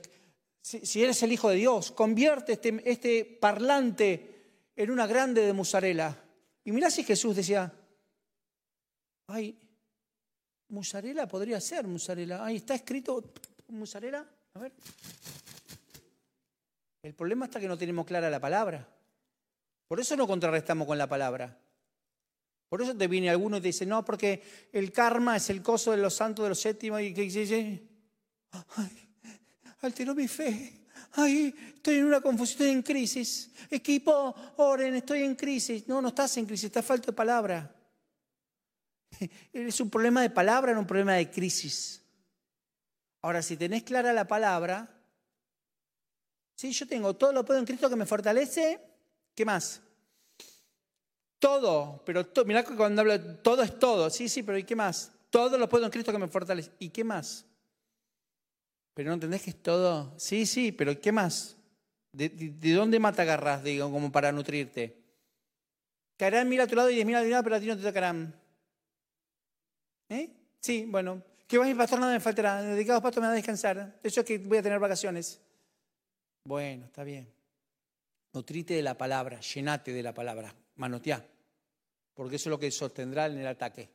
si, 0.60 1.02
eres 1.02 1.22
el 1.22 1.32
Hijo 1.32 1.50
de 1.50 1.56
Dios, 1.56 1.92
convierte 1.92 2.52
este, 2.52 2.82
este 2.84 3.24
parlante 3.24 4.32
en 4.74 4.90
una 4.90 5.06
grande 5.06 5.42
de 5.42 5.52
musarela. 5.52 6.16
Y 6.64 6.72
mirá 6.72 6.90
si 6.90 7.04
Jesús 7.04 7.36
decía, 7.36 7.72
ay, 9.26 9.58
musarela 10.68 11.28
podría 11.28 11.60
ser 11.60 11.86
musarela. 11.86 12.44
Ahí 12.44 12.56
está 12.56 12.74
escrito 12.74 13.32
musarela. 13.68 14.26
A 14.54 14.58
ver. 14.58 14.72
El 17.02 17.14
problema 17.14 17.46
está 17.46 17.60
que 17.60 17.68
no 17.68 17.78
tenemos 17.78 18.06
clara 18.06 18.30
la 18.30 18.40
palabra. 18.40 18.88
Por 19.88 20.00
eso 20.00 20.16
no 20.16 20.26
contrarrestamos 20.26 20.86
con 20.86 20.98
la 20.98 21.08
palabra. 21.08 21.58
Por 22.72 22.80
eso 22.80 22.96
te 22.96 23.06
viene 23.06 23.28
alguno 23.28 23.58
y 23.58 23.60
te 23.60 23.66
dice, 23.66 23.84
no, 23.84 24.02
porque 24.02 24.42
el 24.72 24.92
karma 24.92 25.36
es 25.36 25.50
el 25.50 25.60
coso 25.60 25.90
de 25.90 25.98
los 25.98 26.14
santos 26.14 26.42
de 26.42 26.48
los 26.48 26.58
séptimos 26.58 27.02
y 27.02 27.12
que 27.12 27.20
dice, 27.20 27.82
ay, 28.76 29.10
alteró 29.82 30.14
mi 30.14 30.26
fe. 30.26 30.86
Ay, 31.12 31.54
estoy 31.74 31.96
en 31.96 32.06
una 32.06 32.22
confusión, 32.22 32.54
estoy 32.62 32.70
en 32.70 32.82
crisis. 32.82 33.50
Equipo, 33.68 34.34
oren, 34.56 34.94
estoy 34.94 35.22
en 35.22 35.34
crisis. 35.34 35.86
No, 35.86 36.00
no 36.00 36.08
estás 36.08 36.34
en 36.38 36.46
crisis, 36.46 36.64
está 36.64 36.82
falta 36.82 37.08
de 37.08 37.12
palabra. 37.12 37.76
Es 39.52 39.78
un 39.78 39.90
problema 39.90 40.22
de 40.22 40.30
palabra, 40.30 40.72
no 40.72 40.80
un 40.80 40.86
problema 40.86 41.12
de 41.12 41.30
crisis. 41.30 42.00
Ahora, 43.20 43.42
si 43.42 43.58
tenés 43.58 43.82
clara 43.82 44.14
la 44.14 44.26
palabra, 44.26 44.98
sí, 46.54 46.72
yo 46.72 46.86
tengo 46.86 47.14
todo 47.16 47.34
lo 47.34 47.44
puedo 47.44 47.60
en 47.60 47.66
Cristo 47.66 47.90
que 47.90 47.96
me 47.96 48.06
fortalece, 48.06 48.80
¿qué 49.34 49.44
más? 49.44 49.82
Todo, 51.42 52.00
pero 52.06 52.24
mira 52.46 52.64
cuando 52.64 53.02
hablo 53.02 53.20
todo 53.38 53.64
es 53.64 53.76
todo, 53.76 54.08
sí, 54.10 54.28
sí, 54.28 54.44
pero 54.44 54.56
¿y 54.58 54.62
qué 54.62 54.76
más? 54.76 55.10
Todo 55.28 55.58
lo 55.58 55.68
puedo 55.68 55.84
en 55.84 55.90
Cristo 55.90 56.12
que 56.12 56.18
me 56.18 56.28
fortalece. 56.28 56.70
¿Y 56.78 56.90
qué 56.90 57.02
más? 57.02 57.44
Pero 58.94 59.08
no 59.08 59.14
entendés 59.14 59.42
que 59.42 59.50
es 59.50 59.60
todo. 59.60 60.14
Sí, 60.18 60.46
sí, 60.46 60.70
pero 60.70 61.00
¿qué 61.00 61.10
más? 61.10 61.56
¿De, 62.12 62.28
dónde 62.74 63.00
te 63.00 63.22
agarras, 63.22 63.64
digo, 63.64 63.90
como 63.90 64.12
para 64.12 64.30
nutrirte? 64.30 65.02
Caerán 66.16 66.48
mira 66.48 66.62
a 66.62 66.66
tu 66.68 66.76
lado 66.76 66.90
y 66.90 66.94
diez 66.94 67.04
mil 67.04 67.16
a 67.16 67.24
tu 67.24 67.28
lado, 67.28 67.42
pero 67.42 67.56
a 67.56 67.60
ti 67.60 67.66
no 67.66 67.76
te 67.76 67.82
tocarán. 67.82 68.32
¿Eh? 70.10 70.30
Sí, 70.60 70.86
bueno. 70.88 71.24
¿Qué 71.48 71.58
va 71.58 71.64
mi 71.64 71.74
pastor? 71.74 71.98
Nada 71.98 72.12
me 72.12 72.20
faltará. 72.20 72.62
Dedicados 72.62 73.02
pastor 73.02 73.20
me 73.20 73.26
va 73.26 73.32
a 73.32 73.36
descansar. 73.36 73.98
Eso 74.00 74.20
es 74.20 74.26
que 74.26 74.38
voy 74.38 74.58
a 74.58 74.62
tener 74.62 74.78
vacaciones. 74.78 75.40
Bueno, 76.44 76.84
está 76.84 77.02
bien. 77.02 77.28
Nutrite 78.32 78.74
de 78.74 78.82
la 78.82 78.96
palabra, 78.96 79.40
llenate 79.40 79.92
de 79.92 80.04
la 80.04 80.14
palabra, 80.14 80.54
manoteá 80.76 81.31
porque 82.14 82.36
eso 82.36 82.48
es 82.48 82.50
lo 82.50 82.58
que 82.58 82.70
sostendrá 82.70 83.26
en 83.26 83.38
el 83.38 83.46
ataque. 83.46 83.90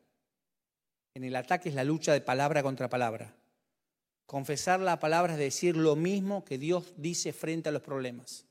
En 1.14 1.24
el 1.24 1.36
ataque 1.36 1.70
es 1.70 1.76
la 1.76 1.84
lucha 1.84 2.14
de 2.14 2.22
palabra 2.22 2.64
contra 2.64 2.90
palabra. 2.90 3.36
Confesar 4.26 4.80
la 4.80 5.00
palabra 5.00 5.34
es 5.34 5.40
decir 5.40 5.78
lo 5.78 5.96
mismo 5.96 6.44
que 6.44 6.58
Dios 6.58 6.94
dice 6.98 7.34
frente 7.34 7.70
a 7.70 7.72
los 7.72 7.82
problemas. 7.82 8.46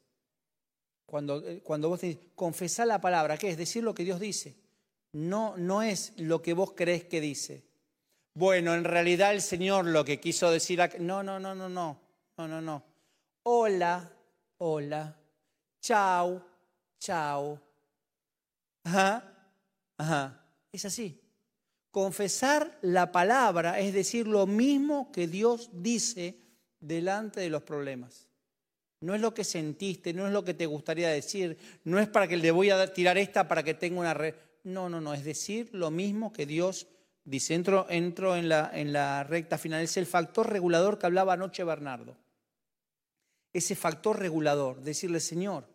Cuando, 1.04 1.46
eh, 1.46 1.60
cuando 1.62 1.88
vos 1.88 2.00
decís, 2.00 2.18
confesar 2.34 2.86
la 2.86 3.00
palabra, 3.00 3.36
¿qué 3.36 3.50
es? 3.50 3.56
Decir 3.56 3.84
lo 3.84 3.94
que 3.94 4.04
Dios 4.04 4.18
dice. 4.18 4.56
No, 5.12 5.56
no 5.56 5.82
es 5.82 6.12
lo 6.16 6.42
que 6.42 6.54
vos 6.54 6.72
crees 6.74 7.04
que 7.04 7.20
dice. 7.20 7.64
Bueno, 8.34 8.74
en 8.74 8.84
realidad 8.84 9.32
el 9.32 9.40
Señor 9.40 9.86
lo 9.86 10.04
que 10.04 10.20
quiso 10.20 10.50
decir... 10.50 10.80
No, 10.98 11.22
no, 11.22 11.38
no, 11.38 11.54
no, 11.54 11.68
no, 11.68 12.00
no, 12.36 12.48
no, 12.48 12.60
no. 12.60 12.82
Hola, 13.44 14.10
hola, 14.58 15.16
chao, 15.80 16.44
chao. 16.98 17.60
Ajá. 18.82 19.35
Ajá, 19.98 20.44
es 20.72 20.84
así. 20.84 21.20
Confesar 21.90 22.78
la 22.82 23.10
palabra 23.10 23.80
es 23.80 23.94
decir 23.94 24.26
lo 24.26 24.46
mismo 24.46 25.10
que 25.12 25.26
Dios 25.26 25.70
dice 25.72 26.38
delante 26.80 27.40
de 27.40 27.48
los 27.48 27.62
problemas. 27.62 28.28
No 29.00 29.14
es 29.14 29.20
lo 29.20 29.34
que 29.34 29.44
sentiste, 29.44 30.12
no 30.12 30.26
es 30.26 30.32
lo 30.32 30.44
que 30.44 30.54
te 30.54 30.66
gustaría 30.66 31.08
decir, 31.08 31.58
no 31.84 31.98
es 31.98 32.08
para 32.08 32.28
que 32.28 32.36
le 32.36 32.50
voy 32.50 32.70
a 32.70 32.92
tirar 32.92 33.18
esta 33.18 33.46
para 33.46 33.62
que 33.62 33.74
tenga 33.74 34.00
una 34.00 34.14
red. 34.14 34.34
No, 34.64 34.88
no, 34.88 35.00
no, 35.00 35.14
es 35.14 35.24
decir 35.24 35.70
lo 35.72 35.90
mismo 35.90 36.32
que 36.32 36.46
Dios 36.46 36.86
dice. 37.24 37.54
Entro, 37.54 37.86
entro 37.88 38.36
en, 38.36 38.48
la, 38.48 38.70
en 38.74 38.92
la 38.92 39.22
recta 39.24 39.58
final. 39.58 39.82
Es 39.82 39.96
el 39.96 40.06
factor 40.06 40.50
regulador 40.50 40.98
que 40.98 41.06
hablaba 41.06 41.34
anoche 41.34 41.62
Bernardo. 41.64 42.16
Ese 43.52 43.74
factor 43.76 44.18
regulador, 44.18 44.82
decirle, 44.82 45.20
Señor, 45.20 45.66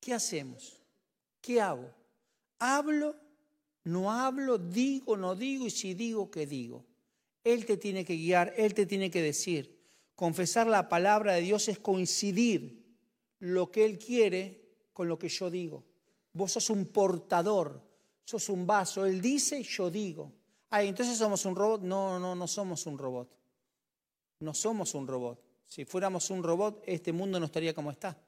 ¿qué 0.00 0.14
hacemos? 0.14 0.80
¿Qué 1.40 1.60
hago? 1.60 1.99
Hablo, 2.60 3.16
no 3.84 4.12
hablo, 4.12 4.58
digo, 4.58 5.16
no 5.16 5.34
digo 5.34 5.66
y 5.66 5.70
si 5.70 5.94
digo, 5.94 6.30
¿qué 6.30 6.46
digo? 6.46 6.84
Él 7.42 7.64
te 7.66 7.76
tiene 7.76 8.04
que 8.04 8.14
guiar, 8.14 8.52
Él 8.56 8.74
te 8.74 8.86
tiene 8.86 9.10
que 9.10 9.22
decir. 9.22 9.80
Confesar 10.14 10.66
la 10.66 10.88
palabra 10.88 11.32
de 11.34 11.40
Dios 11.40 11.68
es 11.68 11.78
coincidir 11.78 12.84
lo 13.38 13.70
que 13.70 13.86
Él 13.86 13.98
quiere 13.98 14.60
con 14.92 15.08
lo 15.08 15.18
que 15.18 15.28
yo 15.28 15.50
digo. 15.50 15.84
Vos 16.34 16.52
sos 16.52 16.68
un 16.70 16.86
portador, 16.86 17.82
sos 18.24 18.48
un 18.50 18.66
vaso. 18.66 19.06
Él 19.06 19.20
dice, 19.20 19.62
yo 19.62 19.90
digo. 19.90 20.30
Ay, 20.68 20.88
entonces 20.88 21.16
somos 21.16 21.44
un 21.46 21.56
robot. 21.56 21.82
No, 21.82 22.18
no, 22.18 22.34
no 22.34 22.46
somos 22.46 22.86
un 22.86 22.98
robot. 22.98 23.28
No 24.40 24.54
somos 24.54 24.94
un 24.94 25.06
robot. 25.06 25.42
Si 25.66 25.84
fuéramos 25.84 26.30
un 26.30 26.42
robot, 26.42 26.82
este 26.86 27.12
mundo 27.12 27.40
no 27.40 27.46
estaría 27.46 27.74
como 27.74 27.90
está. 27.90 28.18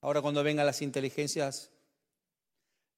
Ahora 0.00 0.20
cuando 0.20 0.42
vengan 0.42 0.66
las 0.66 0.82
inteligencias, 0.82 1.71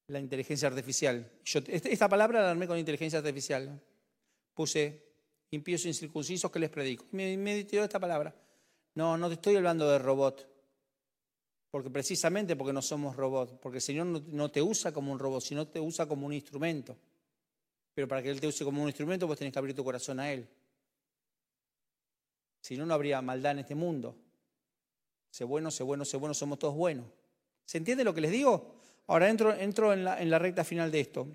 la 0.08 0.20
inteligencia 0.20 0.68
artificial. 0.68 1.30
Yo, 1.44 1.60
este, 1.66 1.92
esta 1.92 2.08
palabra 2.08 2.42
la 2.42 2.50
armé 2.50 2.66
con 2.66 2.78
inteligencia 2.78 3.18
artificial. 3.18 3.80
Puse 4.52 5.02
impíos 5.50 5.84
incircuncisos 5.86 6.50
que 6.50 6.58
les 6.58 6.70
predico. 6.70 7.06
Me, 7.12 7.36
me 7.36 7.64
tiró 7.64 7.84
esta 7.84 7.98
palabra. 7.98 8.34
No, 8.94 9.16
no 9.16 9.28
te 9.28 9.34
estoy 9.34 9.56
hablando 9.56 9.90
de 9.90 9.98
robot. 9.98 10.54
Porque 11.74 11.90
precisamente 11.90 12.54
porque 12.54 12.72
no 12.72 12.80
somos 12.80 13.16
robots, 13.16 13.54
porque 13.60 13.78
el 13.78 13.82
Señor 13.82 14.06
no, 14.06 14.48
te 14.48 14.62
usa 14.62 14.92
como 14.92 15.10
un 15.10 15.18
robot, 15.18 15.42
sino 15.42 15.66
te 15.66 15.80
usa 15.80 16.06
como 16.06 16.24
un 16.24 16.32
instrumento. 16.32 16.96
Pero 17.92 18.06
para 18.06 18.22
que 18.22 18.30
Él 18.30 18.40
te 18.40 18.46
use 18.46 18.64
como 18.64 18.80
un 18.80 18.88
instrumento, 18.88 19.26
vos 19.26 19.36
tenés 19.36 19.52
que 19.52 19.58
abrir 19.58 19.74
tu 19.74 19.82
corazón 19.82 20.20
a 20.20 20.32
Él. 20.32 20.48
Si 22.60 22.76
no, 22.76 22.86
no 22.86 22.94
habría 22.94 23.20
maldad 23.22 23.52
en 23.52 23.58
este 23.58 23.74
mundo. 23.74 24.16
Sé 25.30 25.42
bueno, 25.42 25.72
sé 25.72 25.82
bueno, 25.82 26.04
sé 26.04 26.16
bueno, 26.16 26.32
somos 26.32 26.60
todos 26.60 26.76
buenos. 26.76 27.06
¿Se 27.64 27.78
entiende 27.78 28.04
lo 28.04 28.14
que 28.14 28.20
les 28.20 28.30
digo? 28.30 28.76
Ahora 29.06 29.28
entro, 29.28 29.52
en, 29.92 30.04
la, 30.04 30.38
recta 30.38 30.64
final 30.64 30.90
de 30.90 31.00
esto. 31.00 31.28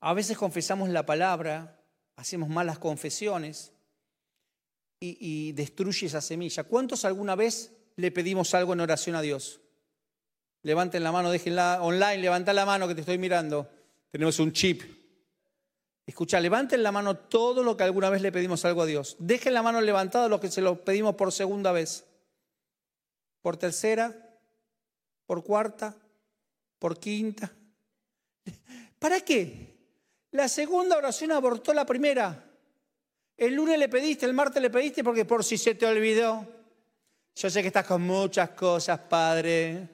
A 0.00 0.12
veces 0.12 0.36
confesamos 0.36 0.90
la 0.90 1.06
palabra, 1.06 1.80
hacemos 2.16 2.48
malas 2.48 2.78
confesiones 2.78 3.72
y, 5.00 5.52
destruye 5.52 6.06
esa 6.06 6.20
semilla. 6.20 6.64
¿Cuántos 6.64 7.04
alguna 7.04 7.34
vez 7.34 7.72
le 7.96 8.10
pedimos 8.10 8.54
algo 8.54 8.74
en 8.74 8.80
oración 8.80 9.16
a 9.16 9.22
Dios? 9.22 9.60
Levanten 10.62 11.02
la 11.02 11.12
mano, 11.12 11.30
déjenla 11.30 11.82
online, 11.82 12.18
levanta 12.18 12.52
la 12.52 12.66
mano 12.66 12.88
que 12.88 12.94
te 12.94 13.00
estoy 13.00 13.18
mirando. 13.18 13.70
Tenemos 14.10 14.38
un 14.38 14.52
chip. 14.52 14.82
Escucha, 16.04 16.40
levanten 16.40 16.82
la 16.82 16.92
mano 16.92 17.16
todo 17.16 17.62
lo 17.62 17.76
que 17.76 17.84
alguna 17.84 18.10
vez 18.10 18.20
le 18.20 18.32
pedimos 18.32 18.64
algo 18.64 18.82
a 18.82 18.86
Dios. 18.86 19.16
Dejen 19.18 19.54
la 19.54 19.62
mano 19.62 19.80
levantada 19.80 20.28
lo 20.28 20.40
que 20.40 20.50
se 20.50 20.60
lo 20.60 20.84
pedimos 20.84 21.14
por 21.14 21.32
segunda 21.32 21.72
vez. 21.72 22.04
Por 23.42 23.56
tercera, 23.56 24.38
por 25.26 25.42
cuarta, 25.42 25.96
por 26.78 26.98
quinta. 26.98 27.52
¿Para 28.98 29.20
qué? 29.20 29.76
La 30.32 30.48
segunda 30.48 30.96
oración 30.96 31.32
abortó 31.32 31.72
la 31.72 31.86
primera. 31.86 32.44
El 33.36 33.54
lunes 33.54 33.78
le 33.78 33.88
pediste, 33.88 34.26
el 34.26 34.34
martes 34.34 34.62
le 34.62 34.70
pediste 34.70 35.04
porque 35.04 35.24
por 35.24 35.44
si 35.44 35.58
se 35.58 35.74
te 35.74 35.86
olvidó. 35.86 36.46
Yo 37.34 37.50
sé 37.50 37.60
que 37.60 37.68
estás 37.68 37.86
con 37.86 38.02
muchas 38.02 38.50
cosas, 38.50 38.98
Padre. 38.98 39.88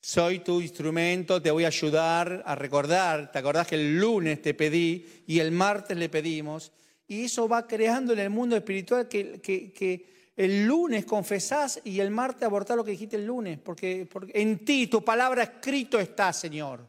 Soy 0.00 0.40
tu 0.40 0.60
instrumento, 0.60 1.40
te 1.40 1.50
voy 1.50 1.64
a 1.64 1.68
ayudar 1.68 2.42
a 2.46 2.54
recordar. 2.54 3.30
¿Te 3.30 3.38
acordás 3.38 3.66
que 3.66 3.76
el 3.76 3.98
lunes 3.98 4.42
te 4.42 4.54
pedí 4.54 5.24
y 5.26 5.38
el 5.38 5.52
martes 5.52 5.96
le 5.96 6.08
pedimos? 6.08 6.72
Y 7.06 7.24
eso 7.24 7.48
va 7.48 7.66
creando 7.66 8.12
en 8.12 8.20
el 8.20 8.30
mundo 8.30 8.56
espiritual 8.56 9.08
que, 9.08 9.40
que, 9.40 10.11
el 10.36 10.66
lunes 10.66 11.04
confesás 11.04 11.80
y 11.84 12.00
el 12.00 12.10
martes 12.10 12.44
abortás 12.44 12.76
lo 12.76 12.84
que 12.84 12.92
dijiste 12.92 13.16
el 13.16 13.26
lunes, 13.26 13.58
porque, 13.58 14.08
en 14.32 14.64
ti 14.64 14.86
tu 14.86 15.04
palabra 15.04 15.42
escrito 15.42 15.98
está, 15.98 16.32
Señor. 16.32 16.86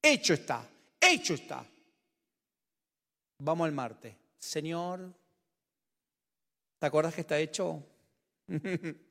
Hecho 0.00 0.34
está, 0.34 0.64
hecho 1.00 1.34
está. 1.34 1.64
Vamos 3.40 3.66
al 3.66 3.72
martes. 3.72 4.14
Señor, 4.38 5.12
¿te 6.78 6.86
acordás 6.86 7.14
que 7.14 7.22
está 7.22 7.38
hecho? 7.38 7.82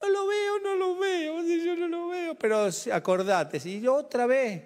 No 0.00 0.08
lo 0.10 0.28
veo, 0.28 0.60
no 0.60 0.74
lo 0.76 0.96
veo, 0.96 1.42
yo 1.42 1.74
no 1.74 1.88
lo 1.88 2.06
veo. 2.06 2.34
Pero 2.36 2.68
acordate, 2.92 3.58
si 3.58 3.80
yo 3.80 3.96
otra 3.96 4.26
vez, 4.26 4.62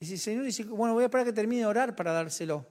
si 0.00 0.16
Señor 0.16 0.44
dice, 0.44 0.64
bueno, 0.64 0.94
voy 0.94 1.02
a 1.02 1.06
esperar 1.06 1.26
que 1.26 1.34
termine 1.34 1.60
de 1.60 1.66
orar 1.66 1.94
para 1.94 2.12
dárselo. 2.12 2.66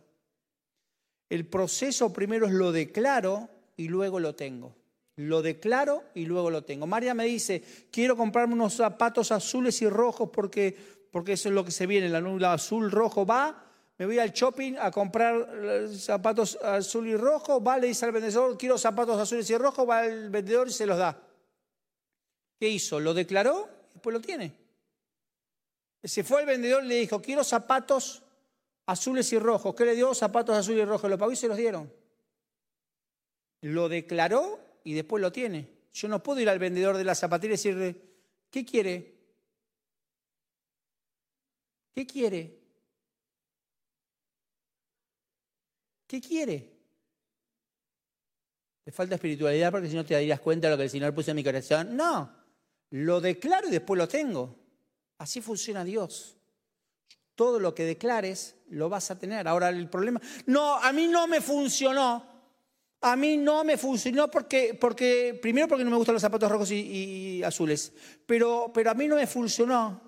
El 1.29 1.47
proceso 1.47 2.11
primero 2.11 2.47
es 2.47 2.53
lo 2.53 2.71
declaro 2.71 3.47
y 3.75 3.87
luego 3.87 4.19
lo 4.19 4.35
tengo. 4.35 4.75
Lo 5.15 5.41
declaro 5.41 6.03
y 6.15 6.25
luego 6.25 6.49
lo 6.49 6.63
tengo. 6.63 6.87
María 6.87 7.13
me 7.13 7.25
dice, 7.25 7.63
quiero 7.91 8.17
comprarme 8.17 8.53
unos 8.53 8.75
zapatos 8.75 9.31
azules 9.31 9.81
y 9.81 9.89
rojos 9.89 10.29
porque, 10.33 10.75
porque 11.11 11.33
eso 11.33 11.49
es 11.49 11.55
lo 11.55 11.63
que 11.63 11.71
se 11.71 11.85
viene, 11.85 12.09
la 12.09 12.21
nula 12.21 12.53
azul, 12.53 12.89
rojo 12.89 13.25
va, 13.25 13.63
me 13.97 14.07
voy 14.07 14.17
al 14.17 14.31
shopping 14.31 14.75
a 14.79 14.89
comprar 14.89 15.49
eh, 15.63 15.87
zapatos 15.95 16.57
azul 16.63 17.07
y 17.07 17.15
rojo, 17.15 17.63
va, 17.63 17.77
le 17.77 17.87
dice 17.87 18.05
al 18.05 18.11
vendedor, 18.11 18.57
quiero 18.57 18.77
zapatos 18.77 19.19
azules 19.19 19.47
y 19.49 19.57
rojos, 19.57 19.87
va 19.87 20.05
el 20.05 20.29
vendedor 20.29 20.67
y 20.67 20.71
se 20.71 20.87
los 20.87 20.97
da. 20.97 21.21
¿Qué 22.59 22.69
hizo? 22.69 22.99
Lo 22.99 23.13
declaró 23.13 23.69
y 23.91 23.93
después 23.93 24.13
lo 24.13 24.21
tiene. 24.21 24.53
Se 26.03 26.23
fue 26.23 26.41
al 26.41 26.45
vendedor 26.47 26.83
y 26.83 26.87
le 26.87 26.95
dijo, 26.95 27.21
quiero 27.21 27.43
zapatos 27.43 28.23
azules 28.85 29.31
y 29.31 29.39
rojos. 29.39 29.75
¿Qué 29.75 29.85
le 29.85 29.95
dio? 29.95 30.13
Zapatos 30.13 30.57
azules 30.57 30.81
y 30.81 30.85
rojos. 30.85 31.09
Lo 31.09 31.17
pagó 31.17 31.31
y 31.31 31.35
se 31.35 31.47
los 31.47 31.55
dieron. 31.55 31.91
Lo 33.63 33.87
declaró 33.87 34.59
y 34.83 34.93
después 34.93 35.21
lo 35.21 35.31
tiene. 35.31 35.69
Yo 35.93 36.09
no 36.09 36.21
puedo 36.21 36.41
ir 36.41 36.49
al 36.49 36.59
vendedor 36.59 36.97
de 36.97 37.05
la 37.05 37.15
zapatilla 37.15 37.53
y 37.53 37.57
decirle, 37.57 37.95
¿qué 38.49 38.65
quiere? 38.65 39.13
¿Qué 41.93 42.05
quiere? 42.05 42.59
¿Qué 46.05 46.19
quiere? 46.19 46.73
Le 48.83 48.91
falta 48.91 49.15
espiritualidad 49.15 49.71
porque 49.71 49.87
si 49.87 49.95
no 49.95 50.03
te 50.03 50.13
darías 50.13 50.41
cuenta 50.41 50.67
de 50.67 50.71
lo 50.71 50.77
que 50.77 50.83
el 50.83 50.89
Señor 50.89 51.13
puso 51.13 51.31
en 51.31 51.37
mi 51.37 51.43
corazón. 51.43 51.95
No, 51.95 52.35
lo 52.89 53.21
declaro 53.21 53.69
y 53.69 53.71
después 53.71 53.97
lo 53.97 54.09
tengo. 54.09 54.59
Así 55.19 55.39
funciona 55.39 55.85
Dios. 55.85 56.35
Todo 57.35 57.61
lo 57.61 57.73
que 57.73 57.85
declares 57.85 58.57
lo 58.67 58.89
vas 58.89 59.09
a 59.09 59.17
tener. 59.17 59.47
Ahora 59.47 59.69
el 59.69 59.89
problema, 59.89 60.19
no, 60.47 60.75
a 60.75 60.91
mí 60.91 61.07
no 61.07 61.27
me 61.29 61.39
funcionó. 61.39 62.32
A 63.05 63.17
mí 63.17 63.35
no 63.35 63.65
me 63.65 63.77
funcionó 63.77 64.31
porque, 64.31 64.79
primero 65.41 65.67
porque 65.67 65.83
no 65.83 65.91
me 65.91 65.97
gustan 65.97 66.13
los 66.13 66.21
zapatos 66.21 66.49
rojos 66.49 66.71
y, 66.71 67.43
azules, 67.43 67.91
pero, 68.25 68.71
pero 68.73 68.91
a 68.91 68.93
mí 68.93 69.07
no 69.09 69.17
me 69.17 69.27
funcionó. 69.27 70.01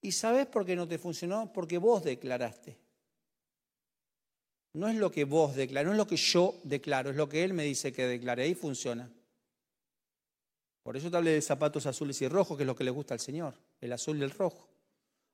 ¿Y 0.00 0.12
sabes 0.12 0.46
por 0.46 0.64
qué 0.64 0.76
no 0.76 0.86
te 0.86 0.98
funcionó? 0.98 1.52
Porque 1.52 1.78
vos 1.78 2.04
declaraste. 2.04 2.78
No 4.74 4.88
es 4.88 4.94
lo 4.94 5.10
que 5.10 5.24
vos 5.24 5.56
declarás, 5.56 5.86
no 5.86 5.92
es 5.92 5.98
lo 5.98 6.06
que 6.06 6.16
yo 6.16 6.60
declaro, 6.62 7.10
es 7.10 7.16
lo 7.16 7.28
que 7.28 7.42
Él 7.42 7.54
me 7.54 7.64
dice 7.64 7.92
que 7.92 8.06
declare. 8.06 8.44
Ahí 8.44 8.54
funciona. 8.54 9.10
Por 10.84 10.96
eso 10.96 11.10
te 11.10 11.16
hablé 11.16 11.32
de 11.32 11.42
zapatos 11.42 11.86
azules 11.86 12.22
y 12.22 12.28
rojos, 12.28 12.56
que 12.56 12.62
es 12.62 12.66
lo 12.68 12.76
que 12.76 12.84
le 12.84 12.92
gusta 12.92 13.14
al 13.14 13.20
Señor, 13.20 13.58
el 13.80 13.92
azul 13.92 14.16
y 14.18 14.22
el 14.22 14.30
rojo. 14.30 14.68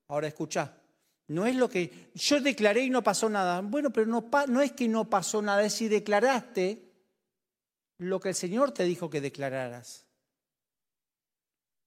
Ahora 0.09 0.27
escucha, 0.27 0.80
no 1.31 1.47
es 1.47 1.55
lo 1.55 1.69
que 1.69 2.11
yo 2.13 2.41
declaré 2.41 2.83
y 2.83 2.91
no 2.91 3.05
pasó 3.05 3.29
nada. 3.29 3.61
Bueno, 3.61 3.93
pero 3.93 4.07
no, 4.07 4.63
es 4.63 4.73
que 4.73 4.89
no 4.89 5.09
pasó 5.09 5.41
nada, 5.41 5.65
es 5.65 5.75
si 5.75 5.87
declaraste 5.87 6.91
lo 7.99 8.19
que 8.19 8.31
el 8.31 8.35
Señor 8.35 8.73
te 8.73 8.83
dijo 8.83 9.09
que 9.09 9.21
declararas. 9.21 10.07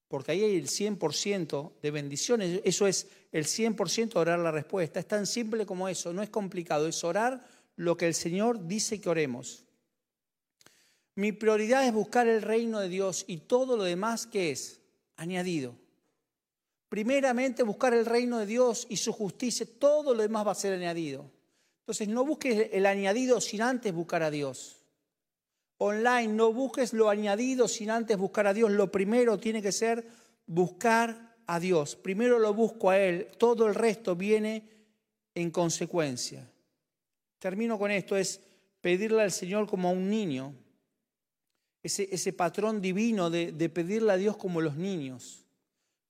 Porque 0.08 0.32
ahí 0.32 0.44
hay 0.44 0.56
el 0.56 0.68
100% 0.68 1.72
de 1.82 1.90
bendiciones. 1.90 2.62
Eso 2.64 2.86
es 2.86 3.06
el 3.32 3.44
100% 3.44 4.14
de 4.14 4.18
orar 4.18 4.38
la 4.38 4.50
respuesta. 4.50 4.98
Es 4.98 5.08
tan 5.08 5.26
simple 5.26 5.66
como 5.66 5.90
eso, 5.90 6.14
no 6.14 6.22
es 6.22 6.30
complicado, 6.30 6.88
es 6.88 7.04
orar 7.04 7.46
lo 7.76 7.98
que 7.98 8.06
el 8.06 8.14
Señor 8.14 8.66
dice 8.66 8.98
que 8.98 9.10
oremos. 9.10 9.66
Mi 11.16 11.32
prioridad 11.32 11.86
es 11.86 11.92
buscar 11.92 12.28
el 12.28 12.40
reino 12.40 12.80
de 12.80 12.88
Dios 12.88 13.26
y 13.26 13.36
todo 13.40 13.76
lo 13.76 13.84
demás 13.84 14.26
que 14.26 14.52
es 14.52 14.80
añadido. 15.16 15.83
Primeramente 16.94 17.64
buscar 17.64 17.92
el 17.92 18.06
reino 18.06 18.38
de 18.38 18.46
Dios 18.46 18.86
y 18.88 18.98
su 18.98 19.12
justicia, 19.12 19.66
todo 19.80 20.14
lo 20.14 20.22
demás 20.22 20.46
va 20.46 20.52
a 20.52 20.54
ser 20.54 20.74
añadido. 20.74 21.28
Entonces 21.80 22.06
no 22.06 22.24
busques 22.24 22.68
el 22.70 22.86
añadido 22.86 23.40
sin 23.40 23.62
antes 23.62 23.92
buscar 23.92 24.22
a 24.22 24.30
Dios. 24.30 24.80
Online, 25.78 26.28
no 26.28 26.52
busques 26.52 26.92
lo 26.92 27.10
añadido 27.10 27.66
sin 27.66 27.90
antes 27.90 28.16
buscar 28.16 28.46
a 28.46 28.54
Dios. 28.54 28.70
Lo 28.70 28.92
primero 28.92 29.38
tiene 29.38 29.60
que 29.60 29.72
ser 29.72 30.06
buscar 30.46 31.34
a 31.48 31.58
Dios, 31.58 31.96
primero 31.96 32.38
lo 32.38 32.54
busco 32.54 32.90
a 32.90 32.98
Él, 33.00 33.26
todo 33.38 33.66
el 33.66 33.74
resto 33.74 34.14
viene 34.14 34.62
en 35.34 35.50
consecuencia. 35.50 36.48
Termino 37.40 37.76
con 37.76 37.90
esto, 37.90 38.16
es 38.16 38.40
pedirle 38.80 39.22
al 39.22 39.32
Señor 39.32 39.66
como 39.66 39.88
a 39.88 39.92
un 39.92 40.08
niño, 40.08 40.54
ese, 41.82 42.32
patrón 42.34 42.80
divino 42.80 43.30
de, 43.30 43.50
de 43.50 43.68
pedirle 43.68 44.12
a 44.12 44.16
Dios 44.16 44.36
como 44.36 44.60
los 44.60 44.76
niños. 44.76 45.43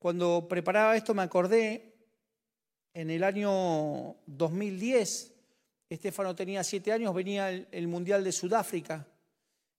Cuando 0.05 0.47
preparaba 0.47 0.95
esto 0.99 1.15
me 1.15 1.23
acordé, 1.23 1.95
en 2.93 3.09
el 3.09 3.25
año 3.25 4.15
2010, 4.27 5.33
Estefano 5.89 6.35
tenía 6.35 6.63
siete 6.63 6.93
años, 6.93 7.15
venía 7.15 7.49
el, 7.49 7.67
el 7.71 7.89
Mundial 7.89 8.23
de 8.23 8.31
Sudáfrica. 8.31 9.09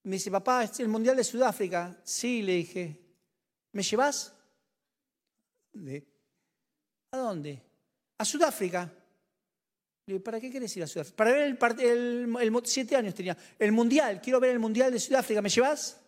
Me 0.02 0.14
dice, 0.14 0.32
papá, 0.32 0.64
¿es 0.64 0.80
el 0.80 0.88
Mundial 0.88 1.16
de 1.16 1.24
Sudáfrica? 1.24 1.96
Sí, 2.04 2.42
le 2.42 2.54
dije, 2.54 3.00
¿me 3.74 3.84
llevas? 3.84 4.34
¿A 7.12 7.18
dónde? 7.18 7.62
A 8.18 8.26
Sudáfrica. 8.26 8.92
¿para 10.24 10.40
qué 10.40 10.50
quieres 10.50 10.76
ir 10.76 10.82
a 10.82 10.88
Sudáfrica? 10.88 11.18
Para 11.18 11.34
ver 11.34 11.56
el, 11.82 12.36
el, 12.42 12.62
siete 12.64 12.96
años 12.96 13.14
tenía. 13.14 13.38
El 13.60 13.72
mundial, 13.74 14.20
quiero 14.24 14.40
ver 14.40 14.50
el 14.50 14.60
mundial 14.60 14.92
de 14.92 15.00
Sudáfrica, 15.00 15.44
¿me 15.44 15.50
llevas? 15.50 16.02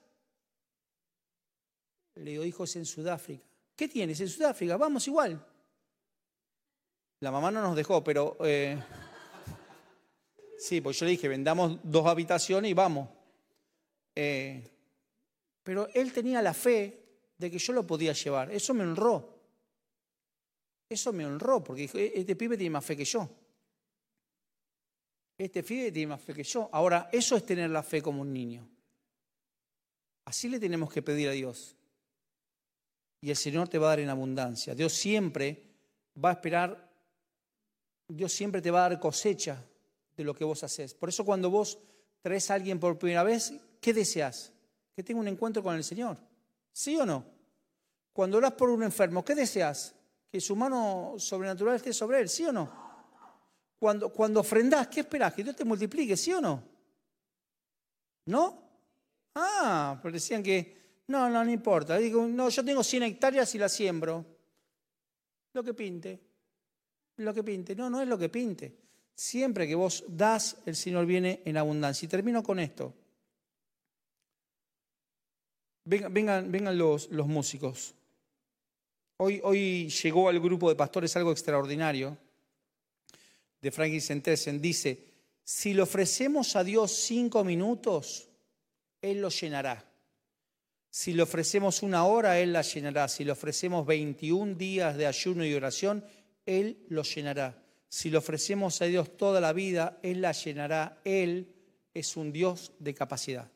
Le 2.15 2.32
digo, 2.32 2.43
hijo, 2.43 2.63
es 2.63 2.76
en 2.78 2.86
Sudáfrica. 2.88 3.46
¿Qué 3.78 3.88
tienes 3.88 4.19
en 4.19 4.28
Sudáfrica? 4.28 4.75
Vamos 4.75 5.07
igual. 5.07 5.39
La 7.21 7.32
mamá 7.32 7.51
no 7.51 7.61
nos 7.61 7.75
dejó, 7.75 8.03
pero... 8.03 8.36
eh, 8.41 8.78
sí, 10.57 10.82
pues 10.82 10.99
yo 10.99 11.05
le 11.05 11.11
dije, 11.11 11.28
vendamos 11.28 11.80
dos 11.84 12.05
habitaciones 12.07 12.71
y 12.71 12.73
vamos. 12.73 13.07
Eh, 14.15 14.67
pero 15.61 15.88
él 15.93 16.11
tenía 16.11 16.41
la 16.41 16.55
fe 16.55 17.03
de 17.38 17.51
que 17.51 17.59
yo 17.59 17.71
lo 17.73 17.86
podía 17.86 18.13
llevar. 18.13 18.51
Eso 18.51 18.73
me 18.73 18.84
honró. 18.84 19.38
Eso 20.89 21.13
me 21.13 21.25
honró, 21.25 21.63
porque 21.63 21.84
dijo, 21.84 21.97
"E- 21.99 22.13
este 22.15 22.36
pibe 22.36 22.57
tiene 22.57 22.71
más 22.71 22.84
fe 22.84 22.97
que 22.97 23.05
yo. 23.05 23.30
Este 25.38 25.61
pibe 25.61 25.91
tiene 25.91 26.07
más 26.07 26.21
fe 26.21 26.34
que 26.34 26.43
yo. 26.43 26.67
Ahora, 26.71 27.09
eso 27.11 27.36
es 27.36 27.45
tener 27.45 27.69
la 27.69 27.84
fe 27.84 28.01
como 28.01 28.21
un 28.23 28.34
niño. 28.34 28.67
Así 30.25 30.49
le 30.49 30.59
tenemos 30.59 30.91
que 30.91 31.03
pedir 31.03 31.30
a 31.30 31.34
Dios. 31.34 31.76
Y 33.22 33.30
el 33.30 33.36
Señor 33.36 33.68
te 33.68 33.78
va 33.78 33.88
a 33.88 33.89
dar 33.89 33.99
en 33.99 34.09
abundancia. 34.09 34.76
Dios 34.76 34.93
siempre 34.93 35.63
va 36.24 36.30
a 36.30 36.34
esperar, 36.34 36.91
Dios 38.07 38.32
siempre 38.32 38.61
te 38.61 38.72
va 38.72 38.86
a 38.86 38.89
dar 38.89 38.99
cosecha 38.99 39.63
de 40.15 40.24
lo 40.24 40.34
que 40.34 40.43
vos 40.43 40.63
haces. 40.63 40.93
Por 40.93 41.09
eso 41.09 41.26
cuando 41.26 41.49
vos 41.49 41.80
traes 42.22 42.49
a 42.51 42.55
alguien 42.55 42.80
por 42.80 42.97
primera 42.97 43.24
vez, 43.24 43.53
¿qué 43.80 43.93
deseas? 43.93 44.51
Que 44.95 45.03
tenga 45.03 45.20
un 45.20 45.28
encuentro 45.28 45.61
con 45.63 45.76
el 45.76 45.84
Señor. 45.84 46.18
¿Sí 46.72 46.95
o 46.97 47.05
no? 47.05 47.26
Cuando 48.13 48.38
oras 48.38 48.53
por 48.53 48.70
un 48.70 48.84
enfermo, 48.84 49.24
¿qué 49.24 49.36
deseas? 49.36 49.93
Que 50.32 50.41
su 50.41 50.55
mano 50.55 51.15
sobrenatural 51.18 51.76
esté 51.76 51.93
sobre 51.93 52.20
él, 52.20 52.30
¿sí 52.30 52.45
o 52.45 52.51
no? 52.51 52.88
Cuando, 53.80 54.11
cuando 54.11 54.39
ofrendás, 54.39 54.88
¿qué 54.88 55.01
esperás? 55.01 55.34
Que 55.34 55.43
Dios 55.43 55.55
te 55.55 55.63
multiplique, 55.63 56.18
¿sí 56.18 56.34
o 56.34 56.41
no? 56.41 56.63
¿No? 58.26 58.63
Ah, 59.36 59.99
pero 60.01 60.13
decían 60.13 60.41
que, 60.41 60.76
no, 61.07 61.29
no, 61.29 61.43
no 61.43 61.51
importa. 61.51 61.97
Digo, 61.97 62.27
no, 62.27 62.49
yo 62.49 62.65
tengo 62.65 62.83
100 62.83 63.03
hectáreas 63.03 63.53
y 63.55 63.57
las 63.57 63.73
siembro. 63.73 64.25
Lo 65.53 65.63
que 65.63 65.73
pinte. 65.73 66.19
Lo 67.17 67.33
que 67.33 67.43
pinte. 67.43 67.75
No, 67.75 67.89
no 67.89 68.01
es 68.01 68.07
lo 68.07 68.17
que 68.17 68.29
pinte. 68.29 68.75
Siempre 69.15 69.67
que 69.67 69.75
vos 69.75 70.03
das, 70.07 70.57
el 70.65 70.75
Señor 70.75 71.05
viene 71.05 71.41
en 71.45 71.57
abundancia. 71.57 72.05
Y 72.05 72.09
termino 72.09 72.43
con 72.43 72.59
esto. 72.59 72.93
Vengan, 75.85 76.13
vengan, 76.13 76.51
vengan 76.51 76.77
los, 76.77 77.09
los 77.09 77.27
músicos. 77.27 77.95
Hoy, 79.19 79.39
hoy 79.43 79.89
llegó 79.89 80.27
al 80.27 80.39
grupo 80.39 80.69
de 80.69 80.75
pastores 80.75 81.15
algo 81.15 81.31
extraordinario 81.31 82.17
de 83.61 83.71
Franklin 83.71 84.01
Sentessen. 84.01 84.61
Dice, 84.61 85.05
si 85.43 85.73
le 85.73 85.81
ofrecemos 85.81 86.57
a 86.57 86.63
Dios 86.65 86.91
cinco 86.91 87.45
minutos, 87.45 88.27
Él 89.01 89.21
lo 89.21 89.29
llenará. 89.29 89.86
Si 90.97 91.13
le 91.13 91.21
ofrecemos 91.21 91.83
una 91.83 92.05
hora, 92.05 92.39
Él 92.39 92.53
la 92.53 92.63
llenará. 92.63 93.07
Si 93.07 93.23
le 93.23 93.31
ofrecemos 93.31 93.85
21 93.85 94.55
días 94.55 94.97
de 94.97 95.05
ayuno 95.05 95.45
y 95.45 95.53
oración, 95.53 96.03
Él 96.43 96.87
lo 96.89 97.03
llenará. 97.03 97.63
Si 97.87 98.09
le 98.09 98.17
ofrecemos 98.17 98.81
a 98.81 98.85
Dios 98.85 99.15
toda 99.15 99.39
la 99.39 99.53
vida, 99.53 99.99
Él 100.01 100.21
la 100.21 100.31
llenará. 100.31 100.99
Él 101.03 101.53
es 101.93 102.17
un 102.17 102.31
Dios 102.31 102.71
de 102.79 102.95
capacidad. 102.95 103.47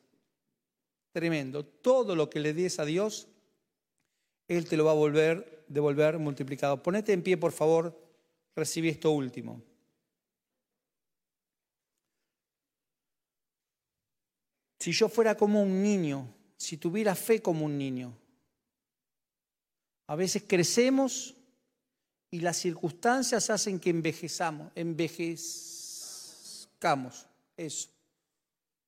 Tremendo. 1.10 1.64
Todo 1.64 2.14
lo 2.14 2.30
que 2.30 2.38
le 2.38 2.54
des 2.54 2.78
a 2.78 2.84
Dios, 2.84 3.26
Él 4.46 4.68
te 4.68 4.76
lo 4.76 4.84
va 4.84 4.92
a 4.92 4.94
volver, 4.94 5.64
devolver 5.66 6.20
multiplicado. 6.20 6.80
Ponete 6.80 7.12
en 7.12 7.24
pie, 7.24 7.36
por 7.38 7.50
favor. 7.50 8.00
Recibí 8.54 8.88
esto 8.88 9.10
último. 9.10 9.60
Si 14.78 14.92
yo 14.92 15.08
fuera 15.08 15.36
como 15.36 15.60
un 15.60 15.82
niño, 15.82 16.32
si 16.62 16.76
tuviera 16.76 17.16
fe 17.16 17.42
como 17.42 17.64
un 17.64 17.76
niño, 17.76 18.16
a 20.06 20.14
veces 20.14 20.44
crecemos 20.46 21.34
y 22.30 22.38
las 22.38 22.56
circunstancias 22.56 23.50
hacen 23.50 23.80
que 23.80 23.90
envejezamos, 23.90 24.70
envejezcamos 24.76 27.26
eso. 27.56 27.88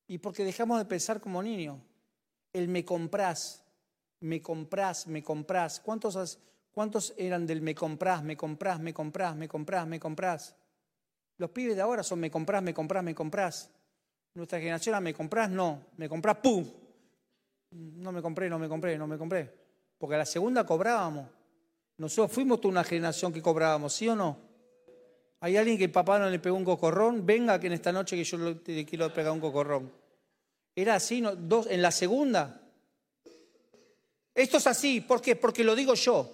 Y 0.06 0.18
porque 0.18 0.44
dejamos 0.44 0.78
de 0.78 0.84
pensar 0.84 1.20
como 1.20 1.42
niño, 1.42 1.82
el 2.52 2.68
me 2.68 2.84
comprás, 2.84 3.64
me 4.20 4.40
comprás, 4.40 5.08
me 5.08 5.24
comprás. 5.24 5.80
¿Cuántos, 5.80 6.38
cuántos 6.70 7.12
eran 7.16 7.44
del 7.44 7.60
me 7.60 7.74
comprás, 7.74 8.22
me 8.22 8.36
comprás, 8.36 8.78
me 8.78 8.94
comprás, 8.94 9.34
me 9.34 9.48
comprás, 9.48 9.88
me 9.88 9.98
comprás? 9.98 10.54
Los 11.38 11.50
pibes 11.50 11.74
de 11.74 11.82
ahora 11.82 12.04
son 12.04 12.20
me 12.20 12.30
comprás, 12.30 12.62
me 12.62 12.72
comprás, 12.72 13.02
me 13.02 13.16
comprás. 13.16 13.68
Nuestra 14.34 14.60
generación 14.60 14.92
era 14.92 15.00
me 15.00 15.12
comprás, 15.12 15.50
no, 15.50 15.86
me 15.96 16.08
comprás, 16.08 16.36
¡pum! 16.36 16.83
No 17.74 18.12
me 18.12 18.22
compré, 18.22 18.48
no 18.48 18.58
me 18.58 18.68
compré, 18.68 18.96
no 18.96 19.06
me 19.06 19.18
compré. 19.18 19.52
Porque 19.98 20.14
a 20.14 20.18
la 20.18 20.26
segunda 20.26 20.64
cobrábamos. 20.64 21.28
Nosotros 21.96 22.32
fuimos 22.32 22.60
toda 22.60 22.72
una 22.72 22.84
generación 22.84 23.32
que 23.32 23.42
cobrábamos, 23.42 23.92
¿sí 23.92 24.08
o 24.08 24.14
no? 24.14 24.38
¿Hay 25.40 25.56
alguien 25.56 25.76
que 25.76 25.88
papá 25.88 26.18
no 26.18 26.30
le 26.30 26.38
pegó 26.38 26.56
un 26.56 26.64
cocorrón? 26.64 27.26
Venga 27.26 27.58
que 27.58 27.66
en 27.66 27.72
esta 27.74 27.92
noche 27.92 28.16
que 28.16 28.24
yo 28.24 28.38
le 28.38 28.86
quiero 28.86 29.12
pegar 29.12 29.32
un 29.32 29.40
cocorrón. 29.40 29.92
Era 30.74 30.94
así, 30.94 31.20
¿no? 31.20 31.34
Dos, 31.34 31.66
en 31.66 31.82
la 31.82 31.90
segunda. 31.90 32.60
Esto 34.34 34.56
es 34.56 34.66
así, 34.66 35.00
¿por 35.00 35.20
qué? 35.20 35.36
Porque 35.36 35.62
lo 35.62 35.74
digo 35.74 35.94
yo. 35.94 36.30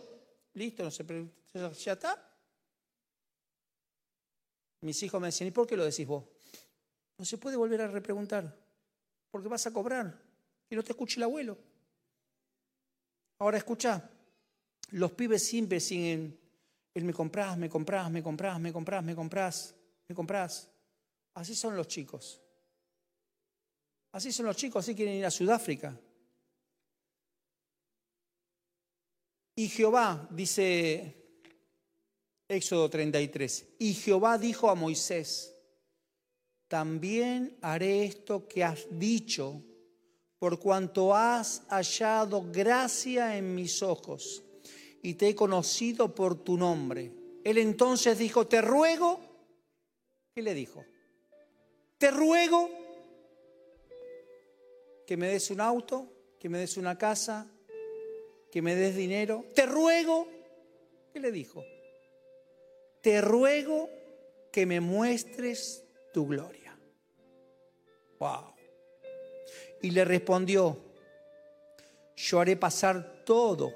Listo, 0.55 0.84
no 0.84 0.91
se 0.91 1.05
pre- 1.05 1.26
ya 1.53 1.93
está. 1.93 2.30
Mis 4.82 5.03
hijos 5.03 5.20
me 5.20 5.28
decían, 5.28 5.49
¿y 5.49 5.51
por 5.51 5.66
qué 5.66 5.76
lo 5.76 5.84
decís 5.84 6.07
vos? 6.07 6.24
No 7.18 7.24
se 7.24 7.36
puede 7.36 7.57
volver 7.57 7.82
a 7.82 7.88
repreguntar, 7.88 8.57
porque 9.30 9.49
vas 9.49 9.66
a 9.66 9.72
cobrar 9.72 10.29
y 10.70 10.76
no 10.76 10.82
te 10.82 10.92
escuche 10.92 11.18
el 11.18 11.24
abuelo. 11.24 11.58
Ahora 13.40 13.58
escucha, 13.58 14.08
los 14.90 15.12
pibes 15.12 15.44
siempre 15.44 15.80
siguen, 15.80 16.38
el 16.94 17.04
me 17.04 17.12
comprás, 17.12 17.58
me 17.58 17.68
comprás, 17.68 18.10
me 18.10 18.22
comprás, 18.22 18.60
me 18.60 18.72
comprás, 18.72 19.04
me 19.04 19.14
comprás, 19.14 19.74
me 20.08 20.14
comprás. 20.14 20.70
Así 21.34 21.54
son 21.54 21.76
los 21.76 21.88
chicos. 21.88 22.40
Así 24.12 24.32
son 24.32 24.46
los 24.46 24.56
chicos, 24.56 24.84
así 24.84 24.94
quieren 24.94 25.14
ir 25.14 25.26
a 25.26 25.30
Sudáfrica. 25.30 25.98
Y 29.56 29.68
Jehová, 29.68 30.28
dice 30.30 31.16
Éxodo 32.48 32.88
33, 32.90 33.74
y 33.78 33.94
Jehová 33.94 34.38
dijo 34.38 34.70
a 34.70 34.74
Moisés, 34.74 35.54
también 36.66 37.58
haré 37.60 38.04
esto 38.04 38.48
que 38.48 38.64
has 38.64 38.86
dicho, 38.90 39.62
por 40.41 40.59
cuanto 40.59 41.14
has 41.14 41.62
hallado 41.68 42.47
gracia 42.51 43.36
en 43.36 43.55
mis 43.55 43.82
ojos 43.82 44.43
y 45.03 45.14
te 45.14 45.28
he 45.28 45.34
conocido 45.34 46.14
por 46.14 46.43
tu 46.43 46.57
nombre. 46.57 47.12
Él 47.45 47.59
entonces 47.59 48.18
dijo, 48.18 48.47
te 48.47 48.62
ruego, 48.62 49.20
¿qué 50.34 50.41
le 50.41 50.55
dijo? 50.55 50.82
Te 51.99 52.11
ruego 52.11 52.70
que 55.07 55.18
me 55.18 55.28
des 55.28 55.51
un 55.51 55.61
auto, 55.61 56.11
que 56.41 56.49
me 56.49 56.59
des 56.59 56.78
una 56.78 56.97
casa, 56.97 57.47
que 58.51 58.62
me 58.62 58.74
des 58.74 58.97
dinero. 58.97 59.45
Te 59.55 59.66
ruego, 59.66 60.26
¿qué 61.12 61.20
le 61.20 61.32
dijo? 61.32 61.62
Te 63.03 63.20
ruego 63.20 63.91
que 64.51 64.64
me 64.64 64.80
muestres 64.80 65.84
tu 66.14 66.26
gloria. 66.26 66.78
Wow. 68.18 68.59
Y 69.82 69.90
le 69.90 70.04
respondió, 70.04 70.78
yo 72.16 72.40
haré 72.40 72.56
pasar 72.56 73.22
todo 73.24 73.72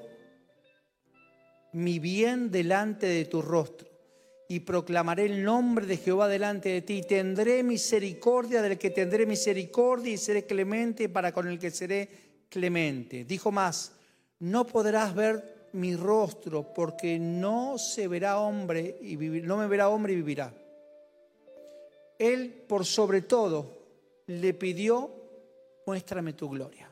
mi 1.73 1.99
bien 1.99 2.51
delante 2.51 3.07
de 3.07 3.25
tu 3.25 3.41
rostro 3.41 3.87
y 4.47 4.59
proclamaré 4.61 5.25
el 5.25 5.43
nombre 5.43 5.85
de 5.85 5.97
Jehová 5.97 6.27
delante 6.27 6.69
de 6.69 6.81
ti. 6.81 7.01
Tendré 7.01 7.63
misericordia 7.63 8.61
del 8.61 8.77
que 8.77 8.91
tendré 8.91 9.25
misericordia 9.25 10.13
y 10.13 10.17
seré 10.17 10.45
clemente 10.45 11.09
para 11.09 11.31
con 11.31 11.47
el 11.47 11.57
que 11.57 11.71
seré 11.71 12.09
clemente. 12.49 13.25
Dijo 13.25 13.51
más, 13.51 13.93
no 14.39 14.65
podrás 14.65 15.15
ver 15.15 15.69
mi 15.73 15.95
rostro 15.95 16.73
porque 16.73 17.19
no 17.19 17.77
se 17.77 18.07
verá 18.07 18.39
hombre 18.39 18.97
y 19.01 19.17
no 19.17 19.57
me 19.57 19.67
verá 19.67 19.89
hombre 19.89 20.13
y 20.13 20.17
vivirá. 20.17 20.53
Él 22.17 22.63
por 22.67 22.85
sobre 22.85 23.21
todo 23.21 23.77
le 24.27 24.53
pidió, 24.53 25.11
muéstrame 25.85 26.33
tu 26.33 26.49
gloria. 26.49 26.91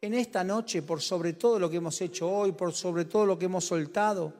En 0.00 0.14
esta 0.14 0.42
noche, 0.42 0.82
por 0.82 1.02
sobre 1.02 1.34
todo 1.34 1.58
lo 1.58 1.68
que 1.68 1.76
hemos 1.76 2.00
hecho 2.00 2.30
hoy, 2.30 2.52
por 2.52 2.72
sobre 2.72 3.04
todo 3.04 3.26
lo 3.26 3.38
que 3.38 3.44
hemos 3.44 3.64
soltado, 3.64 4.32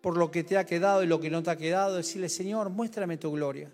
por 0.00 0.16
lo 0.16 0.30
que 0.30 0.44
te 0.44 0.56
ha 0.56 0.64
quedado 0.64 1.02
y 1.02 1.06
lo 1.06 1.20
que 1.20 1.30
no 1.30 1.42
te 1.42 1.50
ha 1.50 1.56
quedado, 1.56 1.96
decirle, 1.96 2.28
Señor, 2.28 2.70
muéstrame 2.70 3.18
tu 3.18 3.32
gloria. 3.32 3.70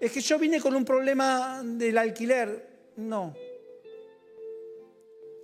Es 0.00 0.12
que 0.12 0.20
yo 0.20 0.38
vine 0.38 0.60
con 0.60 0.74
un 0.74 0.84
problema 0.84 1.62
del 1.64 1.96
alquiler. 1.98 2.92
No. 2.96 3.34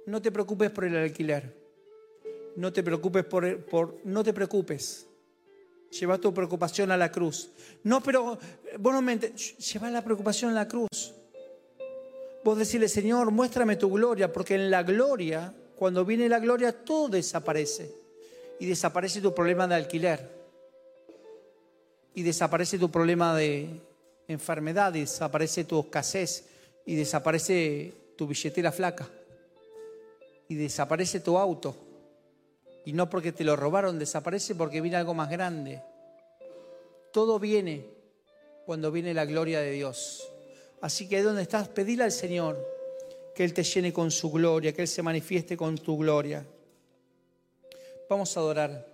No 0.07 0.21
te 0.21 0.33
preocupes 0.33 0.71
por 0.71 0.85
el 0.85 0.97
alquiler. 0.97 1.63
No 2.57 2.73
te 2.73 2.83
preocupes 2.83 3.25
por, 3.25 3.65
por 3.65 3.99
no 4.05 4.23
te 4.25 4.33
preocupes. 4.33 5.07
Lleva 5.91 6.19
tu 6.19 6.35
preocupación 6.35 6.91
a 6.91 6.97
la 6.97 7.11
cruz. 7.13 7.51
No, 7.85 8.03
pero 8.03 8.39
eh, 8.65 8.77
vos 8.79 8.93
no 8.93 9.13
lleva 9.13 9.91
la 9.91 10.03
preocupación 10.03 10.51
a 10.51 10.55
la 10.55 10.69
cruz. 10.69 11.15
Vos 12.45 12.59
decirle, 12.59 12.89
Señor, 12.89 13.31
muéstrame 13.31 13.77
tu 13.77 13.91
gloria, 13.91 14.33
porque 14.33 14.55
en 14.55 14.71
la 14.71 14.83
gloria, 14.83 15.55
cuando 15.77 16.05
viene 16.05 16.29
la 16.29 16.41
gloria, 16.41 16.73
todo 16.73 17.09
desaparece. 17.09 17.95
Y 18.59 18.67
desaparece 18.67 19.21
tu 19.21 19.35
problema 19.35 19.67
de 19.67 19.75
alquiler. 19.75 20.43
y 22.15 22.23
desaparece 22.23 22.79
tu 22.79 22.91
problema 22.91 23.35
de 23.35 23.81
enfermedad, 24.29 24.95
y 24.95 25.01
desaparece 25.01 25.65
tu 25.65 25.81
escasez 25.81 26.45
y 26.85 26.95
desaparece 26.95 27.95
tu 28.17 28.27
billetera 28.27 28.73
flaca 28.73 29.09
y 30.49 30.55
desaparece 30.55 31.21
tu 31.21 31.39
auto. 31.39 31.75
Y 32.85 32.93
no 32.93 33.09
porque 33.09 33.33
te 33.33 33.45
lo 33.45 33.57
robaron, 33.57 33.99
desaparece 33.99 34.55
porque 34.55 34.81
viene 34.81 34.97
algo 34.97 35.15
más 35.15 35.31
grande. 35.31 35.83
Todo 37.13 37.39
viene 37.39 37.87
cuando 38.67 38.91
viene 38.91 39.15
la 39.15 39.25
gloria 39.25 39.61
de 39.61 39.71
Dios. 39.71 40.29
Así 40.83 41.09
que 41.09 41.23
donde 41.23 41.43
estás, 41.43 41.69
pedile 41.69 42.03
al 42.03 42.13
Señor 42.13 42.59
que 43.35 43.45
Él 43.45 43.55
te 43.55 43.63
llene 43.63 43.93
con 43.93 44.11
su 44.11 44.31
gloria, 44.31 44.73
que 44.73 44.83
Él 44.83 44.89
se 44.89 45.01
manifieste 45.01 45.57
con 45.57 45.79
tu 45.79 45.97
gloria. 45.97 46.45
Vamos 48.11 48.37
a 48.37 48.41
adorar. 48.41 48.87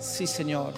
Sí, 0.00 0.26
Señor. 0.26 0.72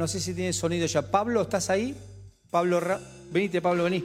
No 0.00 0.08
sé 0.08 0.18
si 0.18 0.32
tiene 0.32 0.54
sonido 0.54 0.86
ya. 0.86 1.02
Pablo, 1.02 1.42
¿estás 1.42 1.68
ahí? 1.68 1.94
Pablo, 2.50 2.80
venite 3.30 3.60
Pablo, 3.60 3.84
vení. 3.84 4.02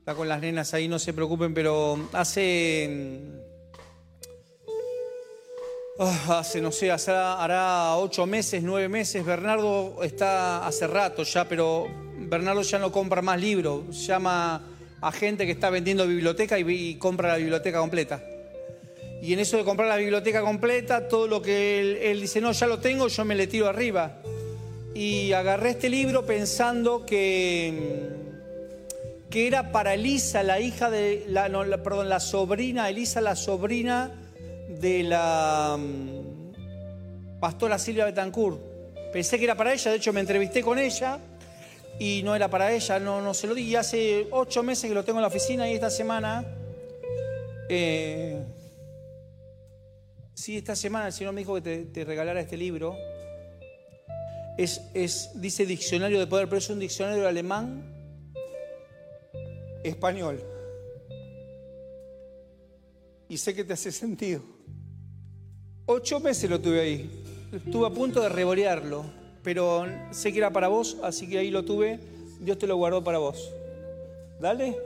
Está 0.00 0.14
con 0.14 0.28
las 0.28 0.42
nenas 0.42 0.74
ahí, 0.74 0.88
no 0.88 0.98
se 0.98 1.14
preocupen, 1.14 1.54
pero 1.54 2.10
hace... 2.12 3.18
ah, 5.98 6.40
hace, 6.40 6.60
no 6.60 6.70
sé, 6.70 6.90
hace- 6.90 7.12
hará 7.12 7.96
ocho 7.96 8.26
meses, 8.26 8.62
nueve 8.62 8.90
meses. 8.90 9.24
Bernardo 9.24 10.02
está 10.02 10.66
hace 10.66 10.86
rato 10.86 11.22
ya, 11.22 11.48
pero 11.48 11.86
Bernardo 12.18 12.60
ya 12.60 12.78
no 12.78 12.92
compra 12.92 13.22
más 13.22 13.40
libros. 13.40 14.06
Llama 14.06 14.62
a 15.00 15.12
gente 15.12 15.46
que 15.46 15.52
está 15.52 15.70
vendiendo 15.70 16.06
biblioteca 16.06 16.58
y, 16.58 16.96
compra 16.96 17.28
la 17.28 17.36
biblioteca 17.38 17.78
completa. 17.78 18.22
Y 19.22 19.32
en 19.32 19.38
eso 19.38 19.56
de 19.56 19.64
comprar 19.64 19.88
la 19.88 19.96
biblioteca 19.96 20.42
completa, 20.42 21.08
todo 21.08 21.26
lo 21.26 21.40
que 21.40 22.10
él 22.10 22.20
dice, 22.20 22.42
no, 22.42 22.52
ya 22.52 22.66
lo 22.66 22.80
tengo, 22.80 23.08
yo 23.08 23.24
me 23.24 23.34
le 23.34 23.46
tiro 23.46 23.66
arriba. 23.66 24.18
Y 24.94 25.32
agarré 25.32 25.70
este 25.70 25.88
libro 25.88 26.26
pensando 26.26 27.06
que, 27.06 28.10
que 29.30 29.46
era 29.46 29.72
para 29.72 29.94
Elisa, 29.94 30.42
la 30.42 30.60
hija 30.60 30.90
de, 30.90 31.24
la, 31.28 31.48
perdón, 31.82 32.10
la 32.10 32.20
sobrina, 32.20 32.90
Elisa, 32.90 33.20
la 33.22 33.34
sobrina 33.34 34.10
de 34.68 35.02
la 35.02 35.78
mm, 35.78 37.40
pastora 37.40 37.78
Silvia 37.78 38.04
Betancourt. 38.04 38.60
Pensé 39.12 39.38
que 39.38 39.44
era 39.44 39.54
para 39.54 39.72
ella, 39.72 39.90
de 39.90 39.96
hecho 39.96 40.12
me 40.12 40.20
entrevisté 40.20 40.62
con 40.62 40.78
ella 40.78 41.18
y 41.98 42.22
no 42.22 42.34
era 42.34 42.48
para 42.48 42.72
ella, 42.72 42.98
no, 42.98 43.22
no 43.22 43.32
se 43.32 43.46
lo 43.46 43.54
di. 43.54 43.62
Y 43.62 43.76
hace 43.76 44.26
ocho 44.30 44.62
meses 44.62 44.88
que 44.88 44.94
lo 44.94 45.04
tengo 45.04 45.18
en 45.20 45.22
la 45.22 45.28
oficina 45.28 45.68
y 45.70 45.74
esta 45.74 45.90
semana... 45.90 46.44
eh, 47.68 48.42
Sí, 50.34 50.56
esta 50.56 50.74
semana 50.74 51.06
el 51.06 51.12
Señor 51.12 51.34
me 51.34 51.42
dijo 51.42 51.54
que 51.54 51.60
te, 51.60 51.84
te 51.84 52.04
regalara 52.04 52.40
este 52.40 52.56
libro. 52.56 52.96
Es, 54.58 55.30
dice 55.34 55.66
diccionario 55.66 56.20
de 56.20 56.26
poder, 56.26 56.46
pero 56.46 56.58
es 56.58 56.68
un 56.68 56.78
diccionario 56.78 57.26
alemán, 57.26 57.82
español. 59.82 60.42
Y 63.28 63.38
sé 63.38 63.54
que 63.54 63.64
te 63.64 63.72
hace 63.72 63.90
sentido. 63.90 64.42
Ocho 65.86 66.20
meses 66.20 66.48
lo 66.48 66.60
tuve 66.60 66.80
ahí. 66.80 67.24
Estuve 67.52 67.86
a 67.86 67.90
punto 67.90 68.20
de 68.20 68.28
revolearlo, 68.28 69.04
pero 69.42 69.86
sé 70.10 70.32
que 70.32 70.38
era 70.38 70.52
para 70.52 70.68
vos, 70.68 70.96
así 71.02 71.28
que 71.28 71.38
ahí 71.38 71.50
lo 71.50 71.64
tuve. 71.64 71.98
Dios 72.40 72.58
te 72.58 72.66
lo 72.66 72.76
guardó 72.76 73.02
para 73.02 73.18
vos. 73.18 73.50
Dale. 74.40 74.76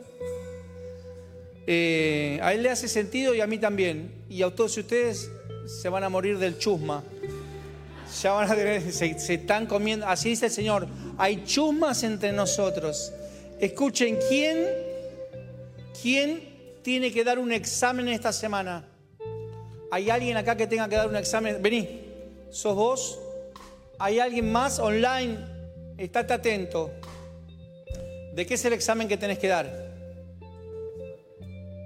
Eh, 1.67 2.39
a 2.43 2.55
él 2.55 2.62
le 2.62 2.71
hace 2.71 2.87
sentido 2.87 3.35
y 3.35 3.41
a 3.41 3.47
mí 3.47 3.59
también. 3.59 4.25
Y 4.29 4.43
a 4.43 4.51
todos 4.55 4.77
ustedes 4.77 5.31
se 5.67 5.89
van 5.89 6.05
a 6.05 6.09
morir 6.09 6.39
del 6.39 6.59
chusma. 6.59 7.03
Ya 8.23 8.33
van 8.33 8.51
a 8.51 8.55
tener, 8.55 8.93
se, 8.93 9.17
están 9.35 9.67
comiendo. 9.67 10.07
Así 10.07 10.31
dice 10.31 10.47
el 10.47 10.53
Señor. 10.53 10.87
Hay 11.19 11.45
chusmas 11.45 12.03
entre 12.03 12.33
nosotros. 12.33 13.13
Escuchen, 13.61 14.19
¿quién, 14.29 14.67
quién 16.01 16.81
tiene 16.83 17.13
que 17.13 17.25
dar 17.25 17.39
un 17.39 17.53
examen 17.53 18.09
esta 18.09 18.33
semana? 18.33 18.87
¿Hay 19.91 20.11
alguien 20.11 20.37
acá 20.37 20.57
que 20.57 20.67
tenga 20.67 20.89
que 20.89 20.97
dar 20.97 21.09
un 21.09 21.17
examen? 21.17 21.63
Vení, 21.63 22.01
¿sos 22.51 22.75
vos? 22.75 23.19
¿Hay 23.99 24.19
alguien 24.19 24.51
más 24.51 24.79
online? 24.79 25.39
Estate 25.97 26.35
atento. 26.35 26.91
¿De 28.35 28.47
qué 28.47 28.55
es 28.55 28.65
el 28.65 28.75
examen 28.75 29.09
que 29.09 29.17
tenés 29.17 29.39
que 29.39 29.49
dar? 29.49 29.67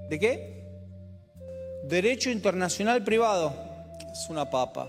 ¿De 0.09 0.18
qué? 0.18 0.64
Derecho 1.85 2.31
Internacional 2.31 3.05
Privado. 3.05 3.55
Es 4.12 4.29
una 4.29 4.51
papa. 4.51 4.89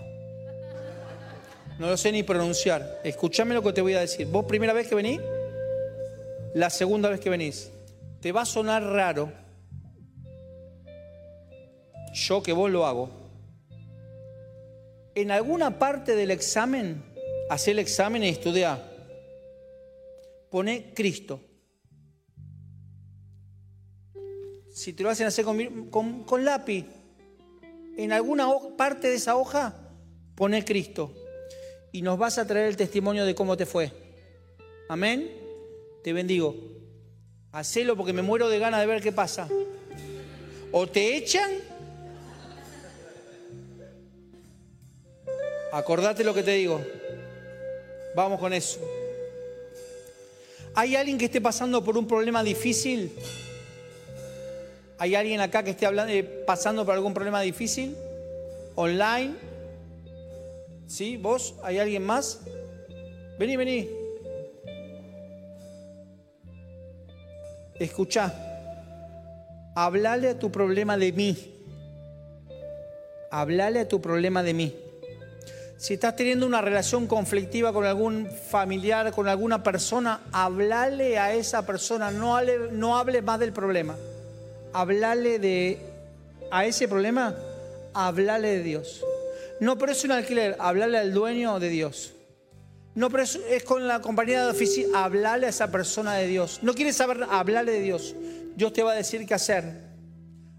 No 1.78 1.88
lo 1.88 1.96
sé 1.96 2.12
ni 2.12 2.22
pronunciar. 2.22 3.00
Escúchame 3.04 3.54
lo 3.54 3.62
que 3.62 3.72
te 3.72 3.80
voy 3.80 3.94
a 3.94 4.00
decir. 4.00 4.26
¿Vos 4.26 4.44
primera 4.44 4.72
vez 4.72 4.88
que 4.88 4.94
venís? 4.94 5.20
la 6.54 6.68
segunda 6.70 7.08
vez 7.08 7.20
que 7.20 7.30
venís. 7.30 7.70
Te 8.20 8.30
va 8.32 8.42
a 8.42 8.46
sonar 8.46 8.82
raro. 8.82 9.32
Yo 12.12 12.42
que 12.42 12.52
vos 12.52 12.70
lo 12.70 12.86
hago. 12.86 13.10
En 15.14 15.30
alguna 15.30 15.78
parte 15.78 16.14
del 16.14 16.30
examen, 16.30 17.02
hacé 17.48 17.70
el 17.70 17.78
examen 17.78 18.22
y 18.22 18.28
estudia. 18.28 18.82
Pone 20.50 20.92
Cristo. 20.94 21.40
Si 24.70 24.92
te 24.92 25.02
lo 25.02 25.10
hacen 25.10 25.26
hacer 25.26 25.44
con, 25.90 26.24
con- 26.24 26.44
lápiz, 26.44 26.86
en 27.96 28.12
alguna 28.12 28.48
parte 28.76 29.08
de 29.08 29.16
esa 29.16 29.36
hoja, 29.36 29.90
pone 30.34 30.64
Cristo. 30.64 31.14
Y 31.92 32.00
nos 32.02 32.18
vas 32.18 32.38
a 32.38 32.46
traer 32.46 32.66
el 32.66 32.76
testimonio 32.76 33.26
de 33.26 33.34
cómo 33.34 33.56
te 33.56 33.66
fue. 33.66 33.92
Amén. 34.88 35.30
Te 36.02 36.12
bendigo. 36.12 36.56
Hacelo 37.52 37.96
porque 37.96 38.14
me 38.14 38.22
muero 38.22 38.48
de 38.48 38.58
ganas 38.58 38.80
de 38.80 38.86
ver 38.86 39.02
qué 39.02 39.12
pasa. 39.12 39.46
O 40.72 40.86
te 40.86 41.16
echan. 41.16 41.50
Acordate 45.70 46.24
lo 46.24 46.32
que 46.32 46.42
te 46.42 46.52
digo. 46.52 46.80
Vamos 48.16 48.40
con 48.40 48.52
eso. 48.54 48.80
¿Hay 50.74 50.96
alguien 50.96 51.18
que 51.18 51.26
esté 51.26 51.40
pasando 51.40 51.84
por 51.84 51.98
un 51.98 52.06
problema 52.06 52.42
difícil? 52.42 53.12
¿Hay 54.98 55.14
alguien 55.14 55.40
acá 55.40 55.62
que 55.62 55.70
esté 55.70 55.86
eh, 55.86 56.22
pasando 56.46 56.86
por 56.86 56.94
algún 56.94 57.12
problema 57.12 57.42
difícil? 57.42 57.96
¿Online? 58.76 59.51
¿Sí? 60.92 61.16
¿Vos? 61.16 61.54
¿Hay 61.62 61.78
alguien 61.78 62.04
más? 62.04 62.40
Vení, 63.38 63.56
vení. 63.56 63.88
Escucha. 67.80 68.30
Hablale 69.74 70.28
a 70.28 70.38
tu 70.38 70.52
problema 70.52 70.98
de 70.98 71.12
mí. 71.12 71.34
Hablale 73.30 73.80
a 73.80 73.88
tu 73.88 74.02
problema 74.02 74.42
de 74.42 74.52
mí. 74.52 74.76
Si 75.78 75.94
estás 75.94 76.14
teniendo 76.14 76.44
una 76.44 76.60
relación 76.60 77.06
conflictiva 77.06 77.72
con 77.72 77.86
algún 77.86 78.28
familiar, 78.30 79.12
con 79.12 79.28
alguna 79.28 79.62
persona, 79.62 80.20
hablale 80.30 81.18
a 81.18 81.32
esa 81.32 81.64
persona, 81.64 82.10
no 82.10 82.36
hable, 82.36 82.70
no 82.70 82.98
hable 82.98 83.22
más 83.22 83.40
del 83.40 83.54
problema. 83.54 83.96
Hablale 84.74 85.38
de 85.38 85.78
a 86.50 86.66
ese 86.66 86.86
problema, 86.86 87.34
hablale 87.94 88.48
de 88.58 88.62
Dios. 88.62 89.02
No, 89.62 89.78
pero 89.78 89.92
es 89.92 90.02
un 90.02 90.10
alquiler, 90.10 90.56
hablale 90.58 90.98
al 90.98 91.14
dueño 91.14 91.60
de 91.60 91.68
Dios. 91.68 92.14
No, 92.96 93.08
pero 93.10 93.22
es, 93.22 93.38
con 93.64 93.86
la 93.86 94.00
compañía 94.00 94.44
de 94.44 94.50
oficina, 94.50 95.04
hablale 95.04 95.46
a 95.46 95.50
esa 95.50 95.70
persona 95.70 96.14
de 96.16 96.26
Dios. 96.26 96.58
No 96.62 96.74
quieres 96.74 96.96
saber, 96.96 97.24
hablale 97.30 97.70
de 97.70 97.80
Dios. 97.80 98.16
Dios 98.56 98.72
te 98.72 98.82
va 98.82 98.90
a 98.90 98.96
decir 98.96 99.24
qué 99.24 99.34
hacer. 99.34 99.84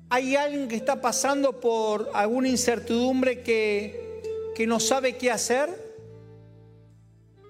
Hay 0.09 0.37
alguien 0.37 0.69
que 0.69 0.77
está 0.77 1.01
pasando 1.01 1.59
por 1.59 2.11
alguna 2.13 2.47
incertidumbre 2.47 3.41
que, 3.41 4.21
que 4.55 4.65
no 4.65 4.79
sabe 4.79 5.17
qué 5.17 5.31
hacer. 5.31 5.69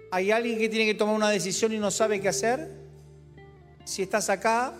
Hay 0.10 0.32
alguien 0.32 0.58
que 0.58 0.70
tiene 0.70 0.88
que 0.88 0.95
tomar 0.95 1.14
una 1.14 1.30
decisión 1.30 1.72
y 1.72 1.78
no 1.78 1.91
sabe 1.91 2.20
qué 2.20 2.30
hacer. 2.30 2.68
Si 3.86 4.01
estás 4.01 4.28
acá, 4.32 4.74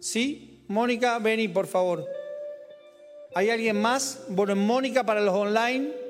¿sí? 0.00 0.64
Mónica, 0.66 1.18
vení, 1.18 1.46
por 1.48 1.66
favor. 1.66 2.06
¿Hay 3.34 3.50
alguien 3.50 3.82
más? 3.82 4.24
Bueno, 4.30 4.56
Mónica 4.56 5.04
para 5.04 5.20
los 5.20 5.34
online, 5.34 6.05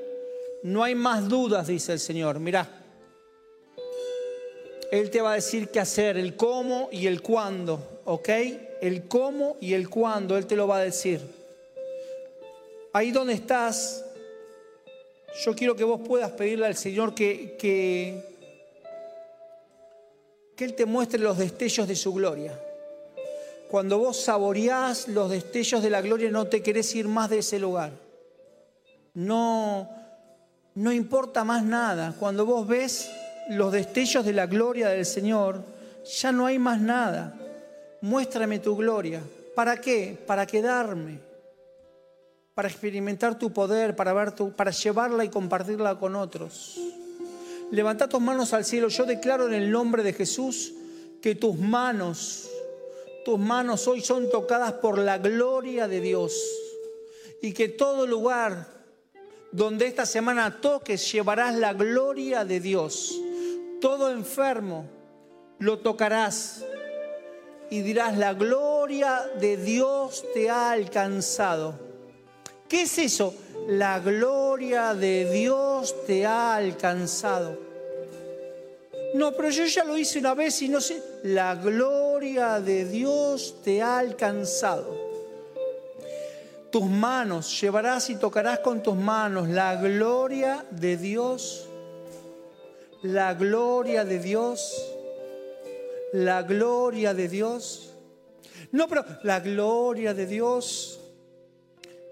no 0.67 0.83
hay 0.83 0.97
más 0.97 1.29
dudas, 1.29 1.69
dice 1.69 1.93
el 1.93 2.01
Señor. 2.01 2.41
Mirá. 2.41 2.69
Él 4.91 5.11
te 5.11 5.21
va 5.21 5.33
a 5.33 5.35
decir 5.37 5.69
qué 5.69 5.79
hacer, 5.79 6.17
el 6.17 6.35
cómo 6.35 6.89
y 6.91 7.07
el 7.07 7.23
cuándo, 7.23 8.01
¿ok? 8.05 8.29
El 8.81 9.07
cómo 9.07 9.57
y 9.61 9.75
el 9.75 9.89
cuándo, 9.89 10.37
Él 10.37 10.47
te 10.47 10.57
lo 10.57 10.67
va 10.67 10.79
a 10.79 10.83
decir. 10.83 11.21
Ahí 12.93 13.13
donde 13.13 13.35
estás, 13.35 14.05
yo 15.45 15.55
quiero 15.55 15.77
que 15.77 15.85
vos 15.85 16.01
puedas 16.05 16.33
pedirle 16.33 16.67
al 16.67 16.77
Señor 16.77 17.15
que, 17.15 17.57
que, 17.57 18.25
que 20.57 20.65
Él 20.65 20.75
te 20.75 20.85
muestre 20.85 21.21
los 21.21 21.39
destellos 21.39 21.87
de 21.87 21.95
su 21.95 22.13
gloria. 22.13 22.61
Cuando 23.71 23.99
vos 23.99 24.21
saboreás 24.21 25.07
los 25.07 25.31
destellos 25.31 25.81
de 25.81 25.91
la 25.91 26.01
gloria, 26.01 26.29
no 26.29 26.49
te 26.49 26.61
querés 26.61 26.93
ir 26.97 27.07
más 27.07 27.31
de 27.31 27.39
ese 27.39 27.61
lugar. 27.61 27.93
No, 29.15 30.06
no 30.77 30.93
importa 30.93 31.43
más 31.43 31.65
nada. 31.65 32.15
Cuando 32.19 32.47
vos 32.47 32.67
ves 32.69 33.11
los 33.49 33.73
destellos 33.73 34.25
de 34.25 34.35
la 34.35 34.47
gloria 34.47 34.91
del 34.91 35.07
Señor, 35.07 35.63
ya 36.21 36.33
no 36.33 36.47
hay 36.47 36.59
más 36.59 36.81
nada. 36.81 37.35
Muéstrame 38.03 38.59
tu 38.59 38.77
gloria. 38.77 39.23
¿Para 39.55 39.81
qué? 39.81 40.19
Para 40.27 40.47
quedarme. 40.47 41.19
Para 42.55 42.69
experimentar 42.69 43.39
tu 43.39 43.53
poder, 43.53 43.97
para, 43.97 44.13
ver 44.13 44.33
tu, 44.33 44.53
para 44.53 44.71
llevarla 44.71 45.25
y 45.25 45.31
compartirla 45.31 45.99
con 45.99 46.15
otros. 46.15 46.79
Levanta 47.71 48.07
tus 48.07 48.21
manos 48.21 48.53
al 48.53 48.67
cielo. 48.67 48.89
Yo 48.89 49.07
declaro 49.07 49.47
en 49.47 49.55
el 49.55 49.71
nombre 49.71 50.03
de 50.03 50.13
Jesús 50.13 50.75
que 51.23 51.35
tus 51.35 51.59
manos, 51.59 52.51
tus 53.25 53.39
manos 53.39 53.89
hoy 53.89 54.03
son 54.03 54.29
tocadas 54.31 54.75
por 54.75 54.99
la 54.99 55.17
gloria 55.17 55.89
de 55.89 56.01
Dios. 56.03 56.39
Y 57.41 57.55
que 57.55 57.71
todo 57.71 58.07
lugar 58.07 58.76
donde 59.57 59.87
esta 59.87 60.05
semana 60.05 60.61
toques 60.61 61.11
llevarás 61.11 61.55
la 61.55 61.73
gloria 61.73 62.45
de 62.45 62.61
Dios. 62.61 63.19
Todo 63.81 64.11
enfermo 64.11 64.85
lo 65.59 65.79
tocarás 65.79 66.63
y 67.71 67.81
dirás, 67.81 68.19
la 68.19 68.35
gloria 68.35 69.23
de 69.41 69.57
Dios 69.57 70.27
te 70.35 70.51
ha 70.51 70.73
alcanzado. 70.73 71.75
¿Qué 72.69 72.83
es 72.83 72.99
eso? 72.99 73.35
La 73.67 73.99
gloria 73.99 74.93
de 74.93 75.31
Dios 75.33 76.05
te 76.07 76.27
ha 76.27 76.55
alcanzado. 76.55 77.59
No, 79.15 79.33
pero 79.33 79.49
yo 79.49 79.65
ya 79.65 79.85
lo 79.85 79.97
hice 79.97 80.19
una 80.19 80.35
vez 80.35 80.61
y 80.61 80.69
no 80.69 80.83
sé. 80.83 81.03
La 81.23 81.55
gloria 81.55 82.61
de 82.61 82.85
Dios 82.85 83.63
te 83.65 83.81
ha 83.81 84.01
alcanzado. 84.01 85.06
Tus 86.77 86.85
manos, 86.85 87.59
llevarás 87.59 88.11
y 88.11 88.17
tocarás 88.17 88.59
con 88.59 88.83
tus 88.83 88.95
manos 88.95 89.49
la 89.49 89.77
gloria 89.77 90.63
de 90.71 90.99
Dios. 90.99 91.67
La 93.01 93.33
gloria 93.33 94.05
de 94.05 94.19
Dios. 94.19 94.77
La 96.13 96.43
gloria 96.43 97.15
de 97.15 97.29
Dios. 97.29 97.95
No, 98.73 98.89
pero 98.89 99.07
la 99.23 99.41
gloria 99.41 100.13
de 100.13 100.27
Dios. 100.27 101.01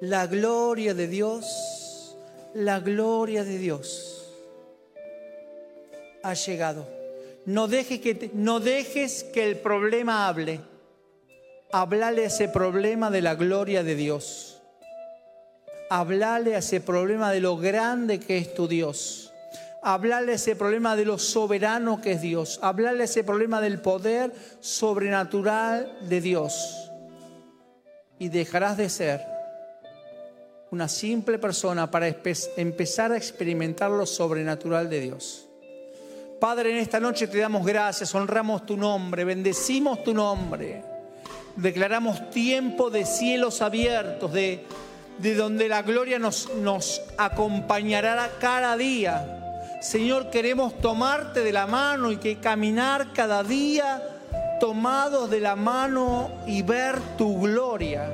La 0.00 0.26
gloria 0.26 0.94
de 0.94 1.08
Dios. 1.08 2.16
La 2.54 2.80
gloria 2.80 3.44
de 3.44 3.58
Dios. 3.58 4.32
Ha 6.22 6.32
llegado. 6.32 6.88
No 7.44 7.68
dejes 7.68 8.00
que, 8.00 8.30
no 8.32 8.60
dejes 8.60 9.24
que 9.24 9.44
el 9.44 9.58
problema 9.58 10.26
hable. 10.26 10.62
Hablale 11.70 12.24
ese 12.24 12.48
problema 12.48 13.10
de 13.10 13.20
la 13.20 13.34
gloria 13.34 13.84
de 13.84 13.94
Dios. 13.94 14.53
Hablale 15.96 16.56
a 16.56 16.58
ese 16.58 16.80
problema 16.80 17.30
de 17.30 17.38
lo 17.38 17.56
grande 17.56 18.18
que 18.18 18.36
es 18.36 18.52
tu 18.52 18.66
Dios. 18.66 19.32
Hablale 19.80 20.32
a 20.32 20.34
ese 20.34 20.56
problema 20.56 20.96
de 20.96 21.04
lo 21.04 21.18
soberano 21.18 22.00
que 22.00 22.14
es 22.14 22.20
Dios. 22.20 22.58
Hablale 22.62 23.02
a 23.02 23.04
ese 23.04 23.22
problema 23.22 23.60
del 23.60 23.78
poder 23.78 24.32
sobrenatural 24.58 25.96
de 26.08 26.20
Dios. 26.20 26.90
Y 28.18 28.28
dejarás 28.28 28.76
de 28.76 28.88
ser 28.88 29.20
una 30.72 30.88
simple 30.88 31.38
persona 31.38 31.88
para 31.88 32.08
empezar 32.08 33.12
a 33.12 33.16
experimentar 33.16 33.92
lo 33.92 34.04
sobrenatural 34.04 34.90
de 34.90 35.00
Dios. 35.00 35.46
Padre, 36.40 36.72
en 36.72 36.78
esta 36.78 36.98
noche 36.98 37.28
te 37.28 37.38
damos 37.38 37.64
gracias, 37.64 38.12
honramos 38.16 38.66
tu 38.66 38.76
nombre, 38.76 39.22
bendecimos 39.22 40.02
tu 40.02 40.12
nombre. 40.12 40.82
Declaramos 41.54 42.30
tiempo 42.30 42.90
de 42.90 43.06
cielos 43.06 43.62
abiertos, 43.62 44.32
de, 44.32 44.64
de 45.18 45.34
donde 45.34 45.68
la 45.68 45.82
gloria 45.82 46.18
nos, 46.18 46.52
nos 46.56 47.02
acompañará 47.18 48.30
cada 48.40 48.76
día. 48.76 49.40
Señor, 49.80 50.30
queremos 50.30 50.78
tomarte 50.78 51.40
de 51.40 51.52
la 51.52 51.66
mano 51.66 52.10
y 52.10 52.16
que 52.16 52.38
caminar 52.38 53.12
cada 53.12 53.42
día 53.42 54.02
tomados 54.58 55.30
de 55.30 55.40
la 55.40 55.56
mano 55.56 56.30
y 56.46 56.62
ver 56.62 56.98
tu 57.18 57.42
gloria. 57.42 58.10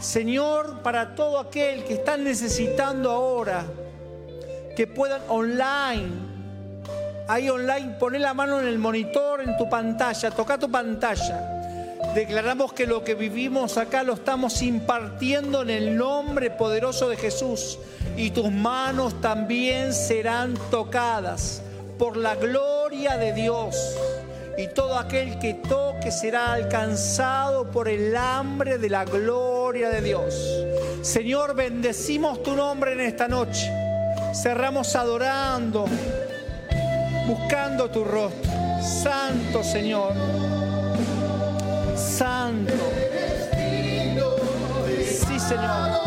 Señor, 0.00 0.82
para 0.82 1.14
todo 1.14 1.38
aquel 1.38 1.84
que 1.84 1.94
está 1.94 2.16
necesitando 2.16 3.10
ahora, 3.10 3.64
que 4.76 4.86
puedan 4.86 5.22
online, 5.28 6.08
ahí 7.28 7.48
online, 7.48 7.96
poné 7.98 8.18
la 8.18 8.34
mano 8.34 8.60
en 8.60 8.66
el 8.66 8.78
monitor, 8.78 9.40
en 9.40 9.56
tu 9.56 9.68
pantalla, 9.68 10.30
toca 10.30 10.58
tu 10.58 10.70
pantalla. 10.70 11.55
Declaramos 12.14 12.72
que 12.72 12.86
lo 12.86 13.04
que 13.04 13.14
vivimos 13.14 13.76
acá 13.76 14.02
lo 14.02 14.14
estamos 14.14 14.62
impartiendo 14.62 15.62
en 15.62 15.70
el 15.70 15.96
nombre 15.96 16.50
poderoso 16.50 17.08
de 17.08 17.16
Jesús 17.16 17.78
y 18.16 18.30
tus 18.30 18.50
manos 18.50 19.20
también 19.20 19.92
serán 19.92 20.54
tocadas 20.70 21.62
por 21.98 22.16
la 22.16 22.34
gloria 22.34 23.16
de 23.16 23.32
Dios. 23.32 23.76
y 24.58 24.68
todo 24.68 24.98
aquel 24.98 25.38
que 25.38 25.52
toque 25.52 26.10
será 26.10 26.54
alcanzado 26.54 27.70
por 27.70 27.88
el 27.88 28.16
hambre 28.16 28.78
de 28.78 28.88
la 28.88 29.04
gloria 29.04 29.90
de 29.90 30.00
Dios. 30.00 30.34
Señor, 31.02 31.54
bendecimos 31.54 32.42
tu 32.42 32.56
nombre 32.56 32.94
en 32.94 33.00
esta 33.00 33.28
noche. 33.28 33.70
Cerramos 34.32 34.96
adorando, 34.96 35.84
buscando 37.26 37.90
tu 37.90 38.02
rostro. 38.02 38.50
Santo 38.80 39.62
Señor. 39.62 40.14
Santo. 42.16 42.72
Sí, 45.04 45.38
Señor. 45.38 46.05